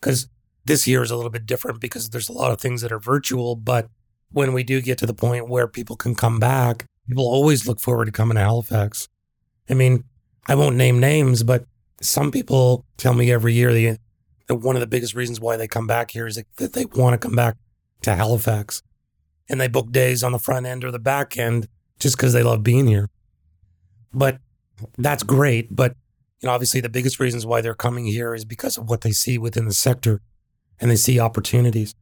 Because 0.00 0.28
this 0.64 0.86
year 0.86 1.02
is 1.02 1.10
a 1.10 1.16
little 1.16 1.30
bit 1.30 1.46
different 1.46 1.80
because 1.80 2.10
there's 2.10 2.28
a 2.28 2.32
lot 2.32 2.52
of 2.52 2.60
things 2.60 2.80
that 2.80 2.92
are 2.92 2.98
virtual, 2.98 3.56
but 3.56 3.88
when 4.32 4.52
we 4.52 4.62
do 4.62 4.80
get 4.80 4.98
to 4.98 5.06
the 5.06 5.14
point 5.14 5.48
where 5.48 5.66
people 5.66 5.96
can 5.96 6.14
come 6.14 6.38
back, 6.38 6.86
people 7.08 7.26
always 7.26 7.66
look 7.66 7.80
forward 7.80 8.06
to 8.06 8.12
coming 8.12 8.36
to 8.36 8.40
Halifax. 8.40 9.08
I 9.68 9.74
mean, 9.74 10.04
I 10.46 10.54
won't 10.54 10.76
name 10.76 11.00
names, 11.00 11.42
but 11.42 11.66
some 12.00 12.30
people 12.30 12.86
tell 12.96 13.14
me 13.14 13.30
every 13.30 13.52
year 13.52 13.72
the, 13.74 13.98
one 14.56 14.76
of 14.76 14.80
the 14.80 14.86
biggest 14.86 15.14
reasons 15.14 15.40
why 15.40 15.56
they 15.56 15.68
come 15.68 15.86
back 15.86 16.10
here 16.10 16.26
is 16.26 16.42
that 16.56 16.72
they 16.72 16.84
want 16.86 17.14
to 17.14 17.18
come 17.18 17.36
back 17.36 17.56
to 18.02 18.14
Halifax. 18.14 18.82
And 19.48 19.60
they 19.60 19.68
book 19.68 19.90
days 19.90 20.22
on 20.22 20.32
the 20.32 20.38
front 20.38 20.66
end 20.66 20.84
or 20.84 20.90
the 20.90 20.98
back 20.98 21.36
end 21.36 21.68
just 21.98 22.16
because 22.16 22.32
they 22.32 22.42
love 22.42 22.62
being 22.62 22.86
here. 22.86 23.10
But 24.12 24.38
that's 24.96 25.22
great. 25.22 25.74
But 25.74 25.96
you 26.40 26.46
know, 26.46 26.52
obviously 26.52 26.80
the 26.80 26.88
biggest 26.88 27.20
reasons 27.20 27.44
why 27.44 27.60
they're 27.60 27.74
coming 27.74 28.06
here 28.06 28.34
is 28.34 28.44
because 28.44 28.78
of 28.78 28.88
what 28.88 29.02
they 29.02 29.12
see 29.12 29.38
within 29.38 29.66
the 29.66 29.74
sector 29.74 30.20
and 30.78 30.90
they 30.90 30.96
see 30.96 31.20
opportunities. 31.20 31.94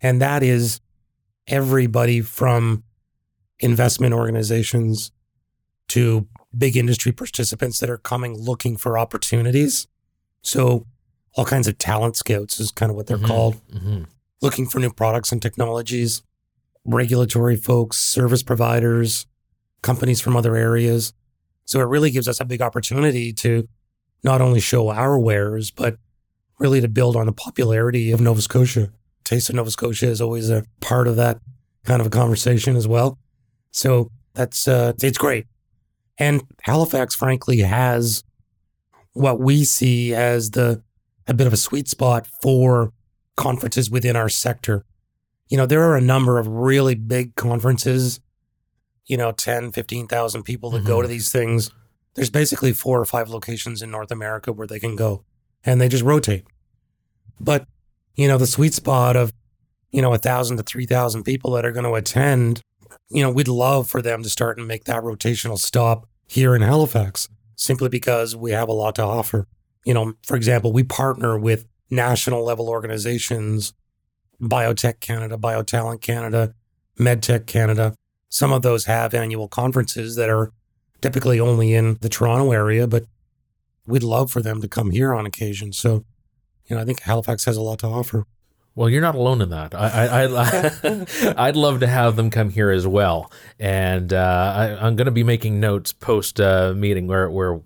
And 0.00 0.20
that 0.20 0.42
is 0.42 0.80
everybody 1.46 2.20
from 2.20 2.84
investment 3.60 4.12
organizations 4.14 5.10
to 5.88 6.28
big 6.56 6.76
industry 6.76 7.12
participants 7.12 7.80
that 7.80 7.90
are 7.90 7.98
coming 7.98 8.36
looking 8.36 8.76
for 8.76 8.98
opportunities. 8.98 9.86
So 10.42 10.86
all 11.38 11.44
kinds 11.44 11.68
of 11.68 11.78
talent 11.78 12.16
scouts 12.16 12.58
is 12.58 12.72
kind 12.72 12.90
of 12.90 12.96
what 12.96 13.06
they're 13.06 13.16
Mhm, 13.16 13.26
called, 13.26 13.60
mhm. 13.72 14.06
looking 14.42 14.66
for 14.66 14.80
new 14.80 14.92
products 14.92 15.30
and 15.30 15.40
technologies, 15.40 16.20
regulatory 16.84 17.54
folks, 17.54 17.96
service 17.96 18.42
providers, 18.42 19.24
companies 19.82 20.20
from 20.20 20.36
other 20.36 20.56
areas. 20.56 21.12
So 21.64 21.78
it 21.80 21.84
really 21.84 22.10
gives 22.10 22.26
us 22.26 22.40
a 22.40 22.44
big 22.44 22.60
opportunity 22.60 23.32
to 23.34 23.68
not 24.24 24.40
only 24.40 24.58
show 24.58 24.88
our 24.90 25.16
wares, 25.16 25.70
but 25.70 25.96
really 26.58 26.80
to 26.80 26.88
build 26.88 27.14
on 27.14 27.26
the 27.26 27.32
popularity 27.32 28.10
of 28.10 28.20
Nova 28.20 28.42
Scotia. 28.42 28.90
Taste 29.22 29.48
of 29.48 29.54
Nova 29.54 29.70
Scotia 29.70 30.08
is 30.08 30.20
always 30.20 30.50
a 30.50 30.64
part 30.80 31.06
of 31.06 31.14
that 31.16 31.38
kind 31.84 32.00
of 32.00 32.08
a 32.08 32.10
conversation 32.10 32.74
as 32.74 32.88
well. 32.88 33.16
So 33.70 34.10
that's 34.34 34.66
uh, 34.66 34.94
it's 35.00 35.18
great. 35.18 35.46
And 36.18 36.42
Halifax, 36.62 37.14
frankly, 37.14 37.58
has 37.58 38.24
what 39.12 39.38
we 39.38 39.64
see 39.64 40.14
as 40.14 40.50
the 40.50 40.82
a 41.28 41.34
bit 41.34 41.46
of 41.46 41.52
a 41.52 41.56
sweet 41.58 41.88
spot 41.88 42.26
for 42.42 42.92
conferences 43.36 43.90
within 43.90 44.16
our 44.16 44.28
sector. 44.28 44.84
You 45.48 45.56
know, 45.56 45.66
there 45.66 45.82
are 45.84 45.96
a 45.96 46.00
number 46.00 46.38
of 46.38 46.46
really 46.48 46.94
big 46.94 47.36
conferences, 47.36 48.20
you 49.06 49.16
know, 49.16 49.30
10, 49.32 49.72
15,000 49.72 50.42
people 50.42 50.70
that 50.70 50.84
go 50.84 50.98
Mhm. 50.98 51.02
to 51.02 51.08
these 51.08 51.30
things. 51.30 51.70
There's 52.14 52.30
basically 52.30 52.72
four 52.72 53.00
or 53.00 53.04
five 53.04 53.28
locations 53.28 53.80
in 53.82 53.90
North 53.90 54.10
America 54.10 54.52
where 54.52 54.66
they 54.66 54.80
can 54.80 54.96
go 54.96 55.24
and 55.64 55.80
they 55.80 55.88
just 55.88 56.02
rotate. 56.02 56.44
But, 57.38 57.66
you 58.16 58.26
know, 58.26 58.38
the 58.38 58.46
sweet 58.46 58.74
spot 58.74 59.16
of, 59.16 59.32
you 59.92 60.02
know, 60.02 60.12
a 60.12 60.18
thousand 60.18 60.56
to 60.56 60.62
3,000 60.62 61.22
people 61.22 61.52
that 61.52 61.64
are 61.64 61.72
going 61.72 61.84
to 61.84 61.94
attend, 61.94 62.60
you 63.08 63.22
know, 63.22 63.30
we'd 63.30 63.48
love 63.48 63.88
for 63.88 64.02
them 64.02 64.22
to 64.22 64.30
start 64.30 64.58
and 64.58 64.66
make 64.66 64.84
that 64.84 65.02
rotational 65.02 65.58
stop 65.58 66.08
here 66.26 66.54
in 66.56 66.62
Halifax 66.62 67.28
simply 67.54 67.88
because 67.88 68.34
we 68.34 68.50
have 68.50 68.68
a 68.68 68.72
lot 68.72 68.94
to 68.96 69.02
offer. 69.02 69.46
You 69.88 69.94
know, 69.94 70.12
for 70.22 70.36
example, 70.36 70.70
we 70.70 70.82
partner 70.82 71.38
with 71.38 71.64
national 71.88 72.44
level 72.44 72.68
organizations, 72.68 73.72
Biotech 74.38 75.00
Canada, 75.00 75.38
Biotalent 75.38 76.02
Canada, 76.02 76.52
MedTech 77.00 77.46
Canada. 77.46 77.94
Some 78.28 78.52
of 78.52 78.60
those 78.60 78.84
have 78.84 79.14
annual 79.14 79.48
conferences 79.48 80.14
that 80.16 80.28
are 80.28 80.52
typically 81.00 81.40
only 81.40 81.72
in 81.72 81.96
the 82.02 82.10
Toronto 82.10 82.52
area, 82.52 82.86
but 82.86 83.06
we'd 83.86 84.02
love 84.02 84.30
for 84.30 84.42
them 84.42 84.60
to 84.60 84.68
come 84.68 84.90
here 84.90 85.14
on 85.14 85.24
occasion. 85.24 85.72
So, 85.72 86.04
you 86.66 86.76
know, 86.76 86.82
I 86.82 86.84
think 86.84 87.00
Halifax 87.00 87.46
has 87.46 87.56
a 87.56 87.62
lot 87.62 87.78
to 87.78 87.86
offer. 87.86 88.26
Well, 88.74 88.90
you're 88.90 89.00
not 89.00 89.14
alone 89.14 89.40
in 89.40 89.48
that. 89.48 89.74
I, 89.74 89.88
I, 89.88 90.24
I'd, 90.24 91.34
I'd 91.38 91.56
love 91.56 91.80
to 91.80 91.86
have 91.86 92.16
them 92.16 92.28
come 92.28 92.50
here 92.50 92.70
as 92.70 92.86
well. 92.86 93.32
And 93.58 94.12
uh, 94.12 94.52
I, 94.54 94.86
I'm 94.86 94.96
going 94.96 95.06
to 95.06 95.12
be 95.12 95.24
making 95.24 95.60
notes 95.60 95.94
post 95.94 96.42
uh, 96.42 96.74
meeting 96.76 97.06
where, 97.06 97.30
where 97.30 97.62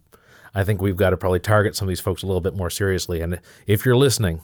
I 0.55 0.65
think 0.65 0.83
we've 0.83 0.97
got 0.97 1.11
to 1.11 1.17
probably 1.17 1.41
target 1.41 1.77
some 1.77 1.87
of 1.87 1.89
these 1.89 2.01
folks 2.01 2.23
a 2.23 2.27
little 2.27 2.41
bit 2.41 2.55
more 2.55 2.71
seriously. 2.71 3.21
And 3.21 3.41
if 3.67 3.85
you're 3.85 3.97
listening, 3.97 4.43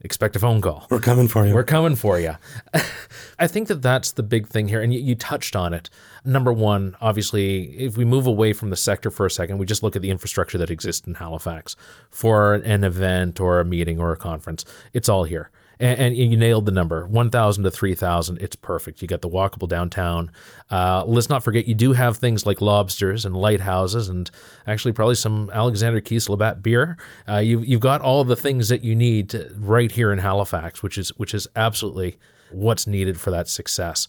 expect 0.00 0.36
a 0.36 0.38
phone 0.38 0.60
call. 0.60 0.86
We're 0.90 1.00
coming 1.00 1.28
for 1.28 1.46
you. 1.46 1.54
We're 1.54 1.64
coming 1.64 1.96
for 1.96 2.20
you. 2.20 2.36
I 3.38 3.46
think 3.46 3.68
that 3.68 3.82
that's 3.82 4.12
the 4.12 4.22
big 4.22 4.48
thing 4.48 4.68
here. 4.68 4.80
And 4.80 4.92
you, 4.92 5.00
you 5.00 5.14
touched 5.14 5.56
on 5.56 5.74
it. 5.74 5.90
Number 6.24 6.52
one, 6.52 6.96
obviously, 7.00 7.76
if 7.78 7.96
we 7.96 8.04
move 8.04 8.26
away 8.26 8.52
from 8.52 8.70
the 8.70 8.76
sector 8.76 9.10
for 9.10 9.26
a 9.26 9.30
second, 9.30 9.58
we 9.58 9.66
just 9.66 9.82
look 9.82 9.96
at 9.96 10.02
the 10.02 10.10
infrastructure 10.10 10.58
that 10.58 10.70
exists 10.70 11.06
in 11.06 11.14
Halifax 11.14 11.74
for 12.10 12.54
an 12.54 12.84
event 12.84 13.40
or 13.40 13.60
a 13.60 13.64
meeting 13.64 13.98
or 13.98 14.12
a 14.12 14.16
conference. 14.16 14.64
It's 14.92 15.08
all 15.08 15.24
here. 15.24 15.50
And, 15.80 16.00
and 16.00 16.16
you 16.16 16.36
nailed 16.36 16.66
the 16.66 16.72
number 16.72 17.06
1,000 17.06 17.64
to 17.64 17.70
3,000. 17.70 18.38
It's 18.38 18.56
perfect. 18.56 19.00
You 19.00 19.06
got 19.06 19.22
the 19.22 19.28
walkable 19.28 19.68
downtown. 19.68 20.32
Uh, 20.70 21.04
let's 21.06 21.28
not 21.28 21.44
forget, 21.44 21.68
you 21.68 21.74
do 21.74 21.92
have 21.92 22.16
things 22.16 22.44
like 22.46 22.60
lobsters 22.60 23.24
and 23.24 23.36
lighthouses 23.36 24.08
and 24.08 24.30
actually 24.66 24.92
probably 24.92 25.14
some 25.14 25.50
Alexander 25.52 26.00
Keith's 26.00 26.28
Labatt 26.28 26.62
beer. 26.62 26.96
Uh, 27.28 27.36
you, 27.38 27.60
you've 27.60 27.80
got 27.80 28.00
all 28.00 28.24
the 28.24 28.36
things 28.36 28.68
that 28.70 28.82
you 28.82 28.96
need 28.96 29.30
to, 29.30 29.54
right 29.56 29.92
here 29.92 30.12
in 30.12 30.18
Halifax, 30.18 30.82
which 30.82 30.98
is 30.98 31.16
which 31.16 31.32
is 31.32 31.46
absolutely 31.54 32.18
what's 32.50 32.86
needed 32.86 33.20
for 33.20 33.30
that 33.30 33.48
success. 33.48 34.08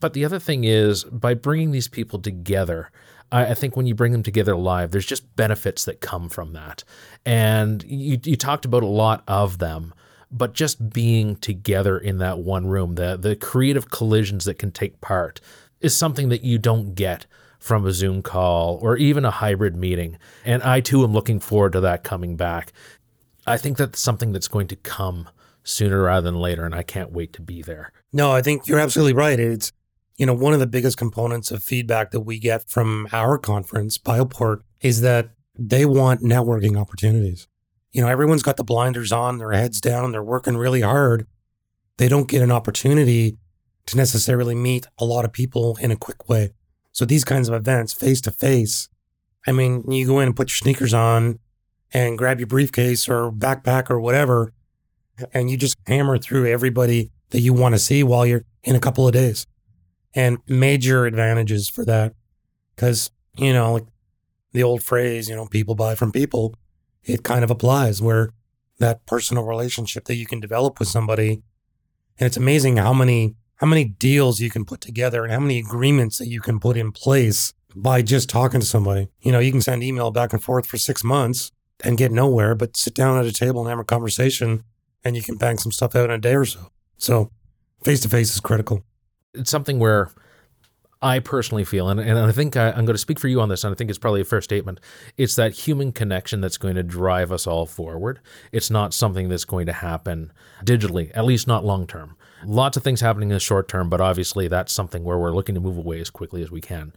But 0.00 0.12
the 0.12 0.24
other 0.24 0.38
thing 0.38 0.64
is, 0.64 1.04
by 1.04 1.34
bringing 1.34 1.70
these 1.70 1.88
people 1.88 2.18
together, 2.18 2.90
I, 3.32 3.46
I 3.46 3.54
think 3.54 3.76
when 3.76 3.86
you 3.86 3.94
bring 3.94 4.12
them 4.12 4.22
together 4.22 4.56
live, 4.56 4.90
there's 4.90 5.06
just 5.06 5.34
benefits 5.36 5.84
that 5.84 6.00
come 6.00 6.28
from 6.28 6.52
that. 6.52 6.84
And 7.24 7.82
you, 7.84 8.18
you 8.22 8.36
talked 8.36 8.64
about 8.64 8.82
a 8.82 8.88
lot 8.88 9.22
of 9.26 9.58
them, 9.58 9.94
but 10.30 10.52
just 10.52 10.90
being 10.90 11.36
together 11.36 11.98
in 11.98 12.18
that 12.18 12.38
one 12.38 12.66
room, 12.66 12.94
the, 12.94 13.16
the 13.16 13.36
creative 13.36 13.90
collisions 13.90 14.44
that 14.44 14.58
can 14.58 14.70
take 14.70 15.00
part 15.00 15.40
is 15.80 15.96
something 15.96 16.28
that 16.28 16.42
you 16.42 16.58
don't 16.58 16.94
get 16.94 17.26
from 17.58 17.86
a 17.86 17.92
Zoom 17.92 18.22
call 18.22 18.78
or 18.82 18.96
even 18.96 19.24
a 19.24 19.30
hybrid 19.30 19.76
meeting. 19.76 20.18
And 20.44 20.62
I 20.62 20.80
too 20.80 21.02
am 21.04 21.12
looking 21.12 21.40
forward 21.40 21.72
to 21.72 21.80
that 21.80 22.04
coming 22.04 22.36
back. 22.36 22.72
I 23.46 23.56
think 23.56 23.76
that's 23.76 24.00
something 24.00 24.32
that's 24.32 24.48
going 24.48 24.68
to 24.68 24.76
come 24.76 25.28
sooner 25.62 26.02
rather 26.02 26.24
than 26.24 26.40
later, 26.40 26.64
and 26.64 26.74
I 26.74 26.82
can't 26.82 27.12
wait 27.12 27.32
to 27.34 27.42
be 27.42 27.62
there. 27.62 27.92
No, 28.12 28.32
I 28.32 28.42
think 28.42 28.66
you're 28.66 28.78
absolutely 28.78 29.14
right. 29.14 29.38
It's, 29.38 29.72
you 30.16 30.26
know, 30.26 30.34
one 30.34 30.52
of 30.52 30.60
the 30.60 30.66
biggest 30.66 30.96
components 30.96 31.50
of 31.50 31.62
feedback 31.62 32.12
that 32.12 32.20
we 32.20 32.38
get 32.38 32.68
from 32.68 33.08
our 33.12 33.36
conference, 33.36 33.98
Bioport, 33.98 34.62
is 34.80 35.00
that 35.00 35.30
they 35.58 35.84
want 35.84 36.22
networking 36.22 36.78
opportunities. 36.78 37.48
You 37.96 38.02
know, 38.02 38.08
everyone's 38.08 38.42
got 38.42 38.58
the 38.58 38.62
blinders 38.62 39.10
on, 39.10 39.38
their 39.38 39.52
heads 39.52 39.80
down, 39.80 40.12
they're 40.12 40.22
working 40.22 40.58
really 40.58 40.82
hard. 40.82 41.26
They 41.96 42.08
don't 42.08 42.28
get 42.28 42.42
an 42.42 42.52
opportunity 42.52 43.38
to 43.86 43.96
necessarily 43.96 44.54
meet 44.54 44.86
a 44.98 45.06
lot 45.06 45.24
of 45.24 45.32
people 45.32 45.78
in 45.80 45.90
a 45.90 45.96
quick 45.96 46.28
way. 46.28 46.52
So 46.92 47.06
these 47.06 47.24
kinds 47.24 47.48
of 47.48 47.54
events, 47.54 47.94
face 47.94 48.20
to 48.20 48.30
face, 48.30 48.90
I 49.46 49.52
mean, 49.52 49.82
you 49.90 50.06
go 50.06 50.20
in 50.20 50.26
and 50.26 50.36
put 50.36 50.50
your 50.50 50.56
sneakers 50.56 50.92
on 50.92 51.38
and 51.90 52.18
grab 52.18 52.38
your 52.38 52.48
briefcase 52.48 53.08
or 53.08 53.32
backpack 53.32 53.88
or 53.88 53.98
whatever, 53.98 54.52
and 55.32 55.50
you 55.50 55.56
just 55.56 55.78
hammer 55.86 56.18
through 56.18 56.52
everybody 56.52 57.10
that 57.30 57.40
you 57.40 57.54
want 57.54 57.76
to 57.76 57.78
see 57.78 58.02
while 58.02 58.26
you're 58.26 58.44
in 58.62 58.76
a 58.76 58.80
couple 58.80 59.06
of 59.06 59.14
days. 59.14 59.46
And 60.14 60.36
major 60.46 61.06
advantages 61.06 61.70
for 61.70 61.82
that. 61.86 62.12
Because, 62.74 63.10
you 63.38 63.54
know, 63.54 63.72
like 63.72 63.86
the 64.52 64.64
old 64.64 64.82
phrase, 64.82 65.30
you 65.30 65.34
know, 65.34 65.46
people 65.46 65.74
buy 65.74 65.94
from 65.94 66.12
people, 66.12 66.54
it 67.06 67.22
kind 67.22 67.44
of 67.44 67.50
applies 67.50 68.02
where 68.02 68.30
that 68.78 69.06
personal 69.06 69.44
relationship 69.44 70.04
that 70.04 70.16
you 70.16 70.26
can 70.26 70.40
develop 70.40 70.78
with 70.78 70.88
somebody. 70.88 71.42
And 72.18 72.26
it's 72.26 72.36
amazing 72.36 72.76
how 72.76 72.92
many 72.92 73.36
how 73.56 73.66
many 73.66 73.84
deals 73.84 74.38
you 74.38 74.50
can 74.50 74.66
put 74.66 74.82
together 74.82 75.24
and 75.24 75.32
how 75.32 75.40
many 75.40 75.58
agreements 75.58 76.18
that 76.18 76.28
you 76.28 76.42
can 76.42 76.60
put 76.60 76.76
in 76.76 76.92
place 76.92 77.54
by 77.74 78.02
just 78.02 78.28
talking 78.28 78.60
to 78.60 78.66
somebody. 78.66 79.08
You 79.20 79.32
know, 79.32 79.38
you 79.38 79.50
can 79.50 79.62
send 79.62 79.82
email 79.82 80.10
back 80.10 80.34
and 80.34 80.42
forth 80.42 80.66
for 80.66 80.76
six 80.76 81.02
months 81.02 81.52
and 81.82 81.96
get 81.96 82.12
nowhere, 82.12 82.54
but 82.54 82.76
sit 82.76 82.94
down 82.94 83.18
at 83.18 83.24
a 83.24 83.32
table 83.32 83.62
and 83.62 83.70
have 83.70 83.78
a 83.78 83.84
conversation 83.84 84.62
and 85.04 85.16
you 85.16 85.22
can 85.22 85.36
bang 85.36 85.56
some 85.56 85.72
stuff 85.72 85.96
out 85.96 86.06
in 86.06 86.10
a 86.10 86.18
day 86.18 86.34
or 86.34 86.44
so. 86.44 86.70
So 86.98 87.30
face 87.82 88.00
to 88.00 88.10
face 88.10 88.34
is 88.34 88.40
critical. 88.40 88.82
It's 89.32 89.50
something 89.50 89.78
where 89.78 90.10
I 91.02 91.18
personally 91.18 91.64
feel, 91.64 91.90
and, 91.90 92.00
and 92.00 92.18
I 92.18 92.32
think 92.32 92.56
I, 92.56 92.68
I'm 92.70 92.86
going 92.86 92.94
to 92.94 92.98
speak 92.98 93.18
for 93.18 93.28
you 93.28 93.40
on 93.42 93.50
this, 93.50 93.64
and 93.64 93.72
I 93.72 93.76
think 93.76 93.90
it's 93.90 93.98
probably 93.98 94.22
a 94.22 94.24
fair 94.24 94.40
statement. 94.40 94.80
It's 95.18 95.36
that 95.36 95.52
human 95.52 95.92
connection 95.92 96.40
that's 96.40 96.56
going 96.56 96.74
to 96.76 96.82
drive 96.82 97.30
us 97.30 97.46
all 97.46 97.66
forward. 97.66 98.20
It's 98.50 98.70
not 98.70 98.94
something 98.94 99.28
that's 99.28 99.44
going 99.44 99.66
to 99.66 99.74
happen 99.74 100.32
digitally, 100.64 101.10
at 101.14 101.26
least 101.26 101.46
not 101.46 101.66
long 101.66 101.86
term. 101.86 102.16
Lots 102.46 102.78
of 102.78 102.82
things 102.82 103.02
happening 103.02 103.28
in 103.28 103.34
the 103.34 103.40
short 103.40 103.68
term, 103.68 103.90
but 103.90 104.00
obviously 104.00 104.48
that's 104.48 104.72
something 104.72 105.04
where 105.04 105.18
we're 105.18 105.34
looking 105.34 105.54
to 105.54 105.60
move 105.60 105.76
away 105.76 106.00
as 106.00 106.08
quickly 106.08 106.42
as 106.42 106.50
we 106.50 106.62
can. 106.62 106.94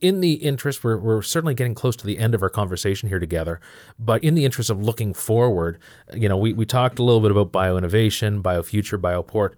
In 0.00 0.20
the 0.20 0.34
interest, 0.34 0.82
we're, 0.82 0.98
we're 0.98 1.22
certainly 1.22 1.54
getting 1.54 1.74
close 1.74 1.96
to 1.96 2.06
the 2.06 2.18
end 2.18 2.34
of 2.34 2.42
our 2.42 2.50
conversation 2.50 3.08
here 3.08 3.18
together, 3.18 3.60
but 3.98 4.24
in 4.24 4.34
the 4.34 4.46
interest 4.46 4.70
of 4.70 4.82
looking 4.82 5.12
forward, 5.12 5.78
you 6.14 6.28
know, 6.28 6.36
we, 6.38 6.54
we 6.54 6.64
talked 6.64 6.98
a 6.98 7.02
little 7.02 7.20
bit 7.20 7.30
about 7.30 7.52
bioinnovation, 7.52 8.40
biofuture, 8.42 8.98
bioport 8.98 9.52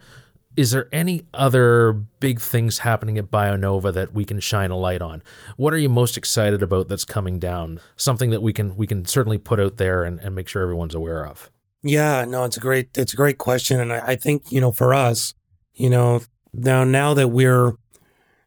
is 0.58 0.72
there 0.72 0.88
any 0.90 1.24
other 1.32 1.92
big 1.92 2.40
things 2.40 2.80
happening 2.80 3.16
at 3.16 3.30
BioNova 3.30 3.94
that 3.94 4.12
we 4.12 4.24
can 4.24 4.40
shine 4.40 4.72
a 4.72 4.76
light 4.76 5.00
on? 5.00 5.22
What 5.56 5.72
are 5.72 5.78
you 5.78 5.88
most 5.88 6.16
excited 6.16 6.64
about 6.64 6.88
that's 6.88 7.04
coming 7.04 7.38
down? 7.38 7.78
Something 7.94 8.30
that 8.30 8.42
we 8.42 8.52
can 8.52 8.76
we 8.76 8.84
can 8.88 9.04
certainly 9.04 9.38
put 9.38 9.60
out 9.60 9.76
there 9.76 10.02
and, 10.02 10.18
and 10.18 10.34
make 10.34 10.48
sure 10.48 10.60
everyone's 10.60 10.96
aware 10.96 11.24
of. 11.24 11.48
Yeah, 11.84 12.24
no, 12.24 12.42
it's 12.42 12.56
a 12.56 12.60
great 12.60 12.98
it's 12.98 13.12
a 13.12 13.16
great 13.16 13.38
question. 13.38 13.78
And 13.78 13.92
I, 13.92 14.00
I 14.00 14.16
think, 14.16 14.50
you 14.50 14.60
know, 14.60 14.72
for 14.72 14.92
us, 14.92 15.32
you 15.74 15.88
know, 15.88 16.22
now, 16.52 16.82
now 16.82 17.14
that 17.14 17.28
we're, 17.28 17.74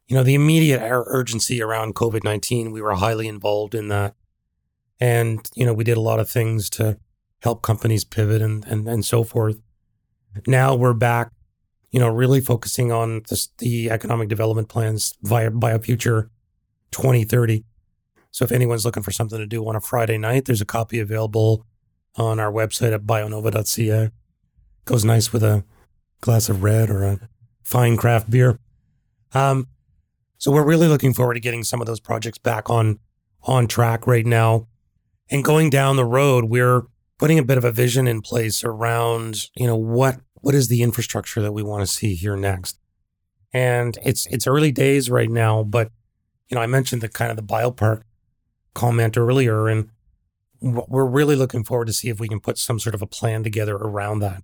you 0.06 0.14
know, 0.14 0.22
the 0.22 0.34
immediate 0.34 0.82
urgency 0.82 1.62
around 1.62 1.94
COVID 1.94 2.24
19, 2.24 2.72
we 2.72 2.82
were 2.82 2.94
highly 2.96 3.26
involved 3.26 3.74
in 3.74 3.88
that. 3.88 4.14
And, 5.00 5.50
you 5.54 5.64
know, 5.64 5.72
we 5.72 5.82
did 5.82 5.96
a 5.96 6.02
lot 6.02 6.20
of 6.20 6.28
things 6.28 6.68
to 6.70 6.98
help 7.40 7.62
companies 7.62 8.04
pivot 8.04 8.42
and, 8.42 8.66
and, 8.66 8.86
and 8.86 9.02
so 9.02 9.24
forth. 9.24 9.62
Now 10.46 10.74
we're 10.74 10.92
back, 10.92 11.32
you 11.92 12.00
know, 12.00 12.08
really 12.08 12.40
focusing 12.40 12.90
on 12.90 13.22
this, 13.28 13.48
the 13.58 13.90
economic 13.90 14.28
development 14.28 14.68
plans 14.68 15.14
via 15.22 15.50
BioFuture 15.50 16.30
2030. 16.90 17.64
So 18.30 18.44
if 18.46 18.50
anyone's 18.50 18.86
looking 18.86 19.02
for 19.02 19.10
something 19.10 19.38
to 19.38 19.46
do 19.46 19.66
on 19.68 19.76
a 19.76 19.80
Friday 19.80 20.16
night, 20.16 20.46
there's 20.46 20.62
a 20.62 20.66
copy 20.66 20.98
available 20.98 21.66
on 22.16 22.40
our 22.40 22.50
website 22.50 22.94
at 22.94 23.02
bionova.ca. 23.02 24.10
Goes 24.86 25.04
nice 25.04 25.32
with 25.32 25.42
a 25.42 25.64
glass 26.22 26.48
of 26.48 26.62
red 26.62 26.88
or 26.88 27.04
a 27.04 27.28
fine 27.62 27.98
craft 27.98 28.30
beer. 28.30 28.58
Um, 29.34 29.68
so 30.38 30.50
we're 30.50 30.64
really 30.64 30.88
looking 30.88 31.12
forward 31.12 31.34
to 31.34 31.40
getting 31.40 31.62
some 31.62 31.80
of 31.80 31.86
those 31.86 32.00
projects 32.00 32.38
back 32.38 32.70
on 32.70 32.98
on 33.44 33.66
track 33.66 34.06
right 34.06 34.26
now. 34.26 34.66
And 35.30 35.44
going 35.44 35.68
down 35.68 35.96
the 35.96 36.04
road, 36.04 36.46
we're 36.46 36.82
putting 37.18 37.38
a 37.38 37.44
bit 37.44 37.58
of 37.58 37.64
a 37.64 37.72
vision 37.72 38.06
in 38.06 38.22
place 38.22 38.64
around, 38.64 39.48
you 39.54 39.66
know, 39.66 39.76
what 39.76 40.20
what 40.42 40.54
is 40.54 40.68
the 40.68 40.82
infrastructure 40.82 41.40
that 41.40 41.52
we 41.52 41.62
want 41.62 41.80
to 41.80 41.92
see 41.92 42.14
here 42.14 42.36
next. 42.36 42.78
And 43.54 43.96
it's 44.04 44.26
it's 44.26 44.46
early 44.46 44.72
days 44.72 45.08
right 45.08 45.30
now, 45.30 45.62
but 45.62 45.90
you 46.48 46.54
know, 46.54 46.60
I 46.60 46.66
mentioned 46.66 47.00
the 47.00 47.08
kind 47.08 47.30
of 47.30 47.36
the 47.36 47.42
biopark 47.42 48.02
comment 48.74 49.16
earlier, 49.16 49.68
and 49.68 49.88
we're 50.60 51.06
really 51.06 51.36
looking 51.36 51.64
forward 51.64 51.86
to 51.86 51.92
see 51.92 52.08
if 52.08 52.20
we 52.20 52.28
can 52.28 52.40
put 52.40 52.58
some 52.58 52.78
sort 52.78 52.94
of 52.94 53.02
a 53.02 53.06
plan 53.06 53.42
together 53.42 53.76
around 53.76 54.18
that. 54.20 54.42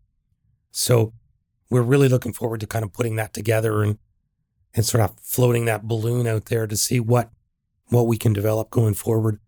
So 0.70 1.12
we're 1.70 1.82
really 1.82 2.09
looking 2.09 2.32
forward 2.32 2.61
to 2.61 2.66
kind 2.66 2.84
of 2.84 2.92
putting 2.92 3.16
that 3.16 3.32
together 3.32 3.82
and 3.82 3.99
and 4.74 4.84
sort 4.84 5.03
of 5.03 5.18
floating 5.20 5.64
that 5.64 5.84
balloon 5.84 6.26
out 6.26 6.46
there 6.46 6.66
to 6.66 6.76
see 6.76 7.01
what 7.01 7.30
what 7.88 8.07
we 8.07 8.18
can 8.18 8.32
develop 8.32 8.70
going 8.70 8.94
forward. 8.94 9.40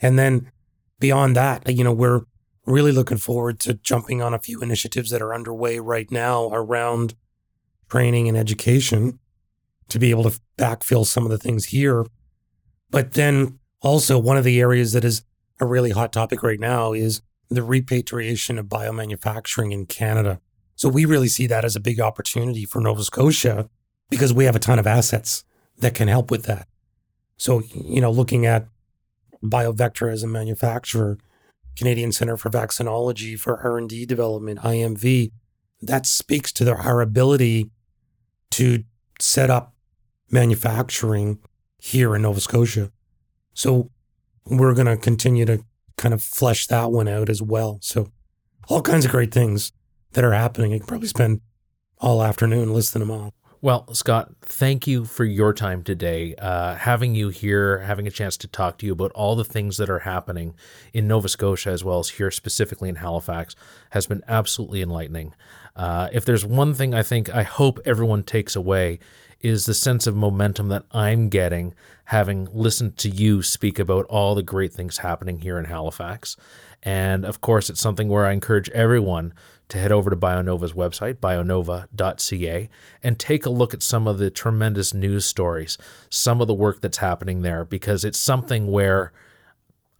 And 0.00 0.18
then 0.18 0.50
beyond 0.98 1.36
that, 1.36 1.68
you 1.68 1.84
know, 1.84 1.92
we're 1.92 2.22
really 2.68 2.92
looking 2.92 3.18
forward 3.18 3.58
to 3.60 3.74
jumping 3.74 4.22
on 4.22 4.34
a 4.34 4.38
few 4.38 4.60
initiatives 4.60 5.10
that 5.10 5.22
are 5.22 5.34
underway 5.34 5.78
right 5.78 6.10
now 6.10 6.50
around 6.52 7.14
training 7.88 8.28
and 8.28 8.36
education 8.36 9.18
to 9.88 9.98
be 9.98 10.10
able 10.10 10.30
to 10.30 10.38
backfill 10.58 11.06
some 11.06 11.24
of 11.24 11.30
the 11.30 11.38
things 11.38 11.66
here. 11.66 12.04
But 12.90 13.12
then 13.12 13.58
also 13.80 14.18
one 14.18 14.36
of 14.36 14.44
the 14.44 14.60
areas 14.60 14.92
that 14.92 15.04
is 15.04 15.22
a 15.60 15.66
really 15.66 15.90
hot 15.90 16.12
topic 16.12 16.42
right 16.42 16.60
now 16.60 16.92
is 16.92 17.22
the 17.48 17.62
repatriation 17.62 18.58
of 18.58 18.66
biomanufacturing 18.66 19.72
in 19.72 19.86
Canada. 19.86 20.40
So 20.76 20.88
we 20.88 21.04
really 21.04 21.28
see 21.28 21.46
that 21.46 21.64
as 21.64 21.74
a 21.74 21.80
big 21.80 22.00
opportunity 22.00 22.64
for 22.64 22.80
Nova 22.80 23.02
Scotia 23.02 23.68
because 24.10 24.32
we 24.32 24.44
have 24.44 24.56
a 24.56 24.60
ton 24.60 24.78
of 24.78 24.86
assets 24.86 25.44
that 25.78 25.94
can 25.94 26.08
help 26.08 26.30
with 26.30 26.44
that. 26.44 26.68
So, 27.36 27.62
you 27.74 28.00
know, 28.00 28.10
looking 28.10 28.46
at 28.46 28.66
BioVectra 29.42 30.12
as 30.12 30.22
a 30.22 30.26
manufacturer, 30.26 31.18
Canadian 31.78 32.10
Center 32.12 32.36
for 32.36 32.50
Vaccinology 32.50 33.38
for 33.38 33.58
R&D 33.60 34.04
development, 34.06 34.60
IMV, 34.60 35.30
that 35.80 36.06
speaks 36.06 36.52
to 36.52 36.64
their, 36.64 36.76
our 36.76 37.00
ability 37.00 37.70
to 38.50 38.82
set 39.20 39.48
up 39.48 39.74
manufacturing 40.30 41.38
here 41.78 42.16
in 42.16 42.22
Nova 42.22 42.40
Scotia. 42.40 42.90
So 43.54 43.90
we're 44.44 44.74
going 44.74 44.86
to 44.86 44.96
continue 44.96 45.44
to 45.44 45.62
kind 45.96 46.12
of 46.12 46.22
flesh 46.22 46.66
that 46.66 46.90
one 46.90 47.06
out 47.06 47.28
as 47.28 47.40
well. 47.40 47.78
So 47.80 48.10
all 48.68 48.82
kinds 48.82 49.04
of 49.04 49.12
great 49.12 49.32
things 49.32 49.72
that 50.12 50.24
are 50.24 50.32
happening. 50.32 50.74
I 50.74 50.78
could 50.78 50.88
probably 50.88 51.08
spend 51.08 51.40
all 51.98 52.22
afternoon 52.22 52.72
listing 52.72 53.00
them 53.00 53.10
all. 53.10 53.34
Well, 53.60 53.92
Scott, 53.92 54.30
thank 54.40 54.86
you 54.86 55.04
for 55.04 55.24
your 55.24 55.52
time 55.52 55.82
today. 55.82 56.36
Uh, 56.36 56.76
having 56.76 57.16
you 57.16 57.30
here, 57.30 57.80
having 57.80 58.06
a 58.06 58.10
chance 58.10 58.36
to 58.36 58.46
talk 58.46 58.78
to 58.78 58.86
you 58.86 58.92
about 58.92 59.10
all 59.16 59.34
the 59.34 59.44
things 59.44 59.78
that 59.78 59.90
are 59.90 59.98
happening 60.00 60.54
in 60.92 61.08
Nova 61.08 61.28
Scotia 61.28 61.70
as 61.70 61.82
well 61.82 61.98
as 61.98 62.10
here 62.10 62.30
specifically 62.30 62.88
in 62.88 62.96
Halifax 62.96 63.56
has 63.90 64.06
been 64.06 64.22
absolutely 64.28 64.80
enlightening. 64.80 65.34
Uh, 65.74 66.08
if 66.12 66.24
there's 66.24 66.46
one 66.46 66.72
thing 66.72 66.94
I 66.94 67.02
think 67.02 67.34
I 67.34 67.42
hope 67.42 67.80
everyone 67.84 68.22
takes 68.22 68.54
away 68.54 69.00
is 69.40 69.66
the 69.66 69.74
sense 69.74 70.06
of 70.06 70.14
momentum 70.14 70.68
that 70.68 70.84
I'm 70.92 71.28
getting 71.28 71.74
having 72.04 72.48
listened 72.52 72.96
to 72.98 73.10
you 73.10 73.42
speak 73.42 73.80
about 73.80 74.06
all 74.06 74.36
the 74.36 74.42
great 74.42 74.72
things 74.72 74.98
happening 74.98 75.40
here 75.40 75.58
in 75.58 75.64
Halifax. 75.64 76.36
And 76.84 77.24
of 77.24 77.40
course, 77.40 77.68
it's 77.68 77.80
something 77.80 78.08
where 78.08 78.24
I 78.24 78.32
encourage 78.32 78.70
everyone 78.70 79.34
to 79.68 79.78
head 79.78 79.92
over 79.92 80.10
to 80.10 80.16
Bionova's 80.16 80.72
website, 80.72 81.14
bionova.ca, 81.16 82.68
and 83.02 83.18
take 83.18 83.44
a 83.44 83.50
look 83.50 83.74
at 83.74 83.82
some 83.82 84.08
of 84.08 84.18
the 84.18 84.30
tremendous 84.30 84.94
news 84.94 85.26
stories, 85.26 85.76
some 86.08 86.40
of 86.40 86.46
the 86.46 86.54
work 86.54 86.80
that's 86.80 86.98
happening 86.98 87.42
there, 87.42 87.64
because 87.64 88.04
it's 88.04 88.18
something 88.18 88.68
where 88.68 89.12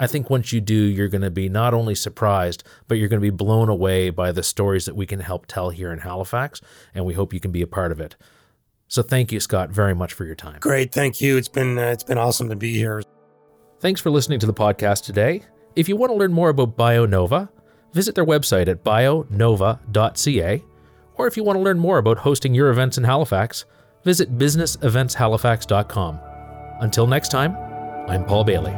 I 0.01 0.07
think 0.07 0.31
once 0.31 0.53
you 0.53 0.61
do, 0.61 0.75
you're 0.75 1.09
going 1.09 1.23
to 1.23 1.31
be 1.31 1.49
not 1.49 1.75
only 1.75 1.95
surprised, 1.95 2.63
but 2.87 2.99
you're 2.99 3.09
going 3.09 3.21
to 3.21 3.31
be 3.31 3.37
blown 3.37 3.69
away 3.69 4.11
by 4.11 4.31
the 4.31 4.45
stories 4.45 4.87
that 4.87 4.95
we 4.95 5.07
can 5.07 5.21
help 5.21 5.47
tell 5.47 5.71
here 5.71 5.93
in 5.93 5.99
Halifax, 5.99 6.61
and 6.95 7.05
we 7.05 7.15
hope 7.15 7.35
you 7.35 7.41
can 7.41 7.51
be 7.51 7.63
a 7.63 7.67
part 7.67 7.91
of 7.91 8.01
it. 8.01 8.17
So 8.87 9.03
thank 9.03 9.33
you, 9.33 9.41
Scott, 9.41 9.71
very 9.71 9.95
much 9.95 10.15
for 10.15 10.25
your 10.25 10.37
time. 10.37 10.61
Great, 10.61 10.93
thank 10.93 11.21
you. 11.21 11.37
It's 11.37 11.49
been 11.49 11.77
uh, 11.79 11.89
it's 11.89 12.05
been 12.05 12.17
awesome 12.17 12.49
to 12.49 12.57
be 12.57 12.75
here. 12.75 13.03
Thanks 13.81 14.01
for 14.01 14.11
listening 14.11 14.39
to 14.41 14.47
the 14.47 14.55
podcast 14.55 15.05
today. 15.05 15.43
If 15.77 15.89
you 15.89 15.97
want 15.97 16.11
to 16.11 16.17
learn 16.17 16.33
more 16.33 16.49
about 16.49 16.77
BioNova, 16.77 17.49
visit 17.93 18.15
their 18.15 18.25
website 18.27 18.69
at 18.69 18.85
bionova.ca, 18.85 20.65
or 21.15 21.27
if 21.27 21.37
you 21.37 21.45
want 21.45 21.57
to 21.57 21.63
learn 21.63 21.79
more 21.79 21.99
about 21.99 22.19
hosting 22.19 22.55
your 22.55 22.71
events 22.71 22.97
in 22.97 23.05
Halifax, 23.05 23.65
visit 24.05 24.39
businesseventshalifax.com. 24.39 26.21
Until 26.81 27.07
next 27.07 27.31
time, 27.31 27.57
I'm 28.09 28.25
Paul 28.25 28.45
Bailey. 28.45 28.73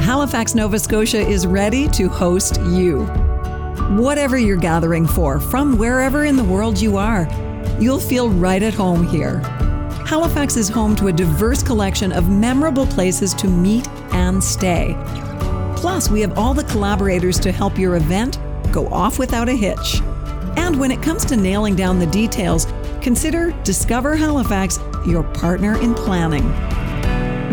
Halifax, 0.00 0.54
Nova 0.56 0.78
Scotia 0.78 1.20
is 1.20 1.46
ready 1.46 1.86
to 1.88 2.08
host 2.08 2.60
you. 2.62 3.04
Whatever 3.96 4.38
you're 4.38 4.56
gathering 4.56 5.06
for, 5.06 5.38
from 5.38 5.78
wherever 5.78 6.24
in 6.24 6.36
the 6.36 6.42
world 6.42 6.80
you 6.80 6.96
are, 6.96 7.28
you'll 7.78 8.00
feel 8.00 8.28
right 8.30 8.62
at 8.62 8.74
home 8.74 9.06
here. 9.06 9.38
Halifax 10.06 10.56
is 10.56 10.68
home 10.68 10.96
to 10.96 11.06
a 11.06 11.12
diverse 11.12 11.62
collection 11.62 12.10
of 12.10 12.28
memorable 12.28 12.86
places 12.86 13.32
to 13.34 13.46
meet 13.46 13.86
and 14.12 14.42
stay. 14.42 14.96
Plus, 15.76 16.10
we 16.10 16.20
have 16.20 16.36
all 16.38 16.54
the 16.54 16.64
collaborators 16.64 17.38
to 17.40 17.52
help 17.52 17.78
your 17.78 17.96
event 17.96 18.38
go 18.72 18.88
off 18.88 19.18
without 19.18 19.48
a 19.48 19.52
hitch. 19.52 20.00
And 20.56 20.78
when 20.78 20.90
it 20.90 21.02
comes 21.02 21.24
to 21.26 21.36
nailing 21.36 21.76
down 21.76 21.98
the 21.98 22.06
details, 22.06 22.66
consider 23.00 23.52
Discover 23.64 24.16
Halifax 24.16 24.78
your 25.06 25.22
partner 25.22 25.80
in 25.80 25.94
planning. 25.94 26.42